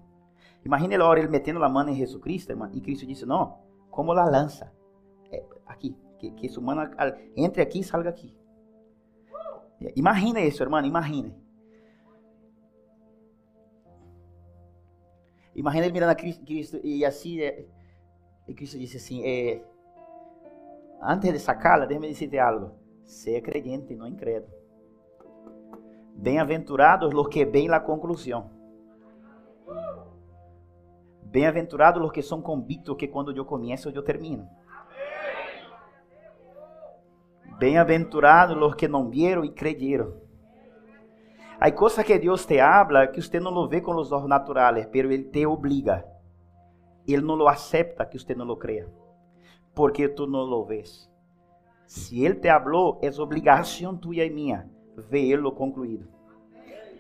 Imagina 0.64 1.01
a 1.01 1.08
hora 1.08 1.20
ele 1.20 1.30
metendo 1.30 1.64
a 1.64 1.70
mão 1.70 1.88
em 1.88 1.95
Jesus 1.95 2.22
Cristo, 2.22 2.51
irmão, 2.51 2.70
e 2.74 2.82
Cristo 2.82 3.05
disse, 3.05 3.26
não, 3.26 3.60
como 3.89 4.14
la 4.14 4.26
lança. 4.26 4.77
É, 5.68 5.74
aqui, 5.74 5.95
que, 6.20 6.32
que 6.32 6.47
esse 6.47 6.57
humano 6.57 6.89
entre 7.36 7.61
aqui 7.61 7.80
e 7.80 7.84
salga 7.84 8.09
aqui. 8.09 8.36
Imagina 9.95 10.41
isso, 10.41 10.63
irmão, 10.63 10.84
imagine. 10.84 11.36
Imagina 15.55 15.86
ele 15.86 15.93
mirando 15.93 16.11
a 16.11 16.15
Cristo 16.15 16.80
e 16.84 17.03
assim, 17.03 17.39
é, 17.41 17.65
e 18.47 18.53
Cristo 18.53 18.78
disse 18.78 18.97
assim, 18.97 19.24
é, 19.24 19.63
antes 21.01 21.32
de 21.34 21.39
sacá-la, 21.39 21.86
deixa-me 21.86 22.13
dizer 22.13 22.39
algo. 22.39 22.72
Seja 23.03 23.41
creyente, 23.41 23.95
não 23.95 24.07
incrédulo. 24.07 24.53
Bem-aventurados 26.15 27.13
los 27.13 27.28
que 27.30 27.45
ven 27.45 27.70
la 27.70 27.80
conclusão. 27.80 28.49
Bem-aventurados 31.24 32.01
los 32.01 32.11
que 32.11 32.22
são 32.22 32.41
convictos 32.41 32.97
que 32.97 33.07
quando 33.07 33.36
eu 33.36 33.45
começo, 33.45 33.89
eu 33.89 34.03
termino. 34.03 34.47
Bem-aventurados 37.60 38.55
los 38.55 38.76
que 38.76 38.88
não 38.88 39.10
vieram 39.10 39.43
e 39.43 39.49
creyeron. 39.49 40.14
Há 41.60 41.72
coisas 41.72 42.05
que 42.05 42.20
Deus 42.20 42.45
te 42.45 42.60
habla 42.60 43.08
que 43.08 43.20
você 43.20 43.39
não 43.39 43.49
lo 43.49 43.68
vê 43.68 43.82
com 43.82 43.95
os 43.95 44.12
olhos 44.12 44.30
naturais, 44.30 44.86
pero 44.91 45.12
Ele 45.12 45.24
te 45.24 45.43
obliga. 45.45 46.05
Ele 47.08 47.24
não 47.24 47.34
lo 47.34 47.47
acepta 47.47 48.05
que 48.05 48.20
você 48.20 48.36
não 48.36 48.45
lo 48.45 48.58
creia, 48.58 48.88
porque 49.74 50.08
tu 50.08 50.28
não 50.28 50.41
lo 50.41 50.66
ves. 50.66 51.10
Se 51.88 52.24
Ele 52.24 52.36
te 52.36 52.47
hablou, 52.47 52.99
é 53.01 53.10
obrigação 53.20 53.97
tua 53.97 54.24
e 54.24 54.30
minha 54.30 54.70
vê-lo 55.10 55.51
concluído, 55.51 56.08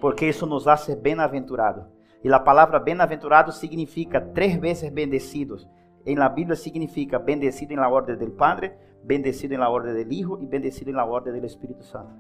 porque 0.01 0.27
isso 0.27 0.47
nos 0.47 0.67
hace 0.67 0.95
bem-aventurado. 0.95 1.85
E 2.23 2.33
a 2.33 2.39
palavra 2.39 2.79
bem-aventurado 2.79 3.51
significa 3.51 4.19
três 4.19 4.55
vezes 4.55 4.89
bendecidos. 4.89 5.67
Em 6.03 6.15
la 6.15 6.29
Bíblia 6.29 6.55
significa 6.55 7.19
bendecido 7.19 7.73
em 7.73 7.77
la 7.77 7.89
ordem 7.89 8.17
do 8.17 8.31
Padre, 8.31 8.73
bendecido 9.07 9.53
em 9.53 9.57
la 9.57 9.69
ordem 9.69 9.93
do 9.93 10.13
Hijo 10.13 10.37
e 10.41 10.45
bendecido 10.45 10.89
em 10.91 10.93
la 10.93 11.05
ordem 11.05 11.39
do 11.39 11.45
Espírito 11.45 11.81
Santo. 11.83 12.11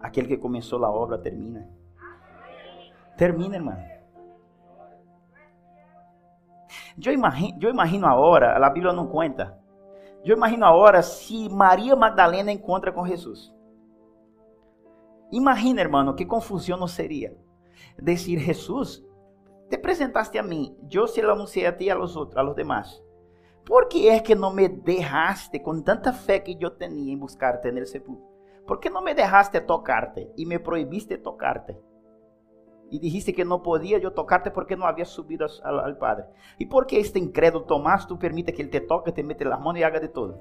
Aquele 0.00 0.28
que 0.28 0.38
começou 0.38 0.82
a 0.84 0.90
obra 0.90 1.18
termina. 1.18 1.68
Termina, 3.16 3.56
irmão. 3.56 3.76
Eu 7.04 7.12
imagino, 7.12 7.58
eu 7.60 7.70
imagino 7.70 8.06
a 8.06 8.14
hora, 8.14 8.56
a 8.56 8.70
Bíblia 8.70 8.92
não 8.92 9.06
conta. 9.06 9.58
Eu 10.24 10.36
imagino 10.36 10.64
a 10.64 10.74
hora 10.74 11.02
se 11.02 11.48
Maria 11.50 11.94
Magdalena 11.94 12.50
encontra 12.50 12.90
com 12.90 13.06
Jesus. 13.06 13.52
Imagina, 15.30 15.80
irmão, 15.80 16.14
que 16.14 16.24
confusão 16.24 16.78
não 16.78 16.86
seria. 16.86 17.36
Dizer, 18.00 18.38
Jesus, 18.38 19.04
te 19.68 19.76
apresentaste 19.76 20.38
a 20.38 20.42
mim, 20.42 20.76
eu 20.90 21.06
se 21.06 21.22
lo 21.22 21.32
anunciei 21.32 21.66
a 21.66 21.76
ti 21.76 21.86
e 21.86 21.90
a 21.90 21.94
los 21.94 22.16
outros, 22.16 22.36
a 22.36 22.42
los 22.42 22.54
demás. 22.54 23.02
¿Por 23.64 23.88
que 23.88 24.08
é 24.08 24.20
que 24.20 24.34
não 24.34 24.52
me 24.52 24.68
deixaste 24.68 25.58
com 25.60 25.80
tanta 25.80 26.12
fé 26.12 26.40
que 26.40 26.56
eu 26.60 26.70
tinha 26.70 27.12
em 27.12 27.18
buscarte 27.18 27.72
no 27.72 27.86
sepulcro? 27.86 28.34
¿Por 28.66 28.78
que 28.78 28.90
não 28.90 29.02
me 29.02 29.14
deixaste 29.14 29.60
tocarte 29.62 30.30
e 30.36 30.44
me 30.44 30.58
proibiste 30.58 31.16
tocarte? 31.18 31.76
E 32.90 32.98
dijiste 32.98 33.32
que 33.32 33.44
não 33.44 33.60
podia 33.60 33.98
eu 33.98 34.10
tocarte 34.10 34.50
porque 34.50 34.76
não 34.76 34.86
havia 34.86 35.06
subido 35.06 35.46
ao, 35.62 35.78
ao 35.80 35.94
Padre. 35.96 36.26
E 36.60 36.66
por 36.66 36.84
que 36.84 36.96
este 36.96 37.18
incrédulo 37.18 37.64
Tomás, 37.64 38.04
tu 38.04 38.18
permite 38.18 38.52
que 38.52 38.60
ele 38.60 38.70
te 38.70 38.80
toque, 38.80 39.12
te 39.12 39.22
mete 39.22 39.48
as 39.48 39.60
mãos 39.60 39.78
e 39.78 39.82
haga 39.82 39.98
de 39.98 40.08
todo? 40.08 40.38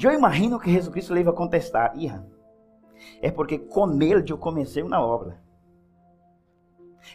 Eu 0.00 0.12
imagino 0.12 0.58
que 0.60 0.70
Jesus 0.70 0.92
Cristo 0.92 1.14
lhe 1.14 1.24
vai 1.24 1.34
contestar, 1.34 1.96
hija, 1.96 2.24
é 3.20 3.30
porque 3.30 3.58
com 3.58 3.90
ele 4.00 4.24
eu 4.28 4.38
comecei 4.38 4.82
uma 4.82 5.04
obra. 5.04 5.42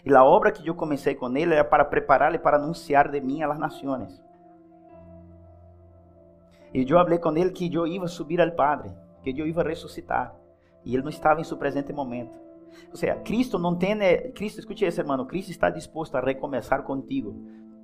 E 0.06 0.14
a 0.14 0.24
obra 0.24 0.52
que 0.52 0.68
eu 0.68 0.76
comecei 0.76 1.16
com 1.16 1.36
ele 1.36 1.54
era 1.54 1.64
para 1.64 1.86
prepará-lo 1.86 2.40
para 2.40 2.58
anunciar 2.58 3.10
de 3.10 3.20
mim 3.22 3.44
às 3.44 3.58
nações. 3.58 4.24
E 6.74 6.82
eu 6.82 6.98
falei 6.98 7.20
com 7.20 7.36
ele 7.38 7.52
que 7.52 7.74
eu 7.74 7.88
ia 7.88 8.08
subir 8.08 8.42
ao 8.42 8.52
Padre, 8.52 8.92
que 9.24 9.30
eu 9.30 9.48
ia 9.48 9.64
ressuscitar. 9.64 10.36
E 10.84 10.94
ele 10.94 11.04
não 11.04 11.10
estava 11.10 11.40
em 11.40 11.44
seu 11.44 11.58
presente 11.58 11.94
momento. 11.94 12.34
Ou 12.92 12.98
seja, 12.98 13.16
Cristo 13.16 13.58
não 13.58 13.76
tem, 13.76 13.98
Cristo, 14.34 14.60
escute 14.60 14.86
isso, 14.86 15.00
irmão, 15.00 15.26
Cristo 15.26 15.52
está 15.52 15.70
disposto 15.70 16.16
a 16.16 16.22
recomeçar 16.22 16.84
contigo 16.84 17.34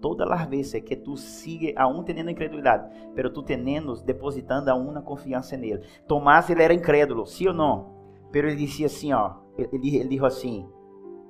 todas 0.02 0.30
as 0.30 0.46
vezes 0.48 0.82
que 0.82 0.96
tu 0.96 1.16
sigue 1.16 1.74
aún 1.78 2.04
tendo 2.04 2.30
incredulidade, 2.30 2.90
pero 3.16 3.32
tu 3.32 3.44
tendo 3.44 3.94
depositando 4.04 4.70
aún 4.70 4.90
uma 4.90 5.02
confiança 5.02 5.56
nele. 5.56 5.86
Tomás 6.08 6.50
ele 6.50 6.64
era 6.64 6.74
incrédulo, 6.74 7.26
sim 7.26 7.48
ou 7.48 7.54
não? 7.54 8.02
Pero 8.32 8.48
ele 8.48 8.58
dizia 8.58 8.88
assim, 8.88 9.14
ó, 9.14 9.36
ele, 9.58 9.96
ele 9.96 10.10
disse 10.10 10.26
assim: 10.26 10.70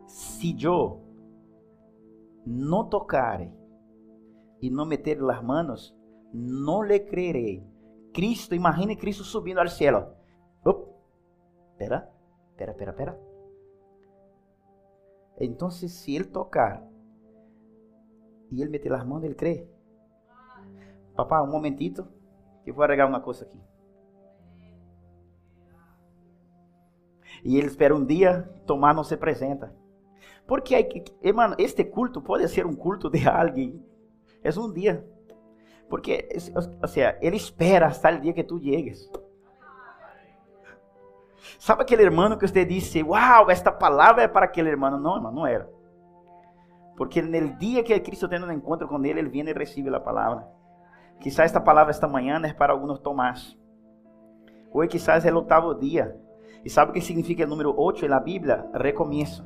se 0.06 0.56
eu 0.64 1.02
não 2.46 2.88
tocar 2.88 3.42
e 4.62 4.70
não 4.70 4.86
meter 4.86 5.22
as 5.30 5.44
manos, 5.44 5.96
não 6.34 6.84
lhe 6.84 7.00
creerei. 7.00 7.66
Cristo, 8.14 8.56
imagine 8.56 8.96
Cristo 8.96 9.24
subindo 9.24 9.60
ao 9.60 9.68
céu. 9.68 10.16
Op, 10.66 10.90
espera, 11.72 12.10
espera, 12.52 12.72
espera, 12.72 12.92
espera. 12.92 13.32
Então, 15.40 15.72
se 15.72 16.14
ele 16.14 16.26
tocar 16.26 16.84
e 18.52 18.62
ele 18.62 18.70
meter 18.70 18.94
as 18.94 19.06
mãos, 19.06 19.24
ele 19.24 19.34
crê. 19.34 19.68
Papá, 21.16 21.42
um 21.42 21.50
momentito, 21.50 22.08
que 22.64 22.70
eu 22.70 22.76
vou 22.76 22.84
arregar 22.84 23.08
uma 23.08 23.22
coisa 23.22 23.46
aqui. 23.46 23.60
E 27.44 27.58
ele 27.58 27.68
espera 27.68 27.96
um 27.96 28.06
dia, 28.06 28.44
tomar 28.68 28.94
não 28.94 29.04
se 29.04 29.16
apresenta. 29.16 29.74
Porque, 30.48 31.06
irmão, 31.22 31.56
este 31.58 31.84
culto 31.84 32.22
pode 32.22 32.48
ser 32.50 32.66
um 32.66 32.74
culto 32.74 33.10
de 33.10 33.28
alguém. 33.28 33.84
É 34.44 34.50
um 34.60 34.72
dia. 34.72 35.06
Porque, 35.90 36.28
ou 36.82 36.88
seja, 36.88 37.18
ele 37.22 37.36
espera 37.36 37.88
até 37.88 38.14
o 38.14 38.22
dia 38.22 38.34
que 38.34 38.44
tu 38.44 38.58
llegues. 38.58 39.10
Sabe 41.60 41.84
aquele 41.84 42.04
irmão 42.04 42.38
que 42.38 42.48
você 42.48 42.66
disse, 42.66 43.04
uau, 43.04 43.50
esta 43.50 43.72
palavra 43.72 44.24
é 44.24 44.28
para 44.28 44.46
aquele 44.46 44.70
irmão? 44.70 44.98
Não, 44.98 45.16
irmão, 45.16 45.32
não 45.32 45.46
era. 45.46 45.70
Porque 46.96 47.22
no 47.22 47.58
dia 47.58 47.84
que 47.84 48.00
Cristo 48.00 48.28
tem 48.28 48.42
um 48.42 48.52
encontro 48.52 48.88
com 48.88 49.04
ele, 49.06 49.20
ele 49.20 49.30
vem 49.30 49.48
e 49.48 49.54
recebe 49.54 49.94
a 49.94 50.00
palavra. 50.00 50.48
Quizás 51.20 51.48
esta 51.48 51.60
palavra 51.60 51.92
esta 51.92 52.08
manhã 52.08 52.42
é 52.44 52.54
para 52.54 52.74
alguns 52.74 53.00
Tomás. 53.00 53.58
Hoje 54.74 54.90
quizás 54.90 55.26
é 55.26 55.32
o 55.32 55.38
oitavo 55.38 55.76
dia. 55.76 56.20
E 56.64 56.70
sabe 56.70 56.92
o 56.92 56.94
que 56.94 57.02
significa 57.02 57.44
o 57.44 57.48
número 57.48 57.80
8 57.80 58.08
na 58.08 58.20
Bíblia? 58.20 58.70
Recomeço. 58.74 59.46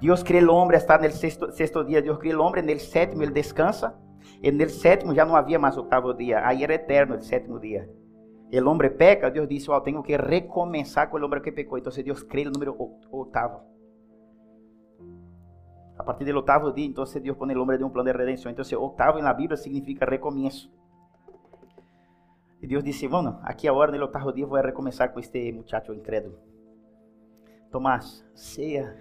Deus 0.00 0.22
criou 0.22 0.54
o 0.54 0.56
homem 0.56 0.76
hasta 0.76 0.98
no 0.98 1.10
sexto, 1.10 1.52
sexto 1.52 1.84
dia. 1.84 2.02
Deus 2.02 2.18
criou 2.18 2.42
o 2.42 2.46
homem, 2.46 2.62
no 2.62 2.80
sétimo 2.80 3.22
ele 3.22 3.32
descansa. 3.32 3.94
E 4.42 4.50
no 4.50 4.68
sétimo 4.68 5.14
já 5.14 5.24
não 5.24 5.36
havia 5.36 5.58
mais 5.58 5.76
oitavo 5.76 6.12
dia. 6.14 6.46
Aí 6.46 6.64
era 6.64 6.74
eterno 6.74 7.16
o 7.16 7.20
sétimo 7.20 7.58
dia. 7.60 7.88
O 8.52 8.68
homem 8.68 8.90
peca, 8.90 9.30
Deus 9.30 9.48
disse, 9.48 9.70
oh, 9.70 9.80
tenho 9.80 10.02
que 10.02 10.16
recomeçar 10.16 11.08
com 11.08 11.16
o 11.18 11.24
homem 11.24 11.40
que 11.40 11.52
pecou. 11.52 11.78
Então 11.78 11.92
Deus 12.02 12.22
criou 12.22 12.48
o 12.48 12.52
número 12.52 12.76
oitavo. 13.10 13.60
A 15.98 16.02
partir 16.04 16.24
do 16.24 16.36
oitavo 16.36 16.72
dia, 16.72 16.86
então 16.86 17.04
Deus 17.04 17.36
põe 17.36 17.54
o 17.54 17.62
homem 17.62 17.78
de 17.78 17.84
um 17.84 17.90
plano 17.90 18.10
de 18.10 18.18
redenção. 18.18 18.50
Então, 18.50 18.64
oitavo 18.80 19.20
na 19.20 19.32
Bíblia 19.32 19.56
significa 19.56 20.04
recomeço. 20.04 20.72
E 22.60 22.66
Deus 22.66 22.82
disse, 22.82 23.06
bueno, 23.08 23.38
aqui 23.42 23.68
agora 23.68 23.92
no 23.92 24.00
oitavo 24.02 24.32
dia 24.32 24.46
vou 24.46 24.60
recomeçar 24.60 25.12
com 25.12 25.20
este 25.20 25.52
muchacho 25.52 25.92
incrédulo. 25.94 26.38
Tomás, 27.70 28.24
seja 28.34 28.94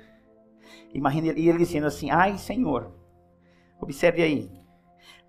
Imagine 0.93 1.30
ele 1.30 1.57
dizendo 1.57 1.88
assim: 1.88 2.09
Ai, 2.09 2.38
Senhor, 2.38 2.91
observe 3.80 4.22
aí. 4.22 4.51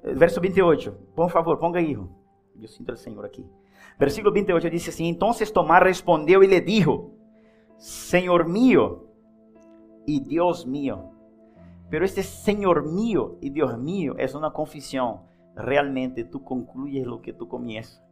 Verso 0.03 0.41
28, 0.41 0.93
por 1.15 1.31
favor, 1.31 1.59
ponga 1.59 1.79
aí. 1.79 1.93
Eu 1.93 2.69
sinto 2.69 2.93
o 2.93 2.97
Senhor 2.97 3.25
aqui. 3.25 3.47
Versículo 3.99 4.33
28 4.33 4.71
diz 4.71 4.89
assim: 4.89 5.07
Então 5.07 5.31
Tomás 5.53 5.83
respondeu 5.83 6.43
e 6.43 6.47
lhe 6.47 6.61
dijo: 6.61 7.13
Senhor 7.79 8.49
mío 8.49 9.09
e 10.07 10.21
Deus 10.21 10.65
mío. 10.65 11.11
Pero 11.89 12.05
este 12.05 12.23
Senhor 12.23 12.83
mío 12.83 13.39
e 13.41 13.51
Deus 13.51 13.77
mío 13.77 14.15
é 14.19 14.27
uma 14.37 14.51
confissão. 14.51 15.25
Realmente 15.55 16.25
tu 16.25 16.41
concluyes 16.41 17.05
lo 17.05 17.21
que 17.21 17.33
tu 17.33 17.47
comienzas. 17.47 18.03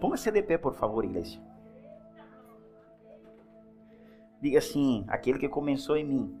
Póngase 0.00 0.32
de 0.32 0.42
pé, 0.42 0.58
por 0.58 0.74
favor, 0.74 1.04
igreja. 1.04 1.40
Diga 4.44 4.58
assim: 4.58 5.06
aquele 5.08 5.38
que 5.38 5.48
começou 5.48 5.96
em 5.96 6.04
mim, 6.04 6.38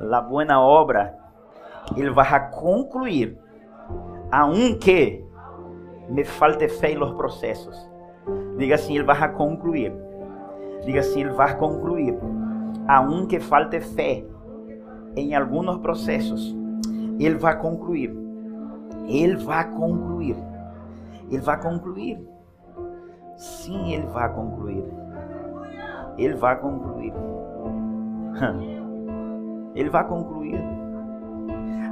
a 0.00 0.20
boa 0.22 0.58
obra, 0.58 1.18
ele 1.94 2.08
vai 2.08 2.50
concluir, 2.50 3.38
aunque 4.32 5.22
me 6.08 6.24
falte 6.24 6.66
fé 6.66 6.94
los 6.94 7.12
processos. 7.12 7.76
Diga 8.56 8.76
assim: 8.76 8.94
ele 8.94 9.04
vai 9.04 9.34
concluir. 9.34 9.92
Diga 10.86 11.00
assim: 11.00 11.20
ele 11.20 11.32
vai 11.32 11.58
concluir, 11.58 12.18
aunque 12.88 13.38
falte 13.38 13.82
fé 13.82 14.24
em 15.14 15.34
alguns 15.34 15.76
processos. 15.80 16.56
Ele 17.18 17.34
vai 17.34 17.60
concluir. 17.60 18.16
Ele 19.06 19.36
vai 19.36 19.70
concluir. 19.72 20.36
Ele 21.28 21.42
vai 21.42 21.60
concluir. 21.60 22.18
Sim, 23.36 23.92
ele 23.92 24.06
vai 24.06 24.32
concluir. 24.32 24.82
Ele 26.18 26.34
vai 26.34 26.58
concluir. 26.58 27.14
Ele 29.74 29.88
vai 29.88 30.06
concluir. 30.06 30.60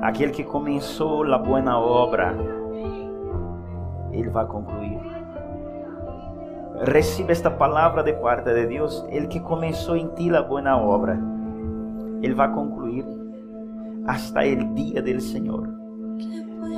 Aquele 0.03 0.33
que 0.33 0.43
começou 0.43 1.23
a 1.33 1.39
boa 1.39 1.79
obra, 1.79 2.37
Ele 4.13 4.29
vai 4.29 4.45
concluir. 4.47 5.01
Receba 6.93 7.33
esta 7.33 7.51
palavra 7.51 8.03
de 8.03 8.13
parte 8.15 8.53
de 8.53 8.67
Deus. 8.67 9.07
Ele 9.09 9.29
que 9.29 9.41
começou 9.41 9.97
em 9.97 10.09
ti 10.09 10.35
a 10.35 10.43
boa 10.43 10.77
obra, 10.77 11.19
Ele 12.21 12.35
vai 12.35 12.53
concluir 12.53 13.07
hasta 14.07 14.41
o 14.41 14.75
dia 14.75 15.01
do 15.01 15.21
Senhor. 15.21 15.69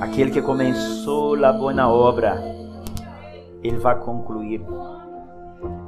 Aquele 0.01 0.30
que 0.30 0.42
começou 0.42 1.42
a 1.44 1.53
boa 1.53 1.88
obra, 1.88 2.36
Ele 3.62 3.78
vai 3.78 3.99
concluir. 3.99 4.62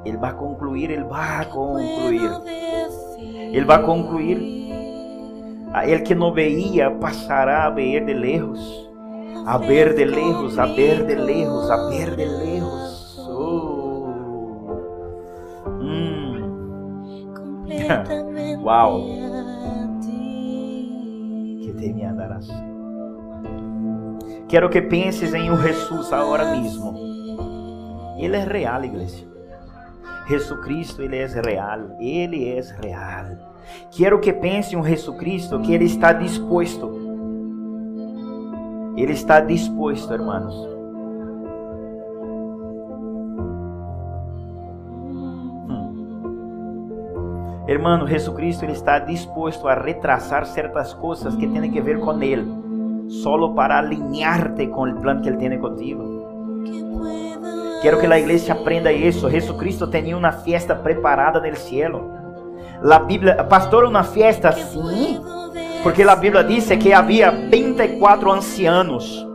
Ele 0.04 0.16
vai 0.16 0.32
concluir, 0.32 0.90
Ele 0.90 1.04
vai 1.04 1.44
concluir. 1.46 2.30
Ele 3.52 3.64
vai 3.64 3.82
concluir. 3.82 4.60
Ele 5.84 6.00
que 6.00 6.14
não 6.14 6.32
veia 6.32 6.90
passará 6.90 7.66
a 7.66 7.70
ver 7.70 8.04
de 8.04 8.14
lejos. 8.14 8.90
A 9.46 9.56
ver 9.58 9.94
de 9.94 10.04
lejos, 10.04 10.58
a 10.58 10.66
ver 10.66 11.06
de 11.06 11.14
lejos, 11.14 11.70
a 11.70 11.88
ver 11.88 12.16
de 12.16 12.26
lejos. 12.26 13.18
Oh. 13.28 13.80
Hum. 15.82 16.36
Uau. 18.62 19.00
Que 21.60 21.72
te 21.72 21.92
me 21.92 22.04
andarás. 22.04 22.48
Quero 24.48 24.68
que 24.68 24.82
penses 24.82 25.32
em 25.34 25.50
um 25.50 25.56
Jesus 25.56 26.12
agora 26.12 26.52
mesmo. 26.52 26.94
Ele 28.18 28.36
é 28.36 28.44
real, 28.44 28.84
igreja. 28.84 29.29
Jesucristo, 30.30 31.02
ele 31.02 31.16
é 31.16 31.26
real. 31.26 31.96
Ele 31.98 32.48
é 32.48 32.60
real. 32.80 33.36
Quero 33.90 34.20
que 34.20 34.32
pense 34.32 34.76
um 34.76 34.84
Jesucristo 34.84 35.58
que 35.58 35.74
ele 35.74 35.86
está 35.86 36.12
disposto. 36.12 36.88
Ele 38.96 39.12
está 39.12 39.40
disposto, 39.40 40.12
hermanos. 40.14 40.54
Hum. 45.68 46.04
Hermano, 47.66 48.06
Jesucristo 48.06 48.64
ele 48.64 48.72
está 48.72 49.00
disposto 49.00 49.66
a 49.66 49.74
retrasar 49.74 50.46
certas 50.46 50.94
coisas 50.94 51.34
que 51.34 51.48
têm 51.48 51.72
que 51.72 51.80
ver 51.80 51.98
com 51.98 52.22
ele, 52.22 52.46
solo 53.08 53.52
para 53.54 53.78
alinhar-te 53.78 54.68
com 54.68 54.88
o 54.88 55.00
plano 55.00 55.22
que 55.22 55.28
ele 55.28 55.38
tem 55.38 55.58
contigo. 55.58 56.20
Quero 57.80 57.98
que 57.98 58.06
a 58.06 58.18
igreja 58.18 58.52
aprenda 58.52 58.92
isso. 58.92 59.30
Jesucristo 59.30 59.86
tinha 59.86 60.16
uma 60.16 60.32
festa 60.32 60.74
preparada 60.74 61.40
no 61.40 61.56
cielo. 61.56 62.12
La 62.82 62.98
Bíblia, 62.98 63.42
pastor, 63.44 63.84
uma 63.84 64.02
festa 64.02 64.52
sim, 64.52 65.20
porque 65.82 66.02
a 66.02 66.16
Bíblia 66.16 66.44
diz 66.44 66.66
que 66.66 66.92
havia 66.92 67.30
24 67.30 68.30
ancianos. 68.32 69.26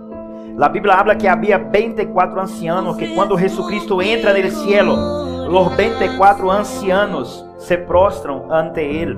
A 0.60 0.70
Bíblia 0.70 0.94
habla 0.94 1.16
que 1.16 1.28
havia 1.28 1.58
24 1.58 2.40
ancianos 2.40 2.98
que 2.98 3.14
quando 3.14 3.38
Jesucristo 3.38 4.02
entra 4.02 4.34
no 4.34 4.52
cielo, 4.52 4.96
os 5.48 5.76
24 5.76 6.50
ancianos 6.50 7.46
se 7.58 7.78
prostram 7.78 8.52
ante 8.52 8.82
ele. 8.82 9.18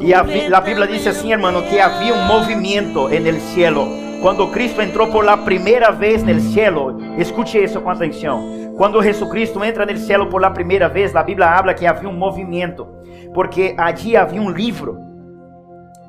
E 0.00 0.14
a, 0.14 0.22
Bíblia 0.22 0.86
diz 0.86 1.06
assim, 1.06 1.32
hermano, 1.32 1.62
que 1.62 1.78
havia 1.78 2.14
um 2.14 2.24
movimento 2.24 3.08
no 3.08 3.40
cielo 3.52 4.09
quando 4.20 4.50
Cristo 4.50 4.82
entrou 4.82 5.10
por 5.10 5.24
la 5.24 5.36
primeira 5.36 5.90
vez 5.90 6.22
no 6.22 6.38
cielo, 6.40 6.98
escute 7.18 7.58
isso 7.58 7.80
com 7.80 7.90
atenção. 7.90 8.74
Quando 8.76 9.02
Jesucristo 9.02 9.64
entra 9.64 9.86
no 9.86 9.96
cielo 9.96 10.26
por 10.26 10.40
la 10.40 10.50
primeira 10.50 10.88
vez, 10.88 11.16
a 11.16 11.22
Bíblia 11.22 11.48
habla 11.48 11.74
que 11.74 11.86
havia 11.86 12.08
um 12.08 12.16
movimento, 12.16 12.86
porque 13.32 13.74
allí 13.78 14.16
havia 14.16 14.40
um 14.40 14.50
livro 14.50 14.98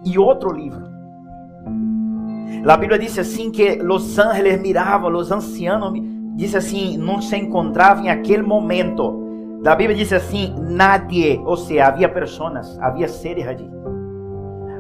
e 0.05 0.17
outro 0.17 0.51
livro. 0.51 0.91
A 2.67 2.77
Bíblia 2.77 2.99
diz 2.99 3.17
assim 3.17 3.49
que 3.49 3.81
os 3.81 4.19
ángeles 4.19 4.61
miravam, 4.61 5.13
os 5.15 5.31
ancianos, 5.31 5.93
diz 6.35 6.53
assim, 6.53 6.97
não 6.97 7.21
se 7.21 7.35
encontravam 7.37 8.05
em 8.05 8.09
aquele 8.09 8.43
momento. 8.43 9.19
A 9.65 9.75
Bíblia 9.75 9.95
diz 9.95 10.11
assim, 10.11 10.53
nadie, 10.59 11.41
ou 11.45 11.55
seja, 11.55 11.87
havia 11.87 12.09
pessoas, 12.09 12.77
havia 12.79 13.07
seres 13.07 13.47
ali. 13.47 13.69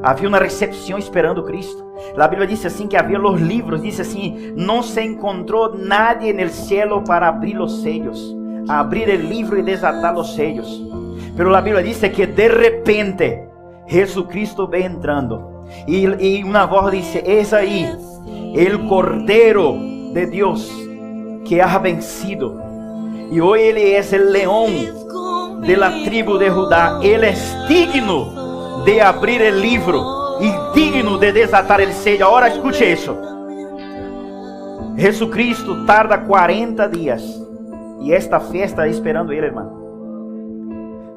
Havia 0.03 0.27
uma 0.27 0.39
recepção 0.39 0.97
esperando 0.97 1.43
Cristo. 1.43 1.85
A 2.17 2.27
Bíblia 2.27 2.47
diz 2.47 2.65
assim 2.65 2.87
que 2.87 2.97
havia 2.97 3.21
os 3.21 3.39
livros, 3.39 3.81
diz 3.81 3.99
assim, 3.99 4.53
não 4.55 4.81
se 4.81 5.01
encontrou 5.01 5.77
nadie 5.77 6.33
no 6.33 6.49
cielo 6.49 7.03
para 7.03 7.27
abrir 7.27 7.59
os 7.59 7.81
sellos, 7.81 8.35
abrir 8.67 9.07
o 9.09 9.15
livro 9.15 9.59
e 9.59 9.63
desatar 9.63 10.17
os 10.17 10.33
sellos. 10.33 10.83
Pero 11.37 11.55
a 11.55 11.61
Bíblia 11.61 11.83
diz 11.83 11.99
que 11.99 12.25
de 12.25 12.47
repente 12.47 13.43
Jesucristo 13.87 14.67
vem 14.67 14.85
entrando 14.85 15.65
e, 15.87 16.05
e 16.05 16.43
uma 16.43 16.65
voz 16.65 16.91
diz: 16.91 17.15
"Es 17.23 17.53
aí, 17.53 17.87
el 18.55 18.87
Cordeiro 18.87 19.77
de 20.13 20.25
Deus 20.25 20.69
que 21.45 21.61
ha 21.61 21.77
vencido. 21.77 22.59
E 23.31 23.41
hoje 23.41 23.63
ele 23.63 23.91
é 23.91 24.01
o 24.01 24.31
leão 24.31 24.67
de 25.61 25.75
la 25.75 25.91
tribo 26.03 26.37
de 26.37 26.49
Judá. 26.49 26.99
Ele 27.01 27.27
é 27.27 27.33
digno 27.67 28.40
de 28.83 28.99
abrir 28.99 29.41
o 29.41 29.59
livro 29.59 30.03
e 30.39 30.73
digno 30.73 31.17
de 31.17 31.31
desatar 31.31 31.81
o 31.81 31.91
sello. 31.91 32.45
Escute 32.45 32.83
isso. 32.83 33.15
Jesucristo 34.97 35.85
tarda 35.85 36.17
40 36.17 36.89
dias 36.89 37.23
e 38.01 38.11
esta 38.13 38.39
festa 38.39 38.87
esperando 38.87 39.31
ele, 39.31 39.45
irmão. 39.47 39.79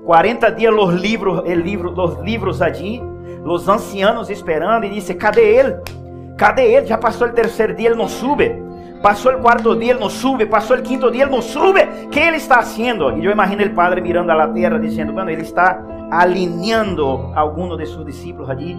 40 0.04 0.50
dias 0.52 0.74
os 0.74 0.94
livros, 0.94 1.42
el 1.46 1.62
livro, 1.62 1.94
os 1.98 2.18
livros 2.20 2.60
allí, 2.60 3.02
os 3.44 3.68
ancianos 3.68 4.28
esperando 4.28 4.84
e 4.84 4.90
disse: 4.90 5.14
"Cadê 5.14 5.56
ele? 5.56 5.76
Cadê 6.36 6.72
ele? 6.74 6.86
Já 6.86 6.98
passou 6.98 7.28
o 7.28 7.32
terceiro 7.32 7.74
dia, 7.74 7.88
ele 7.88 7.96
não 7.96 8.08
sube. 8.08 8.62
Passou 9.02 9.32
o 9.32 9.40
quarto 9.40 9.74
dia, 9.76 9.90
ele 9.92 10.00
não 10.00 10.10
sube. 10.10 10.46
Passou 10.46 10.76
o 10.76 10.82
quinto 10.82 11.10
dia, 11.10 11.22
ele 11.22 11.30
não 11.30 11.42
sube. 11.42 11.80
O 12.04 12.08
que 12.08 12.20
ele 12.20 12.36
está 12.36 12.56
fazendo?" 12.56 13.18
E 13.18 13.24
eu 13.24 13.32
imagino 13.32 13.64
o 13.64 13.70
padre 13.70 14.00
mirando 14.02 14.30
a 14.30 14.48
terra 14.48 14.78
dizendo: 14.78 15.12
"Bueno, 15.12 15.30
ele 15.30 15.42
está 15.42 15.82
alineando 16.20 17.32
a 17.34 17.40
alguno 17.40 17.76
de 17.76 17.86
sus 17.86 18.04
discípulos 18.06 18.48
allí. 18.48 18.78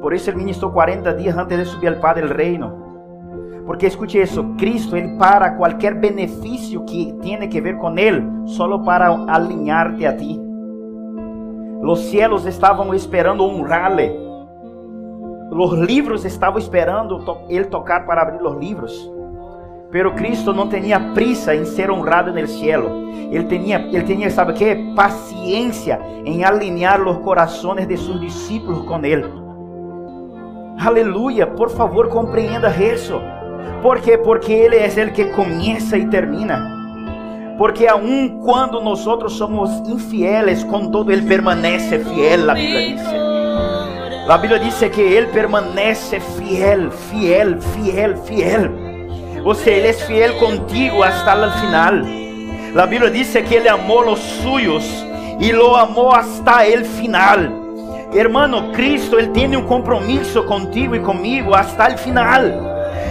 Por 0.00 0.14
eso 0.14 0.30
él 0.30 0.36
ministró 0.36 0.72
40 0.72 1.14
días 1.14 1.36
antes 1.36 1.58
de 1.58 1.64
subir 1.64 1.88
al 1.88 2.00
Padre 2.00 2.22
el 2.22 2.30
reino. 2.30 2.90
Porque 3.66 3.86
escuche 3.86 4.22
eso, 4.22 4.44
Cristo, 4.56 4.96
Él 4.96 5.16
para 5.16 5.56
cualquier 5.56 5.94
beneficio 5.94 6.84
que 6.86 7.14
tiene 7.22 7.48
que 7.48 7.60
ver 7.60 7.76
con 7.78 7.98
Él, 7.98 8.28
solo 8.46 8.82
para 8.82 9.08
alinearte 9.28 10.08
a 10.08 10.16
ti. 10.16 10.40
Los 11.82 12.00
cielos 12.00 12.46
estaban 12.46 12.92
esperando 12.94 13.44
honrarle. 13.44 14.18
Los 15.52 15.78
libros 15.78 16.24
estaban 16.24 16.58
esperando 16.58 17.44
Él 17.48 17.68
tocar 17.68 18.06
para 18.06 18.22
abrir 18.22 18.40
los 18.40 18.58
libros. 18.58 19.12
Pero 19.90 20.12
Cristo 20.12 20.52
não 20.52 20.68
tinha 20.68 21.00
prisa 21.14 21.54
em 21.54 21.64
ser 21.64 21.90
honrado 21.90 22.32
no 22.32 22.46
cielo. 22.46 23.10
Ele 23.30 23.44
tinha, 23.44 23.78
ele 23.92 24.04
tinha, 24.04 24.30
sabe 24.30 24.52
que? 24.52 24.94
Paciência 24.94 26.00
em 26.24 26.44
alinhar 26.44 27.06
os 27.06 27.18
corações 27.18 27.86
de 27.88 27.96
seus 27.96 28.20
discípulos 28.20 28.86
com 28.86 29.04
Ele. 29.04 29.24
Aleluia, 30.78 31.46
por 31.46 31.70
favor, 31.70 32.08
compreenda 32.08 32.70
isso. 32.70 33.20
Por 33.82 34.00
quê? 34.00 34.16
Porque 34.16 34.52
Ele 34.52 34.76
é 34.76 34.86
o 34.86 35.12
que 35.12 35.24
começa 35.26 35.98
e 35.98 36.06
termina. 36.06 36.78
Porque 37.58 37.86
aun 37.86 38.40
quando 38.44 38.80
nós 38.80 39.00
somos 39.00 39.70
infieles, 39.88 40.62
contudo 40.64 41.10
Ele 41.10 41.26
permanece 41.26 41.98
fiel, 41.98 42.50
a 42.50 42.54
Bíblia 42.54 42.94
diz. 42.94 43.02
A 44.28 44.38
Bíblia 44.38 44.60
diz 44.60 44.78
que 44.78 45.00
Ele 45.00 45.26
permanece 45.26 46.20
fiel, 46.20 46.90
fiel, 46.90 47.60
fiel, 47.60 48.16
fiel. 48.18 48.79
Ou 49.44 49.54
seja, 49.54 49.70
Ele 49.70 49.88
é 49.88 49.92
fiel 49.92 50.34
contigo 50.36 51.02
hasta 51.02 51.34
o 51.34 51.50
final. 51.60 51.94
A 52.76 52.86
Bíblia 52.86 53.10
diz 53.10 53.32
que 53.32 53.54
Ele 53.54 53.68
amou 53.68 54.12
os 54.12 54.18
suyos 54.18 54.84
e 55.40 55.52
lo 55.52 55.74
amou 55.76 56.14
hasta 56.14 56.66
el 56.66 56.84
final. 56.84 57.38
Hermano, 58.12 58.72
Cristo, 58.72 59.18
Ele 59.18 59.28
tem 59.28 59.56
um 59.56 59.64
compromisso 59.64 60.42
contigo 60.44 60.94
e 60.94 61.00
comigo 61.00 61.54
hasta 61.54 61.86
el 61.88 61.98
final. 61.98 62.42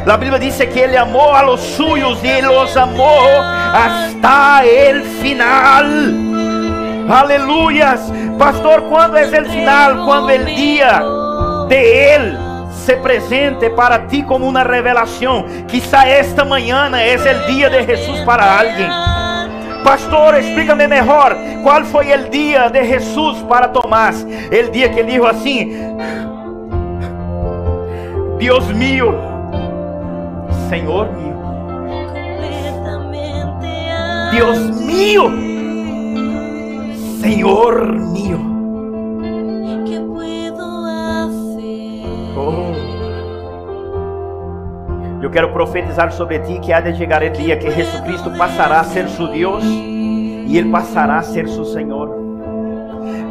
A 0.07 0.17
Bíblia 0.17 0.39
diz 0.39 0.57
que 0.57 0.79
Ele 0.79 0.97
amou 0.97 1.33
a 1.33 1.41
los 1.41 1.59
suyos 1.59 2.23
e 2.23 2.27
Ele 2.27 2.47
os 2.47 2.75
amou 2.77 3.27
hasta 3.73 4.65
el 4.65 5.03
final. 5.03 5.85
Aleluias. 7.09 8.11
Pastor, 8.37 8.83
quando 8.83 9.17
é 9.17 9.25
o 9.25 9.45
final? 9.45 10.05
Quando 10.05 10.29
é 10.29 10.37
o 10.37 10.45
dia 10.45 11.01
de 11.67 11.75
Ele 11.75 12.48
se 12.79 12.95
presente 12.95 13.69
para 13.69 13.99
ti 14.07 14.23
como 14.23 14.47
uma 14.47 14.63
revelação. 14.63 15.45
Quizá 15.67 16.07
esta 16.07 16.43
manhã 16.45 16.89
é 16.97 17.15
o 17.15 17.45
dia 17.45 17.69
de 17.69 17.83
Jesus 17.83 18.21
para 18.21 18.59
alguém. 18.59 18.89
Pastor, 19.83 20.35
explícame 20.35 20.87
melhor 20.87 21.35
qual 21.63 21.83
foi 21.85 22.13
o 22.13 22.29
dia 22.29 22.69
de 22.69 22.83
Jesus 22.83 23.41
para 23.43 23.67
Tomás. 23.67 24.23
O 24.23 24.71
dia 24.71 24.89
que 24.89 24.99
ele 24.99 25.11
disse 25.13 25.25
assim: 25.25 25.71
Deus 28.37 28.67
mío, 28.71 29.13
Senhor 30.69 31.11
mío, 31.13 31.35
Deus 34.31 34.59
mío, 34.81 35.31
Senhor 37.21 37.85
mío. 37.93 38.48
Eu 45.21 45.29
quero 45.29 45.51
profetizar 45.51 46.11
sobre 46.13 46.39
ti 46.39 46.59
que 46.59 46.71
há 46.71 46.79
de 46.79 46.95
chegar 46.97 47.21
o 47.21 47.29
dia 47.29 47.57
que 47.57 47.69
Jesucristo 47.69 48.31
passará 48.37 48.79
a 48.79 48.83
ser 48.85 49.07
su 49.09 49.27
Deus 49.27 49.63
e 49.65 50.57
Ele 50.57 50.69
passará 50.69 51.17
a 51.17 51.23
ser 51.23 51.47
su 51.47 51.65
Senhor. 51.65 52.09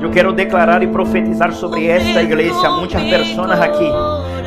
Eu 0.00 0.10
quero 0.10 0.32
declarar 0.32 0.82
e 0.82 0.86
profetizar 0.86 1.52
sobre 1.52 1.86
esta 1.86 2.22
igreja, 2.22 2.70
muitas 2.70 3.02
pessoas 3.02 3.60
aqui. 3.60 3.90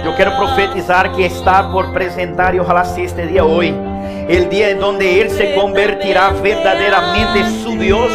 Eu 0.05 0.15
quero 0.15 0.31
profetizar 0.37 1.11
que 1.13 1.23
está 1.23 1.63
por 1.63 1.85
apresentar, 1.85 2.55
e 2.55 2.59
ojalá 2.59 2.83
sea 2.83 3.03
este 3.03 3.27
dia 3.27 3.43
hoje, 3.43 3.73
el 4.29 4.47
dia 4.47 4.71
em 4.71 4.81
onde 4.81 5.05
Ele 5.05 5.29
se 5.29 5.47
convertirá 5.53 6.29
verdadeiramente 6.29 7.43
su 7.63 7.75
Deus 7.75 8.11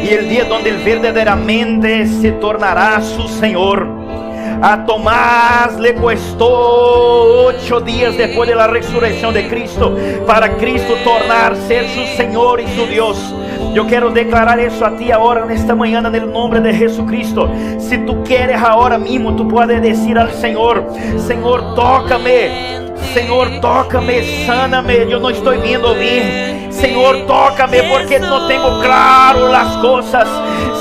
e 0.00 0.08
el 0.10 0.28
dia 0.28 0.46
onde 0.50 0.68
Ele 0.68 0.84
verdadeiramente 0.84 2.06
se 2.06 2.32
tornará 2.32 3.00
su 3.00 3.26
Senhor. 3.28 3.97
A 4.60 4.84
Tomás 4.84 5.78
le 5.78 5.94
costó 5.94 7.46
ocho 7.46 7.80
días 7.80 8.16
después 8.18 8.48
de 8.48 8.56
la 8.56 8.66
resurrección 8.66 9.32
de 9.32 9.48
Cristo 9.48 9.96
para 10.26 10.56
Cristo 10.56 10.94
tornar 11.04 11.54
ser 11.68 11.88
su 11.88 12.04
Señor 12.16 12.60
y 12.60 12.66
su 12.74 12.86
Dios. 12.86 13.34
Yo 13.72 13.86
quiero 13.86 14.10
declarar 14.10 14.58
eso 14.58 14.84
a 14.84 14.96
ti 14.96 15.12
ahora 15.12 15.44
en 15.44 15.52
esta 15.52 15.76
mañana 15.76 16.08
en 16.08 16.16
el 16.16 16.32
nombre 16.32 16.60
de 16.60 16.74
Jesucristo. 16.74 17.48
Si 17.78 17.98
tú 17.98 18.24
quieres 18.24 18.60
ahora 18.60 18.98
mismo, 18.98 19.36
tú 19.36 19.46
puedes 19.46 19.80
decir 19.80 20.18
al 20.18 20.32
Señor, 20.32 20.88
Señor, 21.18 21.76
tócame. 21.76 22.78
Señor, 23.14 23.60
tócame, 23.60 24.44
sáname. 24.44 25.08
Yo 25.08 25.20
no 25.20 25.30
estoy 25.30 25.58
viendo 25.58 25.94
bien. 25.94 26.72
Señor, 26.72 27.26
tócame 27.28 27.84
porque 27.84 28.18
no 28.18 28.48
tengo 28.48 28.80
claro 28.80 29.52
las 29.52 29.76
cosas. 29.76 30.28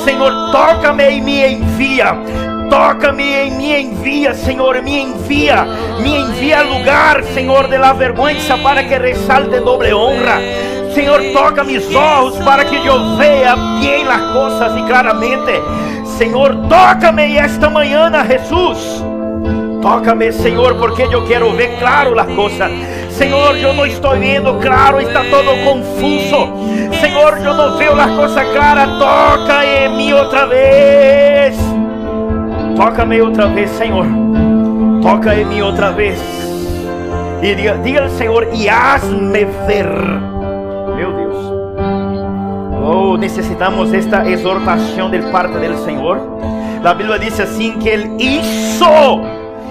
Señor, 0.04 0.52
tócame 0.52 1.12
y 1.12 1.22
me 1.22 1.48
envía. 1.54 2.57
Toca-me 2.70 3.50
me 3.52 3.82
envia, 3.82 4.34
Senhor, 4.34 4.82
me 4.82 5.02
envia, 5.02 5.66
me 6.00 6.18
envia 6.18 6.64
lugar, 6.64 7.24
Senhor, 7.34 7.68
de 7.68 7.78
la 7.78 7.94
vergonha 7.94 8.58
para 8.62 8.84
que 8.84 8.98
resalte 8.98 9.60
doble 9.60 9.94
honra. 9.94 10.40
Senhor, 10.94 11.22
toca 11.32 11.64
mis 11.64 11.94
olhos 11.94 12.38
para 12.40 12.66
que 12.66 12.76
eu 12.76 13.16
veja 13.18 13.56
bem 13.80 14.08
as 14.08 14.22
coisas 14.34 14.78
e 14.78 14.84
claramente. 14.88 15.62
Senhor, 16.18 16.56
toca-me 16.68 17.38
esta 17.38 17.70
manhã, 17.70 18.12
Jesus. 18.28 19.04
Toca-me, 19.82 20.32
Senhor, 20.32 20.76
porque 20.76 21.04
eu 21.04 21.26
quero 21.26 21.52
ver 21.52 21.78
claro 21.80 22.20
as 22.20 22.28
coisas. 22.28 22.72
Senhor, 23.12 23.56
eu 23.58 23.74
não 23.74 23.86
estou 23.86 24.18
vendo 24.18 24.56
claro, 24.56 25.00
está 25.00 25.24
todo 25.24 25.64
confuso. 25.64 27.00
Senhor, 27.00 27.38
eu 27.38 27.54
não 27.54 27.78
vejo 27.78 27.94
as 27.94 28.12
coisas 28.12 28.52
claras. 28.52 28.90
Toca 28.98 29.66
em 29.66 29.96
mim 29.96 30.14
outra 30.14 30.46
vez. 30.48 31.37
Toca-me 32.78 33.20
outra 33.20 33.48
vez, 33.48 33.72
Senhor. 33.72 34.06
Toca 35.02 35.34
em 35.34 35.46
mim 35.46 35.62
outra 35.62 35.92
vez. 35.92 36.22
E 37.42 37.56
diga, 37.56 37.76
diga 37.80 38.08
Senhor, 38.10 38.48
e 38.54 38.70
haz-me 38.70 39.46
ver. 39.66 39.88
Meu 40.96 41.12
Deus. 41.12 41.36
Oh, 42.86 43.18
necessitamos 43.18 43.92
esta 43.96 44.30
exortação 44.30 45.10
de 45.10 45.20
parte 45.32 45.54
do 45.54 45.78
Senhor. 45.84 46.20
A 46.84 46.94
Bíblia 46.94 47.18
diz 47.18 47.40
assim 47.40 47.80
que 47.80 47.90
Ele 47.90 48.12
hizo. 48.24 48.86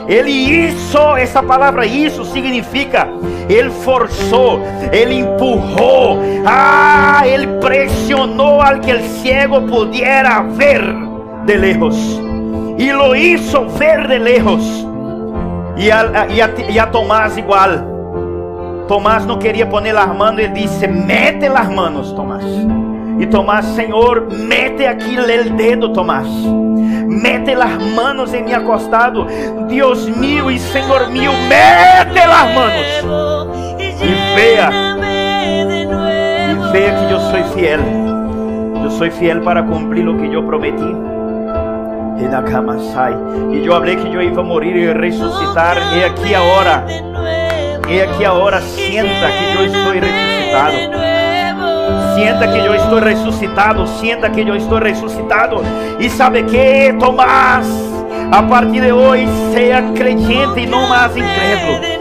Ele 0.09 0.30
hizo, 0.30 1.16
essa 1.16 1.42
palavra 1.42 1.86
isso 1.86 2.24
significa 2.24 3.09
Ele 3.48 3.70
forçou, 3.70 4.61
Ele 4.92 5.14
empurrou, 5.14 6.20
ah, 6.46 7.22
Ele 7.24 7.46
pressionou 7.61 8.62
al 8.62 8.78
que 8.78 8.90
el 8.92 9.00
ciego 9.00 9.62
pudiera 9.62 10.42
ver 10.42 10.80
de 11.44 11.57
lejos 11.57 12.26
y 12.79 12.93
lo 12.93 13.14
hizo 13.14 13.66
ver 13.79 14.09
de 14.09 14.18
lejos. 14.18 14.87
Y 15.77 15.91
a, 15.91 16.27
y 16.31 16.41
a, 16.41 16.55
y 16.70 16.79
a 16.79 16.91
Tomás 16.91 17.37
igual. 17.37 17.85
Tomás 18.89 19.27
não 19.27 19.39
queria 19.39 19.66
poner 19.66 19.97
as 19.97 20.16
mãos, 20.16 20.39
ele 20.39 20.49
disse: 20.49 20.87
Mete 20.87 21.47
as 21.47 21.68
mãos, 21.68 22.12
Tomás. 22.12 22.45
E 23.18 23.27
Tomás, 23.27 23.64
Senhor, 23.66 24.29
mete 24.31 24.87
aqui 24.87 25.18
o 25.18 25.57
dedo, 25.57 25.93
Tomás. 25.93 26.29
Mete 26.29 27.53
as 27.53 27.83
mãos 27.95 28.33
em 28.35 28.45
meu 28.45 28.62
costado, 28.62 29.27
Deus 29.68 30.07
meu 30.09 30.51
e 30.51 30.59
Senhor 30.59 31.09
meu, 31.11 31.33
mete 31.49 32.18
as 32.18 32.55
mãos. 32.55 33.77
E 33.81 34.35
veja, 34.35 34.70
e 36.51 36.72
veja 36.72 37.07
que 37.07 37.12
eu 37.12 37.20
sou 37.20 37.45
fiel. 37.55 37.81
Eu 38.85 38.91
sou 38.91 39.11
fiel 39.11 39.41
para 39.41 39.62
cumprir 39.62 40.07
o 40.09 40.16
que 40.16 40.33
eu 40.33 40.43
prometi. 40.45 41.15
E 43.52 43.66
eu 43.66 43.72
falei 43.72 43.96
que 43.96 44.14
eu 44.14 44.22
ia 44.22 44.42
morrer 44.42 44.76
e 44.76 44.92
ressuscitar. 44.92 45.76
E 45.96 46.04
aqui 46.04 46.34
a 46.34 46.42
hora. 46.42 46.84
E 47.88 48.00
aqui 48.00 48.24
a 48.24 48.32
hora. 48.32 48.60
Sienta 48.60 49.28
que 49.30 49.56
eu 49.56 49.66
estou 49.66 49.92
ressuscitado. 49.92 50.76
Sienta 52.14 52.48
que 52.48 52.58
eu 52.58 52.74
estou 52.74 52.98
ressuscitado. 52.98 53.86
Sienta 53.86 54.30
que 54.30 54.40
eu 54.40 54.56
estou 54.56 54.78
ressuscitado. 54.78 55.62
E 55.98 56.08
sabe 56.08 56.42
que, 56.44 56.92
Tomás? 56.98 57.66
A 58.32 58.42
partir 58.42 58.80
de 58.80 58.92
hoje, 58.92 59.28
seja 59.52 59.82
crente 59.94 60.32
e 60.32 60.66
não 60.66 60.88
mais 60.88 61.16
incrédulo. 61.16 61.95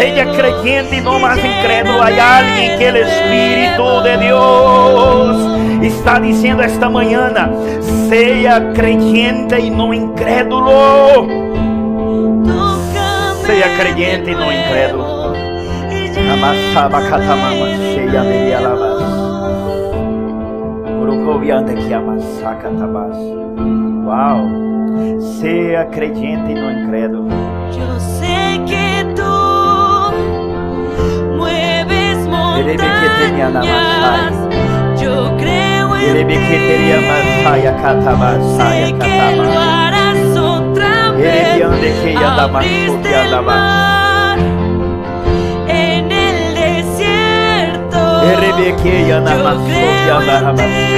Seja 0.00 0.24
creyente 0.24 0.94
e 0.94 1.00
não 1.02 1.20
mais 1.20 1.44
incrédulo. 1.44 2.00
Há 2.00 2.38
alguém 2.38 2.78
que 2.78 2.84
o 2.84 2.96
Espírito 2.96 4.02
de 4.02 4.16
Deus 4.16 5.36
está 5.82 6.18
dizendo 6.18 6.62
esta 6.62 6.88
manhã: 6.88 7.30
seja 8.08 8.62
creyente 8.74 9.56
e 9.56 9.68
não 9.68 9.92
incrédulo. 9.92 11.28
Seja 13.44 13.68
creyente 13.78 14.30
e 14.30 14.34
não 14.34 14.50
incrédulo. 14.50 15.34
Amassaba 16.32 17.02
catamama, 17.02 17.66
cheia 17.92 18.22
de 18.22 18.54
alabas. 18.54 19.02
Urucovianda 20.98 21.74
que 21.74 21.92
amassaka 21.92 22.70
tabas. 22.70 23.18
Uau. 24.06 24.48
Seja 25.20 25.84
creyente 25.92 26.52
e 26.52 26.54
não 26.54 26.70
incrédulo. 26.70 27.28
Yo 35.00 35.36
creo 35.38 35.96
en 35.96 36.16
ti. 36.38 36.44
Sé 38.58 38.92
que 38.92 39.18
lo 39.36 39.60
harás 39.60 40.36
otra 40.36 41.12
vez. 41.12 41.56
Abriste 42.60 43.08
el 43.24 43.30
mar 43.42 44.38
en 45.68 46.12
el 46.12 46.54
desierto. 46.54 47.98
Yo 49.36 49.42
creo 49.64 49.88
en 50.50 50.56
ti. 50.56 50.89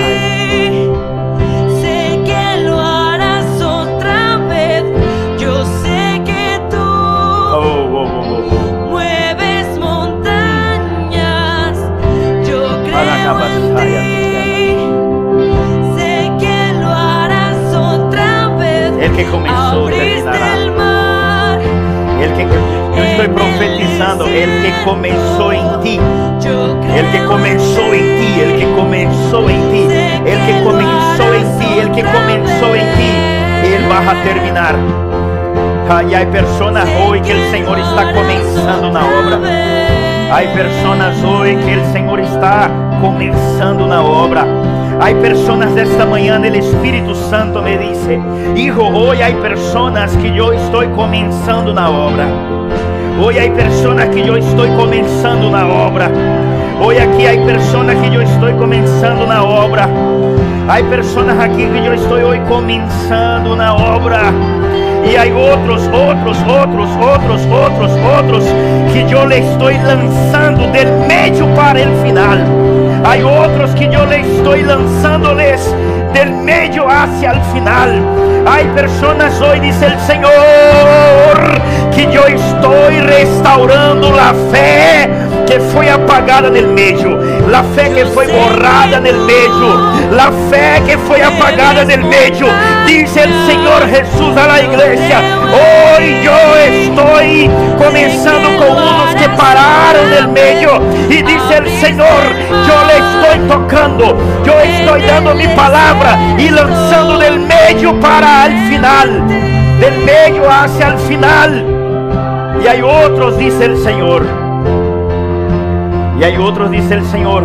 Sé 15.97 16.33
que 16.39 16.73
lo 16.81 16.89
harás 16.91 17.75
otra 17.75 18.49
vez. 18.59 18.93
El 19.01 19.13
que 19.13 19.25
comenzó 19.27 19.87
terminará. 19.87 20.73
el 22.23 22.33
que 22.35 22.43
eu 22.43 23.05
estou 23.05 23.29
profetizando, 23.35 24.27
el 24.29 24.63
que 24.63 24.85
começou 24.85 25.53
em 25.53 25.79
ti. 25.81 26.01
Yo 26.41 26.79
El 26.95 27.11
que 27.11 27.25
comenzó 27.27 27.95
en 27.95 28.01
ti, 28.19 28.41
el 28.41 28.59
que 28.59 28.67
comenzó 28.75 29.49
en 29.49 29.71
ti, 29.73 29.87
el 30.27 30.39
que 30.47 30.63
comenzó 30.63 31.35
en 31.35 31.59
ti, 31.59 31.79
el 31.79 31.91
que 31.93 32.03
comenzó 32.03 32.75
en 32.75 32.87
ti, 32.97 33.11
Él 33.65 33.91
va 33.91 34.11
a 34.11 34.23
terminar. 34.23 34.77
Ay, 35.89 36.15
hay 36.15 36.27
personas 36.27 36.87
hoy 37.07 37.21
que 37.21 37.33
el 37.33 37.51
Señor 37.51 37.79
está 37.79 38.13
comenzando 38.13 38.91
una 38.91 39.05
obra. 39.05 39.41
Hay 40.33 40.49
personas 40.49 41.23
hoy 41.25 41.57
que 41.57 41.75
el 41.75 41.93
Señor 41.93 42.21
está 42.21 42.71
comenzando 43.03 43.85
una 43.85 44.01
obra. 44.01 44.47
Hay 45.01 45.17
personas 45.17 45.77
esta 45.77 46.07
mañana, 46.07 46.47
el 46.47 46.55
Espíritu 46.55 47.15
Santo 47.17 47.61
me 47.61 47.77
dice, 47.77 48.21
hijo, 48.57 48.87
hoy 48.87 49.21
hay 49.21 49.35
personas 49.35 50.17
que 50.19 50.33
yo 50.33 50.53
estoy 50.53 50.87
comenzando 50.89 51.73
una 51.73 51.91
obra. 51.91 52.27
Hoy 53.21 53.37
hay 53.39 53.51
personas 53.51 54.09
que 54.11 54.25
yo 54.25 54.37
estoy 54.37 54.71
comenzando 54.71 55.49
una 55.49 55.67
obra. 55.67 56.09
Hoy 56.81 56.97
aquí 56.97 57.27
hay 57.27 57.39
personas 57.45 57.97
que 57.97 58.11
yo 58.11 58.21
estoy 58.21 58.53
comenzando 58.53 59.25
una 59.25 59.43
obra. 59.43 59.89
Hay 60.69 60.85
personas 60.85 61.39
aquí 61.41 61.67
que 61.67 61.85
yo 61.85 61.93
estoy 61.93 62.23
hoy 62.23 62.41
comenzando 62.49 63.55
una 63.55 63.75
obra. 63.75 64.33
Y 65.05 65.17
hay 65.17 65.33
otros, 65.33 65.83
otros, 65.89 66.39
otros, 66.49 66.89
otros, 67.01 67.41
otros, 67.47 67.91
otros 68.19 68.45
que 68.93 69.05
yo 69.09 69.27
le 69.27 69.39
estoy 69.39 69.75
lanzando 69.79 70.69
del 70.69 70.89
medio 71.09 71.47
para 71.57 71.81
el 71.81 71.91
final. 72.05 72.62
Hay 73.05 73.23
otros 73.23 73.75
que 73.75 73.89
yo 73.89 74.07
le 74.07 74.21
estoy 74.21 74.63
lanzándoles 74.63 75.61
del 76.13 76.33
medio 76.33 76.89
hacia 76.89 77.33
el 77.33 77.43
final. 77.53 78.03
Hay 78.47 78.67
personas 78.75 79.41
hoy, 79.41 79.61
dice 79.61 79.87
el 79.87 79.99
Señor, 80.01 80.33
que 81.95 82.11
yo 82.13 82.27
estoy 82.27 83.01
restaurando 83.01 84.11
la 84.11 84.35
fe 84.51 85.09
que 85.53 85.61
foi 85.61 85.89
apagada 85.89 86.49
no 86.49 86.69
meio, 86.69 87.19
a 87.55 87.63
fé 87.75 87.91
que 87.91 88.07
foi 88.07 88.27
borrada 88.27 89.01
no. 89.01 89.27
meio, 89.27 89.71
a 90.19 90.33
fé 90.49 90.81
que 90.87 90.97
foi 90.97 91.21
apagada 91.21 91.85
no 91.85 92.09
meio. 92.09 92.47
Diz 92.87 93.11
o 93.11 93.47
Senhor 93.47 93.87
Jesus 93.87 94.37
a 94.37 94.47
la 94.47 94.63
igreja: 94.63 95.19
Hoje 95.53 96.25
eu 96.25 96.35
estou 96.83 97.85
começando 97.85 98.49
com 98.59 98.73
uns 98.73 99.15
que 99.15 99.29
pararam 99.37 100.07
no 100.07 100.33
meio, 100.33 100.71
e 101.11 101.23
diz 101.23 101.43
o 101.43 101.85
Senhor: 101.85 102.23
Eu 102.69 102.81
le 102.87 102.97
estou 102.99 103.59
tocando, 103.59 104.05
eu 104.47 104.59
estou 104.65 104.99
dando 105.07 105.35
minha 105.35 105.55
e 106.39 106.51
lançando 106.51 107.19
del 107.19 107.39
meio 107.39 107.95
para 108.01 108.49
o 108.49 108.69
final, 108.69 109.09
del 109.81 109.99
meio 110.05 110.49
hacia 110.49 110.95
o 110.95 110.99
final. 110.99 111.51
E 112.63 112.69
aí 112.69 112.83
outros, 112.83 113.37
diz 113.39 113.55
o 113.55 113.77
Senhor. 113.83 114.23
Y 116.19 116.25
hay 116.25 116.39
otros, 116.39 116.71
dice 116.71 116.95
el 116.95 117.05
Señor, 117.05 117.45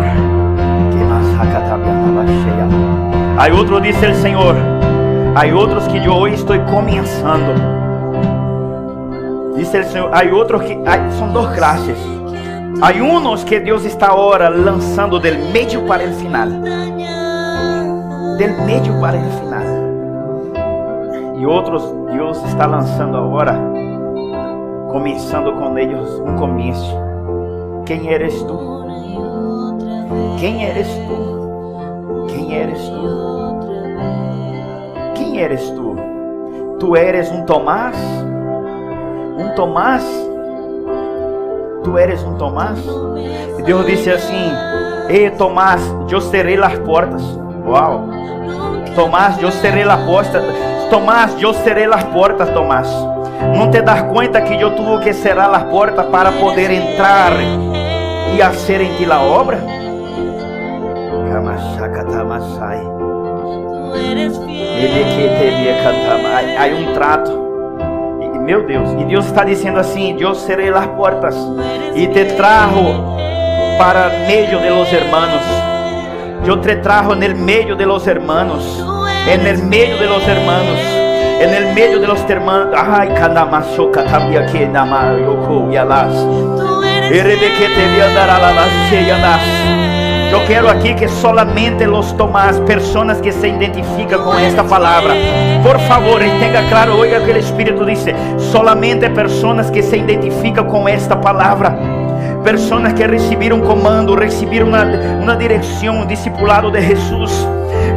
Hay 3.38 3.52
otros, 3.52 3.82
dice 3.82 4.06
el 4.06 4.14
Señor, 4.16 4.56
hay 5.36 5.52
otros 5.52 5.84
que 5.88 6.02
yo 6.02 6.14
hoy 6.14 6.34
estoy 6.34 6.58
comenzando. 6.60 7.54
Dice 9.56 9.78
el 9.78 9.84
Señor, 9.84 10.10
hay 10.12 10.30
otros 10.30 10.62
que 10.62 10.82
hay, 10.86 11.00
son 11.18 11.32
dos 11.32 11.48
clases. 11.50 11.96
Hay 12.80 13.00
unos 13.00 13.44
que 13.44 13.60
Dios 13.60 13.84
está 13.84 14.06
ahora 14.06 14.50
lanzando 14.50 15.18
del 15.18 15.38
medio 15.52 15.86
para 15.86 16.04
el 16.04 16.14
final. 16.14 16.97
Del 18.38 18.54
medio 18.62 19.00
para 19.00 19.18
el 19.18 19.30
final. 19.32 19.66
Y 21.40 21.44
otros 21.44 21.92
Dios 22.12 22.40
está 22.44 22.68
lanzando 22.68 23.18
ahora, 23.18 23.58
comenzando 24.92 25.56
con 25.56 25.76
ellos 25.76 26.22
un 26.24 26.36
comienzo. 26.36 26.96
Quem 27.84 28.06
eres 28.08 28.46
tu? 28.46 28.56
Quem 30.38 30.62
eres 30.62 30.88
tu? 31.08 32.26
Quem 32.28 32.52
eres 32.52 32.78
tu? 32.88 33.60
Quem 35.16 35.40
eres 35.40 35.74
tu? 35.74 35.96
Tu 36.78 36.96
eres 36.96 37.32
um 37.32 37.44
Tomás? 37.44 37.96
Um 39.36 39.52
Tomás? 39.56 40.04
Tu 41.82 41.98
eres 41.98 42.22
um 42.22 42.36
Tomás? 42.36 42.78
E 43.58 43.62
Deus 43.62 43.84
disse 43.84 44.12
assim: 44.12 44.52
Ei, 45.08 45.28
Tomás, 45.30 45.82
eu 46.08 46.20
serei 46.20 46.56
as 46.62 46.78
portas. 46.78 47.22
Uau! 47.66 48.17
Tomás, 48.94 49.40
eu 49.40 49.50
serei 49.52 49.84
as 49.84 50.00
portas. 50.02 50.42
Tomás, 50.90 51.40
eu 51.40 51.54
serei 51.54 51.84
as 51.84 52.02
portas, 52.04 52.50
Tomás. 52.50 52.88
Não 53.56 53.70
te 53.70 53.80
das 53.80 54.02
conta 54.02 54.40
que 54.40 54.60
eu 54.60 54.74
tuve 54.74 55.04
que 55.04 55.12
cerrar 55.12 55.54
as 55.54 55.62
portas 55.64 56.06
para 56.06 56.32
poder 56.32 56.70
entrar 56.70 57.32
e 58.34 58.42
hacer 58.42 58.80
em 58.80 58.94
ti 58.96 59.04
la 59.04 59.20
obra. 59.20 59.58
Há 66.58 66.66
um 66.74 66.94
trato. 66.94 67.48
Meu 68.40 68.66
Deus, 68.66 68.90
e 68.98 69.04
Deus 69.04 69.26
está 69.26 69.44
dizendo 69.44 69.78
assim: 69.78 70.16
Eu 70.18 70.34
serei 70.34 70.70
as 70.70 70.86
portas 70.86 71.36
e 71.94 72.06
te 72.06 72.24
trajo 72.36 73.18
para 73.78 74.10
meio 74.26 74.58
de 74.60 74.70
los 74.70 74.92
hermanos. 74.92 75.57
Eu 76.44 76.56
te 76.60 76.76
trajo 76.76 77.12
en 77.12 77.22
el 77.22 77.34
medio 77.34 77.76
de 77.76 77.84
los 77.84 78.06
hermanos, 78.06 78.82
en 79.26 79.46
el 79.46 79.58
medio 79.64 79.98
de 79.98 80.06
los 80.06 80.26
hermanos, 80.26 80.78
en 81.40 81.54
el 81.54 81.74
medio 81.74 82.00
de 82.00 82.06
los 82.06 82.20
hermanos. 82.28 82.74
Ay, 82.76 83.08
kanamasoka 83.14 84.04
también 84.04 84.46
que 84.46 84.66
namayoko 84.66 85.70
yalas. 85.70 86.14
Eu 90.30 90.44
quero 90.46 90.68
aqui 90.68 90.94
que 90.94 91.08
solamente 91.08 91.86
los 91.86 92.14
tomás, 92.16 92.60
pessoas 92.60 93.18
que 93.18 93.32
se 93.32 93.48
identificam 93.48 94.22
com 94.22 94.38
esta 94.38 94.62
palavra. 94.62 95.14
Por 95.62 95.78
favor, 95.80 96.20
tenha 96.20 96.68
claro, 96.68 96.98
oiga 96.98 97.20
que 97.20 97.32
o 97.32 97.36
Espírito 97.36 97.84
disse: 97.86 98.14
solamente 98.52 99.08
pessoas 99.08 99.70
que 99.70 99.82
se 99.82 99.96
identificam 99.96 100.66
com 100.66 100.86
esta 100.86 101.18
palavra. 101.18 101.97
Pessoas 102.48 102.94
que 102.94 103.06
receberam 103.06 103.60
comando, 103.60 104.14
receberam 104.14 104.68
uma, 104.68 104.82
uma 105.20 105.36
direção, 105.36 106.00
um 106.00 106.06
discipulado 106.06 106.70
de 106.70 106.80
Jesus 106.80 107.46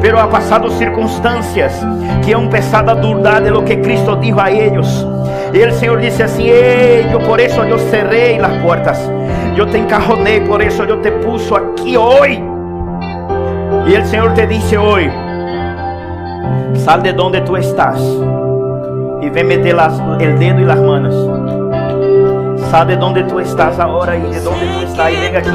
pero 0.02 0.20
ha 0.20 0.28
pasado 0.28 0.70
circunstâncias 0.72 1.74
que 2.26 2.34
han 2.34 2.44
empezado 2.46 2.92
a 2.92 2.96
dudar 2.96 3.42
de 3.42 3.52
lo 3.52 3.64
que 3.64 3.80
Cristo 3.80 4.18
dijo 4.20 4.42
a 4.42 4.52
ellos. 4.52 5.08
E 5.54 5.64
o 5.64 5.72
Senhor 5.72 6.02
disse 6.02 6.24
assim: 6.24 6.50
Ei, 6.50 7.08
eu 7.14 7.20
por 7.20 7.40
isso 7.40 7.62
eu 7.62 7.80
cerrei 7.80 8.40
as 8.42 8.62
portas, 8.62 9.00
eu 9.56 9.66
te 9.68 9.78
encajonei, 9.78 10.42
por 10.42 10.62
isso 10.62 10.84
eu 10.84 11.02
te 11.02 11.12
puso 11.12 11.56
aqui 11.56 11.96
hoje. 11.98 12.44
E 13.88 13.98
o 13.98 14.06
Senhor 14.06 14.34
te 14.34 14.48
disse 14.48 14.78
hoje: 14.78 15.12
Sal 16.84 17.00
de 17.00 17.12
onde 17.22 17.40
tu 17.42 17.56
estás 17.56 18.02
e 19.22 19.30
vem 19.30 19.46
meter 19.46 19.76
las, 19.76 19.98
el 20.20 20.38
dedo 20.38 20.60
e 20.60 20.70
as 20.70 20.80
manos. 20.80 21.41
Sal 22.72 22.88
de 22.88 22.96
onde 22.96 23.22
tu 23.26 23.38
estás 23.42 23.78
agora 23.82 24.16
e 24.16 24.22
de 24.22 24.48
onde 24.48 24.66
tu 24.66 24.86
estás 24.86 25.14
e 25.14 25.18
venga 25.18 25.40
aqui. 25.40 25.50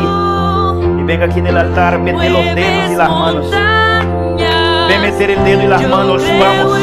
E 1.00 1.02
venga 1.02 1.24
aqui 1.24 1.40
no 1.40 1.58
altar, 1.58 1.98
meter 1.98 2.30
os 2.30 2.54
dedos 2.54 2.90
e 2.90 3.00
as 3.00 3.08
manos. 3.08 3.50
Vem 4.86 4.98
meter 5.00 5.30
el 5.30 5.42
dedo 5.42 5.62
e 5.62 5.72
as 5.72 5.80
manos, 5.88 6.22
vamos. 6.38 6.78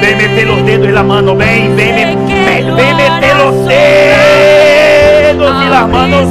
Ven 0.00 0.16
meter 0.16 0.46
los 0.46 0.64
dedos 0.64 0.86
en 0.86 0.94
la 0.94 1.02
mano, 1.02 1.34
ven, 1.34 1.74
ven, 1.74 1.96
ven, 1.96 2.28
ven, 2.46 2.76
ven 2.76 2.96
meter 2.96 3.36
los 3.36 3.66
dedos 3.66 5.56
y 5.64 5.68
las 5.68 5.88
manos. 5.88 6.28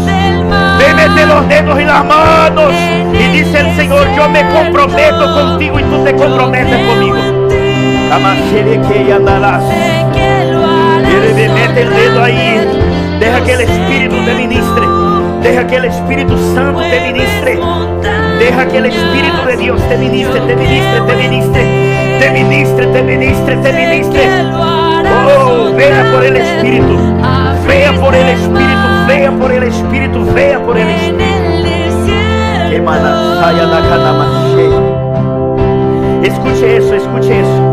Ven 0.80 0.96
meter 0.96 1.28
los 1.28 1.50
dedos 1.50 1.82
y 1.82 1.84
las 1.84 2.06
manos. 2.06 2.74
Y 3.12 3.28
dice 3.28 3.60
el 3.60 3.76
Señor, 3.76 4.08
yo 4.16 4.30
me 4.30 4.48
comprometo 4.48 5.34
contigo 5.34 5.78
y 5.78 5.84
tú 5.84 6.02
te 6.06 6.16
comprometes 6.16 6.88
conmigo. 6.88 7.18
que 8.88 9.12
andarás. 9.12 9.64
Mete 11.54 11.82
el 11.82 11.90
dedo 11.90 12.24
ahí. 12.24 13.07
Deja 13.20 13.44
que 13.44 13.54
el 13.54 13.62
Espíritu 13.62 14.16
te 14.26 14.34
ministre. 14.34 14.88
Deja 15.44 15.68
que 15.68 15.76
el 15.78 15.86
Espíritu 15.86 16.38
Santo 16.54 16.82
te 16.82 17.12
ministre. 17.12 17.60
Deja 18.40 18.68
que 18.68 18.78
el 18.78 18.86
Espíritu 18.86 19.48
de 19.48 19.58
Dios 19.58 19.82
te 19.90 19.98
ministre, 19.98 20.40
te 20.42 20.56
ministre, 20.56 21.02
te 21.08 21.16
ministre 21.16 21.98
te 22.20 22.32
ministre, 22.32 22.88
te 22.88 23.04
ministre, 23.04 23.56
te 23.58 23.74
ministre. 23.74 24.22
Oh, 25.40 25.72
vea 25.76 26.12
por 26.12 26.24
el 26.24 26.36
Espíritu, 26.36 26.98
vea 27.68 27.94
por 27.94 28.16
el 28.16 28.28
Espíritu, 28.28 29.08
vea 29.08 29.32
por 29.32 29.52
el 29.52 29.64
Espíritu, 29.64 30.34
vea 30.34 30.60
por 30.64 30.78
el 30.78 30.90
Espíritu. 30.90 31.24
Escuche 36.24 36.78
eso, 36.78 36.96
escuche 36.96 37.40
eso. 37.40 37.64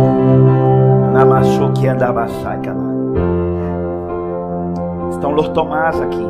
Estão 5.24 5.34
los 5.34 5.48
Tomás 5.48 5.98
aqui. 6.02 6.22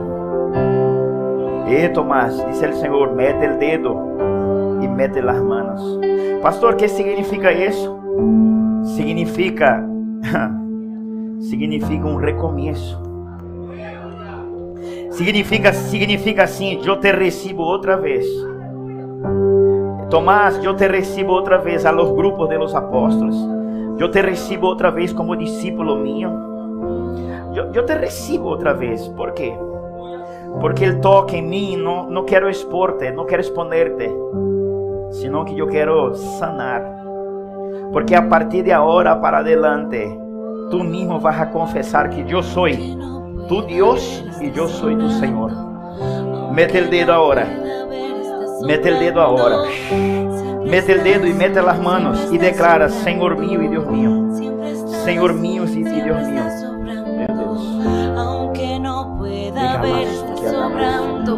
E 1.67 1.89
Tomás, 1.89 2.37
disse 2.47 2.65
o 2.65 2.75
Senhor, 2.77 3.13
mete 3.13 3.45
o 3.45 3.59
dedo 3.59 3.97
e 4.81 4.87
mete 4.87 5.21
las 5.21 5.43
manos. 5.43 5.83
Pastor, 6.41 6.77
que 6.77 6.87
significa 6.87 7.51
isso? 7.51 7.93
significa 8.95 9.85
significa 11.41 12.07
um 12.07 12.15
recomeço. 12.15 13.03
Significa 15.11 15.73
significa 15.73 16.45
assim, 16.45 16.81
eu 16.87 17.01
te 17.01 17.11
recebo 17.11 17.65
outra 17.65 17.97
vez. 17.97 18.25
Tomás, 20.09 20.63
eu 20.63 20.77
te 20.77 20.87
recebo 20.87 21.33
outra 21.33 21.59
vez 21.59 21.85
a 21.85 21.91
los 21.91 22.13
grupos 22.13 22.49
de 22.49 22.59
los 22.59 22.73
apóstolos. 22.73 23.37
Eu 23.99 24.09
te 24.09 24.23
recebo 24.23 24.69
outra 24.69 24.93
vez 24.93 25.13
como 25.13 25.35
discípulo 25.35 25.97
mío. 25.97 26.55
Eu 27.57 27.85
te 27.85 27.95
recebo 27.95 28.49
outra 28.49 28.75
vez. 28.75 29.07
¿Por 29.09 29.33
quê? 29.33 29.55
Porque 30.61 30.85
ele 30.85 30.97
toca 30.97 31.37
em 31.37 31.43
mim, 31.43 31.77
não, 31.77 32.09
não 32.09 32.25
quero 32.25 32.49
expor-te, 32.49 33.11
não 33.11 33.27
quero 33.27 33.41
exponer-te, 33.41 34.09
senão 35.11 35.45
que 35.45 35.59
eu 35.59 35.67
quero 35.67 36.15
sanar. 36.15 36.83
Porque 37.93 38.15
a 38.15 38.23
partir 38.23 38.63
de 38.63 38.73
agora 38.73 39.17
para 39.17 39.39
adelante, 39.39 40.19
tú 40.71 40.83
mismo 40.85 41.19
vas 41.21 41.41
a 41.41 41.51
confesar 41.51 42.11
que 42.11 42.25
yo 42.25 42.43
soy 42.43 42.97
tu 43.49 43.63
Dios 43.63 44.25
y 44.41 44.51
yo 44.53 44.69
soy 44.69 44.97
tu 44.97 45.11
Señor. 45.11 45.53
Mete 46.53 46.79
el 46.79 46.91
dedo 46.91 47.13
ahora. 47.13 47.47
Mete 48.67 48.89
el 48.89 48.99
dedo 48.99 49.21
ahora. 49.21 49.57
Mete 50.65 50.93
el 50.93 51.05
dedo 51.05 51.27
y 51.27 51.35
mete 51.35 51.61
las 51.61 51.81
manos 51.81 52.29
y 52.33 52.39
declara, 52.39 52.89
Señor 52.89 53.39
mío 53.39 53.63
y 53.63 53.69
Dios 53.69 53.87
mío. 53.87 54.25
Señor 55.05 55.35
mío 55.35 55.65
y 55.65 55.83
Dios 55.83 56.29
mío. 56.29 56.64
Ver, 59.85 60.09
está 60.09 60.51
sobrando. 60.51 61.33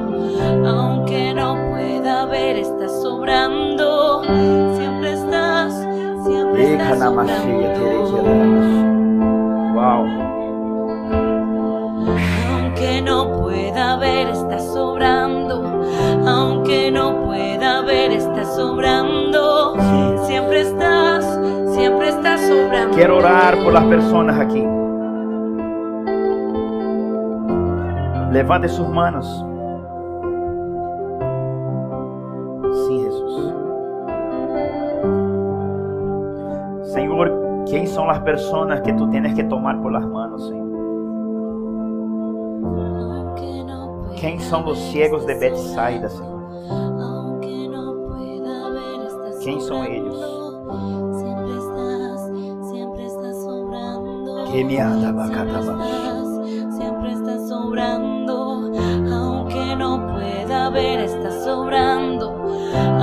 Aunque 0.67 1.35
no 1.35 1.55
pueda 1.71 2.27
ver, 2.27 2.57
está 2.57 2.89
sobrando. 2.89 4.23
Siempre 4.77 5.13
estás 5.13 5.87
Yanamashia, 6.57 7.75
Teresia, 7.75 8.07
sobrando. 8.07 8.87
Aunque 12.53 13.03
no 13.03 13.33
pueda 13.33 13.97
ver, 13.97 14.29
está 14.29 14.59
sobrando. 14.61 15.83
Aunque 16.27 16.91
no 16.91 17.25
pueda 17.25 17.83
ver, 17.83 18.13
está 18.13 18.45
sobrando. 18.45 19.75
Siempre 20.27 20.61
estás, 20.61 21.25
siempre 21.75 22.09
estás 22.09 22.41
sobrando. 22.41 22.97
Quero 22.97 23.19
orar 23.19 23.57
por 23.65 23.73
las 23.73 23.85
personas 23.85 24.39
aqui. 24.39 24.86
Levante 28.37 28.69
sus 28.69 28.87
manos. 28.87 29.27
Sim, 32.87 33.03
Jesus. 33.03 33.55
Senhor, 36.93 37.31
quem 37.67 37.87
são 37.87 38.11
as 38.11 38.19
pessoas 38.19 38.79
que 38.81 38.93
tu 38.93 39.09
tienes 39.09 39.33
que 39.33 39.43
tomar 39.45 39.81
por 39.81 39.91
las 39.91 40.05
manos, 40.05 40.49
Senhor? 40.49 40.67
Quem 44.21 44.39
são 44.39 44.69
os 44.69 44.79
ver, 44.81 44.85
ciegos 44.91 45.25
de 45.25 45.33
está 45.33 45.47
Betsaida, 45.47 46.11
Senhor? 46.11 46.37
siempre 52.71 53.07
estás 53.07 53.37
sobrando. 53.43 54.45
Que 54.53 54.63
me 54.63 54.79
anda, 54.79 55.11
bacataba. 55.11 55.96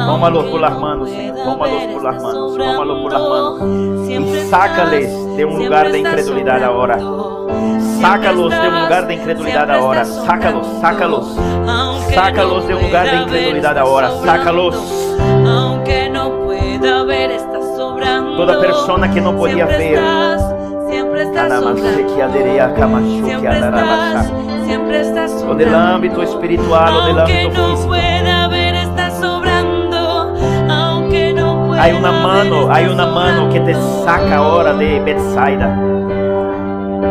Aunque 0.06 0.45
por 0.45 0.62
las 0.62 0.74
no 0.74 0.80
manos, 0.80 1.10
Señor. 1.10 1.43
ver, 1.43 1.93
por 1.93 2.04
las 2.04 2.22
manos. 2.24 2.58
Tómalos 2.58 2.99
por 3.01 3.14
las 3.14 3.22
manos. 3.22 4.10
Y 4.10 4.49
sácales 4.49 5.06
estás, 5.10 5.36
de 5.38 5.45
un 5.45 5.51
siempre 5.58 5.66
lugar 5.66 5.91
de 5.91 5.97
estás 5.97 6.12
incredulidad 6.14 6.64
ahora. 6.64 6.93
sobrando. 6.99 7.34
Sácalos 8.01 8.49
de 8.49 8.56
un 8.58 8.62
Siempre 8.62 8.82
lugar 8.82 9.08
de 9.08 9.14
estás, 9.14 9.20
incredulidad 9.20 9.56
siempre 9.60 9.78
ahora. 9.78 10.01
estás 10.01 10.26
Sácalos, 10.26 10.68
sácalos. 10.82 11.38
Sácalos 12.14 12.68
de 12.68 12.76
un 12.76 12.82
lugar 12.84 13.04
de 13.06 13.10
pueda 13.12 13.12
ver, 13.12 13.22
incredulidad 13.24 13.72
está 13.72 13.82
ahora. 13.82 14.10
sobrando. 14.10 14.38
Sácalos. 14.38 14.76
Aunque 15.47 16.10
no 16.10 16.32
pueda 16.43 17.04
ver, 17.04 17.32
está 17.32 17.62
sobrando. 17.78 18.38
Toda 18.38 18.60
persona 18.60 19.12
que 19.12 19.22
no 19.22 19.36
podía 19.36 19.66
ver. 19.66 19.93
Estás, 19.93 20.54
siempre 20.89 21.24
estás 21.24 21.51
Siempre 24.66 24.99
estás, 25.01 25.32
estás 25.32 25.43
O 25.49 25.56
del 25.56 25.74
ámbito 25.76 26.22
espiritual 26.24 26.93
o 26.95 27.06
del 27.06 27.16
no 27.18 27.26
físico. 27.51 27.93
Hay 31.84 31.91
una 31.91 32.13
mano, 32.13 32.71
hay 32.71 32.86
una 32.86 33.05
mano 33.07 33.49
que 33.49 33.59
te 33.59 33.73
saca 34.05 34.38
ahora 34.38 34.71
de 34.73 35.01
Bethsaida. 35.01 35.77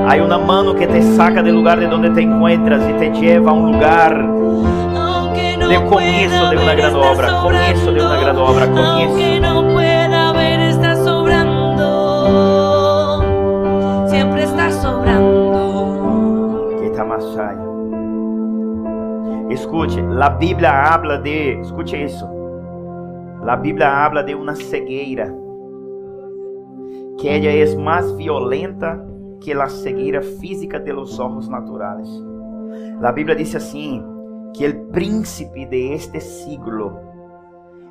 Hay 0.08 0.18
una 0.18 0.38
mano 0.38 0.74
que 0.74 0.86
te 0.86 1.02
saca 1.14 1.42
del 1.42 1.56
lugar 1.56 1.78
de 1.78 1.86
donde 1.86 2.08
te 2.08 2.22
encuentras 2.22 2.80
y 2.88 2.94
te 2.94 3.10
lleva 3.10 3.50
a 3.50 3.52
un 3.52 3.72
lugar 3.72 4.16
de 4.16 5.76
comienzo 5.76 6.38
pueda 6.38 6.50
de 6.50 6.56
una 6.56 6.64
ver, 6.64 6.76
gran 6.76 6.96
está 6.96 7.12
obra, 7.12 7.42
comienzo 7.42 7.92
de 7.92 8.00
una 8.00 8.16
gran 8.16 8.36
obra, 8.38 8.66
comienzo. 8.70 9.32
Escuche, 19.50 20.02
la 20.02 20.30
Biblia 20.30 20.94
habla 20.94 21.18
de, 21.18 21.60
escuche 21.60 22.04
eso. 22.04 22.41
La 23.42 23.56
Biblia 23.56 24.04
habla 24.04 24.22
de 24.22 24.36
una 24.36 24.54
cegueira 24.54 25.34
que 27.18 27.34
ella 27.36 27.50
es 27.52 27.76
más 27.76 28.16
violenta 28.16 29.04
que 29.40 29.52
la 29.52 29.68
cegueira 29.68 30.22
física 30.22 30.78
de 30.78 30.92
los 30.92 31.18
ojos 31.18 31.48
naturales. 31.48 32.08
La 33.00 33.10
Biblia 33.10 33.34
dice 33.34 33.56
así, 33.56 34.00
que 34.54 34.66
el 34.66 34.82
príncipe 34.88 35.66
de 35.66 35.94
este 35.94 36.20
siglo, 36.20 37.00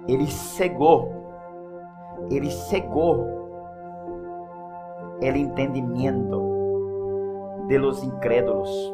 ele 0.08 0.28
cegou, 0.28 1.10
ele 2.30 2.49
cegou 2.49 3.28
el 5.22 5.36
entendimiento 5.36 6.41
de 7.68 7.78
los 7.78 8.02
incrédulos, 8.06 8.93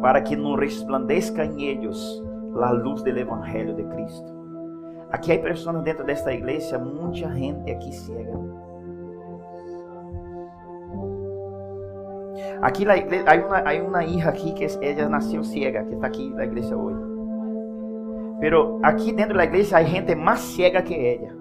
para 0.00 0.22
que 0.22 0.36
no 0.36 0.56
resplandezca 0.56 1.44
en 1.44 1.58
ellos 1.58 2.22
la 2.54 2.72
luz 2.72 3.02
del 3.02 3.18
Evangelio 3.18 3.74
de 3.74 3.88
Cristo. 3.88 4.39
Aqui 5.12 5.32
hay 5.32 5.38
personas 5.38 5.82
dentro 5.84 6.04
desta 6.04 6.32
iglesia, 6.32 6.78
mucha 6.78 7.30
gente 7.32 7.72
aqui 7.74 7.92
ciega. 7.92 8.32
Aqui 12.62 12.84
la 12.84 12.96
igle- 12.96 13.24
hay 13.26 13.38
una, 13.40 13.62
hay 13.66 13.80
una 13.80 14.04
hija 14.04 14.30
aquí 14.30 14.54
que 14.54 14.66
es- 14.66 14.78
ella 14.82 15.08
nació 15.08 15.42
ciega, 15.42 15.84
que 15.86 15.94
está 15.94 16.06
aquí 16.06 16.26
en 16.26 16.36
la 16.36 16.44
iglesia 16.44 16.76
hoy. 16.76 16.94
Pero 18.40 18.78
dentro 18.80 19.28
de 19.28 19.34
la 19.34 19.44
iglesia 19.44 19.78
hay 19.78 19.86
gente 19.86 20.14
más 20.16 20.40
ciega 20.40 20.82
que 20.82 21.12
ella. 21.14 21.34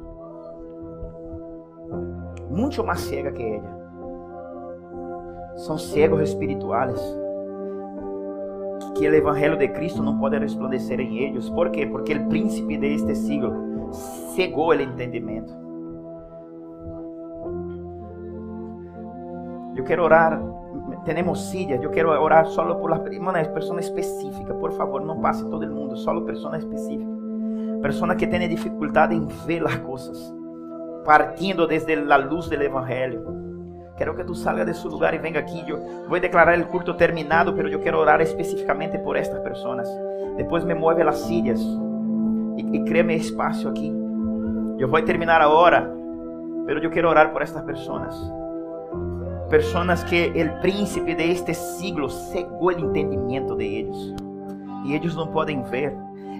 Mucho 2.49 2.83
más 2.83 2.99
ciega 3.01 3.31
que 3.33 3.55
ella. 3.57 3.75
Son 5.55 5.77
ciegos 5.77 6.21
espirituales. 6.21 6.99
Que 8.99 9.07
el 9.07 9.15
evangelio 9.15 9.55
de 9.55 9.71
Cristo 9.71 10.03
no 10.03 10.19
puede 10.19 10.39
resplandecer 10.39 10.99
en 10.99 11.13
ellos. 11.13 11.49
¿Por 11.51 11.71
qué? 11.71 11.87
Porque 11.87 12.11
el 12.11 12.27
príncipe 12.27 12.77
de 12.77 12.95
este 12.95 13.15
siglo 13.15 13.53
cegó 14.35 14.73
el 14.73 14.81
entendimiento. 14.81 15.53
Yo 19.73 19.85
quiero 19.85 20.03
orar. 20.03 20.41
Tenemos 21.05 21.39
sillas. 21.49 21.79
Yo 21.81 21.91
quiero 21.91 22.21
orar 22.21 22.47
solo 22.47 22.77
por 22.77 22.91
las 22.91 22.99
hermanas, 23.05 23.47
personas 23.47 23.85
específicas. 23.85 24.53
Por 24.57 24.73
favor, 24.73 25.01
no 25.01 25.21
pase 25.21 25.45
todo 25.45 25.63
el 25.63 25.71
mundo. 25.71 25.95
Solo 25.95 26.25
personas 26.25 26.59
específicas. 26.59 27.07
Personas 27.81 28.17
que 28.17 28.27
tienen 28.27 28.49
dificultad 28.49 29.13
en 29.13 29.29
ver 29.47 29.61
las 29.61 29.77
cosas. 29.79 30.33
Partiendo 31.05 31.67
desde 31.67 31.95
la 31.95 32.17
luz 32.17 32.49
del 32.49 32.63
evangelio. 32.63 33.48
Quiero 33.99 34.15
que 34.15 34.23
tú 34.23 34.33
salgas 34.33 34.65
de 34.65 34.73
su 34.73 34.87
lugar 34.89 35.13
y 35.13 35.17
venga 35.17 35.41
aquí. 35.41 35.61
Yo 35.67 35.77
voy 36.07 36.19
a 36.19 36.21
declarar 36.21 36.55
el 36.55 36.67
culto 36.67 36.95
terminado, 36.95 37.53
pero 37.53 37.67
yo 37.67 37.81
quiero 37.81 37.99
orar 37.99 38.21
específicamente 38.21 38.97
por 38.97 39.17
estas 39.17 39.41
personas. 39.41 39.89
Después 40.37 40.63
me 40.63 40.73
mueve 40.73 41.03
las 41.03 41.21
sillas 41.27 41.59
y, 42.55 42.77
y 42.77 42.85
créeme 42.85 43.15
espacio 43.15 43.69
aquí. 43.69 43.89
Yo 44.77 44.87
voy 44.87 45.01
a 45.01 45.05
terminar 45.05 45.41
ahora, 45.41 45.93
pero 46.65 46.81
yo 46.81 46.89
quiero 46.89 47.09
orar 47.09 47.33
por 47.33 47.43
estas 47.43 47.63
personas. 47.63 48.15
Personas 49.49 50.05
que 50.05 50.31
el 50.33 50.49
príncipe 50.61 51.13
de 51.13 51.31
este 51.31 51.53
siglo 51.53 52.07
cegó 52.07 52.71
el 52.71 52.79
entendimiento 52.79 53.53
de 53.57 53.79
ellos. 53.79 54.15
Y 54.85 54.95
ellos 54.95 55.13
no 55.17 55.29
pueden 55.29 55.69
ver. 55.69 55.93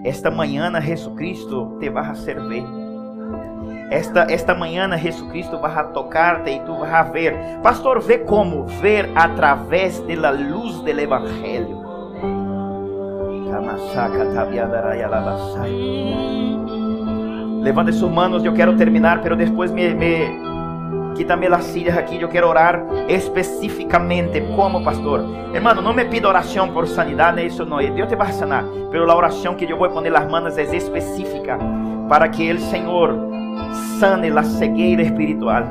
Esta 0.05 0.31
mañana 0.31 0.81
Jesucristo 0.81 1.75
te 1.81 1.89
va 1.89 2.07
a 2.07 2.11
hacer 2.11 2.39
ver. 2.39 2.63
Esta, 3.89 4.27
esta 4.29 4.53
manhã 4.53 4.95
Jesucristo 4.97 5.57
vai 5.57 5.91
tocar-te 5.91 6.51
e 6.51 6.59
tu 6.59 6.75
vas 6.75 7.11
ver. 7.11 7.35
Pastor, 7.63 7.99
vê 7.99 8.19
como? 8.19 8.65
Ver 8.65 9.09
através 9.15 9.99
da 9.99 10.29
luz 10.29 10.79
do 10.81 10.89
Evangelho. 10.89 11.79
Levante 17.61 17.91
suas 17.93 18.11
manos, 18.11 18.45
eu 18.45 18.53
quero 18.53 18.77
terminar, 18.77 19.21
pero 19.21 19.35
depois 19.35 19.71
me, 19.71 19.93
me 19.93 20.49
quítame 21.15 21.47
as 21.47 21.63
sillas 21.65 21.97
aqui. 21.97 22.21
Eu 22.21 22.29
quero 22.29 22.47
orar 22.47 22.85
especificamente 23.07 24.39
como 24.55 24.83
pastor. 24.83 25.25
Hermano, 25.53 25.81
não 25.81 25.93
me 25.93 26.05
pida 26.05 26.27
oração 26.27 26.69
por 26.69 26.87
sanidade, 26.87 27.43
isso 27.45 27.65
não 27.65 27.79
é. 27.79 27.89
Deus 27.89 28.07
te 28.07 28.15
vai 28.15 28.31
sanar, 28.31 28.63
pero 28.91 29.09
a 29.09 29.15
oração 29.15 29.55
que 29.55 29.65
eu 29.65 29.77
vou 29.77 29.89
poner 29.89 30.15
as 30.15 30.29
manos 30.29 30.57
é 30.59 30.63
específica 30.63 31.57
para 32.07 32.29
que 32.29 32.51
o 32.53 32.59
Senhor 32.59 33.38
sane 33.99 34.29
la 34.29 34.43
cegueira 34.43 35.03
espiritual. 35.03 35.65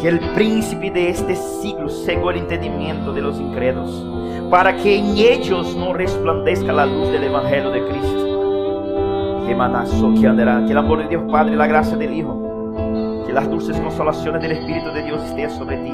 Que 0.00 0.08
el 0.08 0.18
príncipe 0.34 0.90
de 0.90 1.10
este 1.10 1.36
siglo 1.36 1.90
cegó 1.90 2.30
el 2.30 2.38
entendimiento 2.38 3.12
de 3.12 3.20
los 3.20 3.38
incrédulos, 3.38 4.06
para 4.50 4.74
que 4.74 4.96
en 4.96 5.18
ellos 5.18 5.76
no 5.76 5.92
resplandezca 5.92 6.72
la 6.72 6.86
luz 6.86 7.12
del 7.12 7.24
Evangelio 7.24 7.70
de 7.70 7.84
Cristo. 7.86 9.44
Que 9.46 9.54
manazo 9.54 10.14
que 10.18 10.26
andará, 10.26 10.64
que 10.64 10.72
el 10.72 10.78
amor 10.78 11.02
de 11.02 11.08
Dios 11.08 11.22
Padre 11.30 11.54
la 11.54 11.66
gracia 11.66 11.98
del 11.98 12.14
Hijo, 12.14 13.24
que 13.26 13.32
las 13.32 13.50
dulces 13.50 13.78
consolaciones 13.78 14.40
del 14.40 14.52
Espíritu 14.52 14.90
de 14.92 15.02
Dios 15.02 15.22
estén 15.22 15.50
sobre 15.50 15.76
ti, 15.76 15.92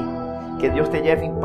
que 0.59 0.69
Dios 0.69 0.89
te 0.89 1.01
lleve 1.01 1.25
en 1.25 1.35
paz. 1.41 1.43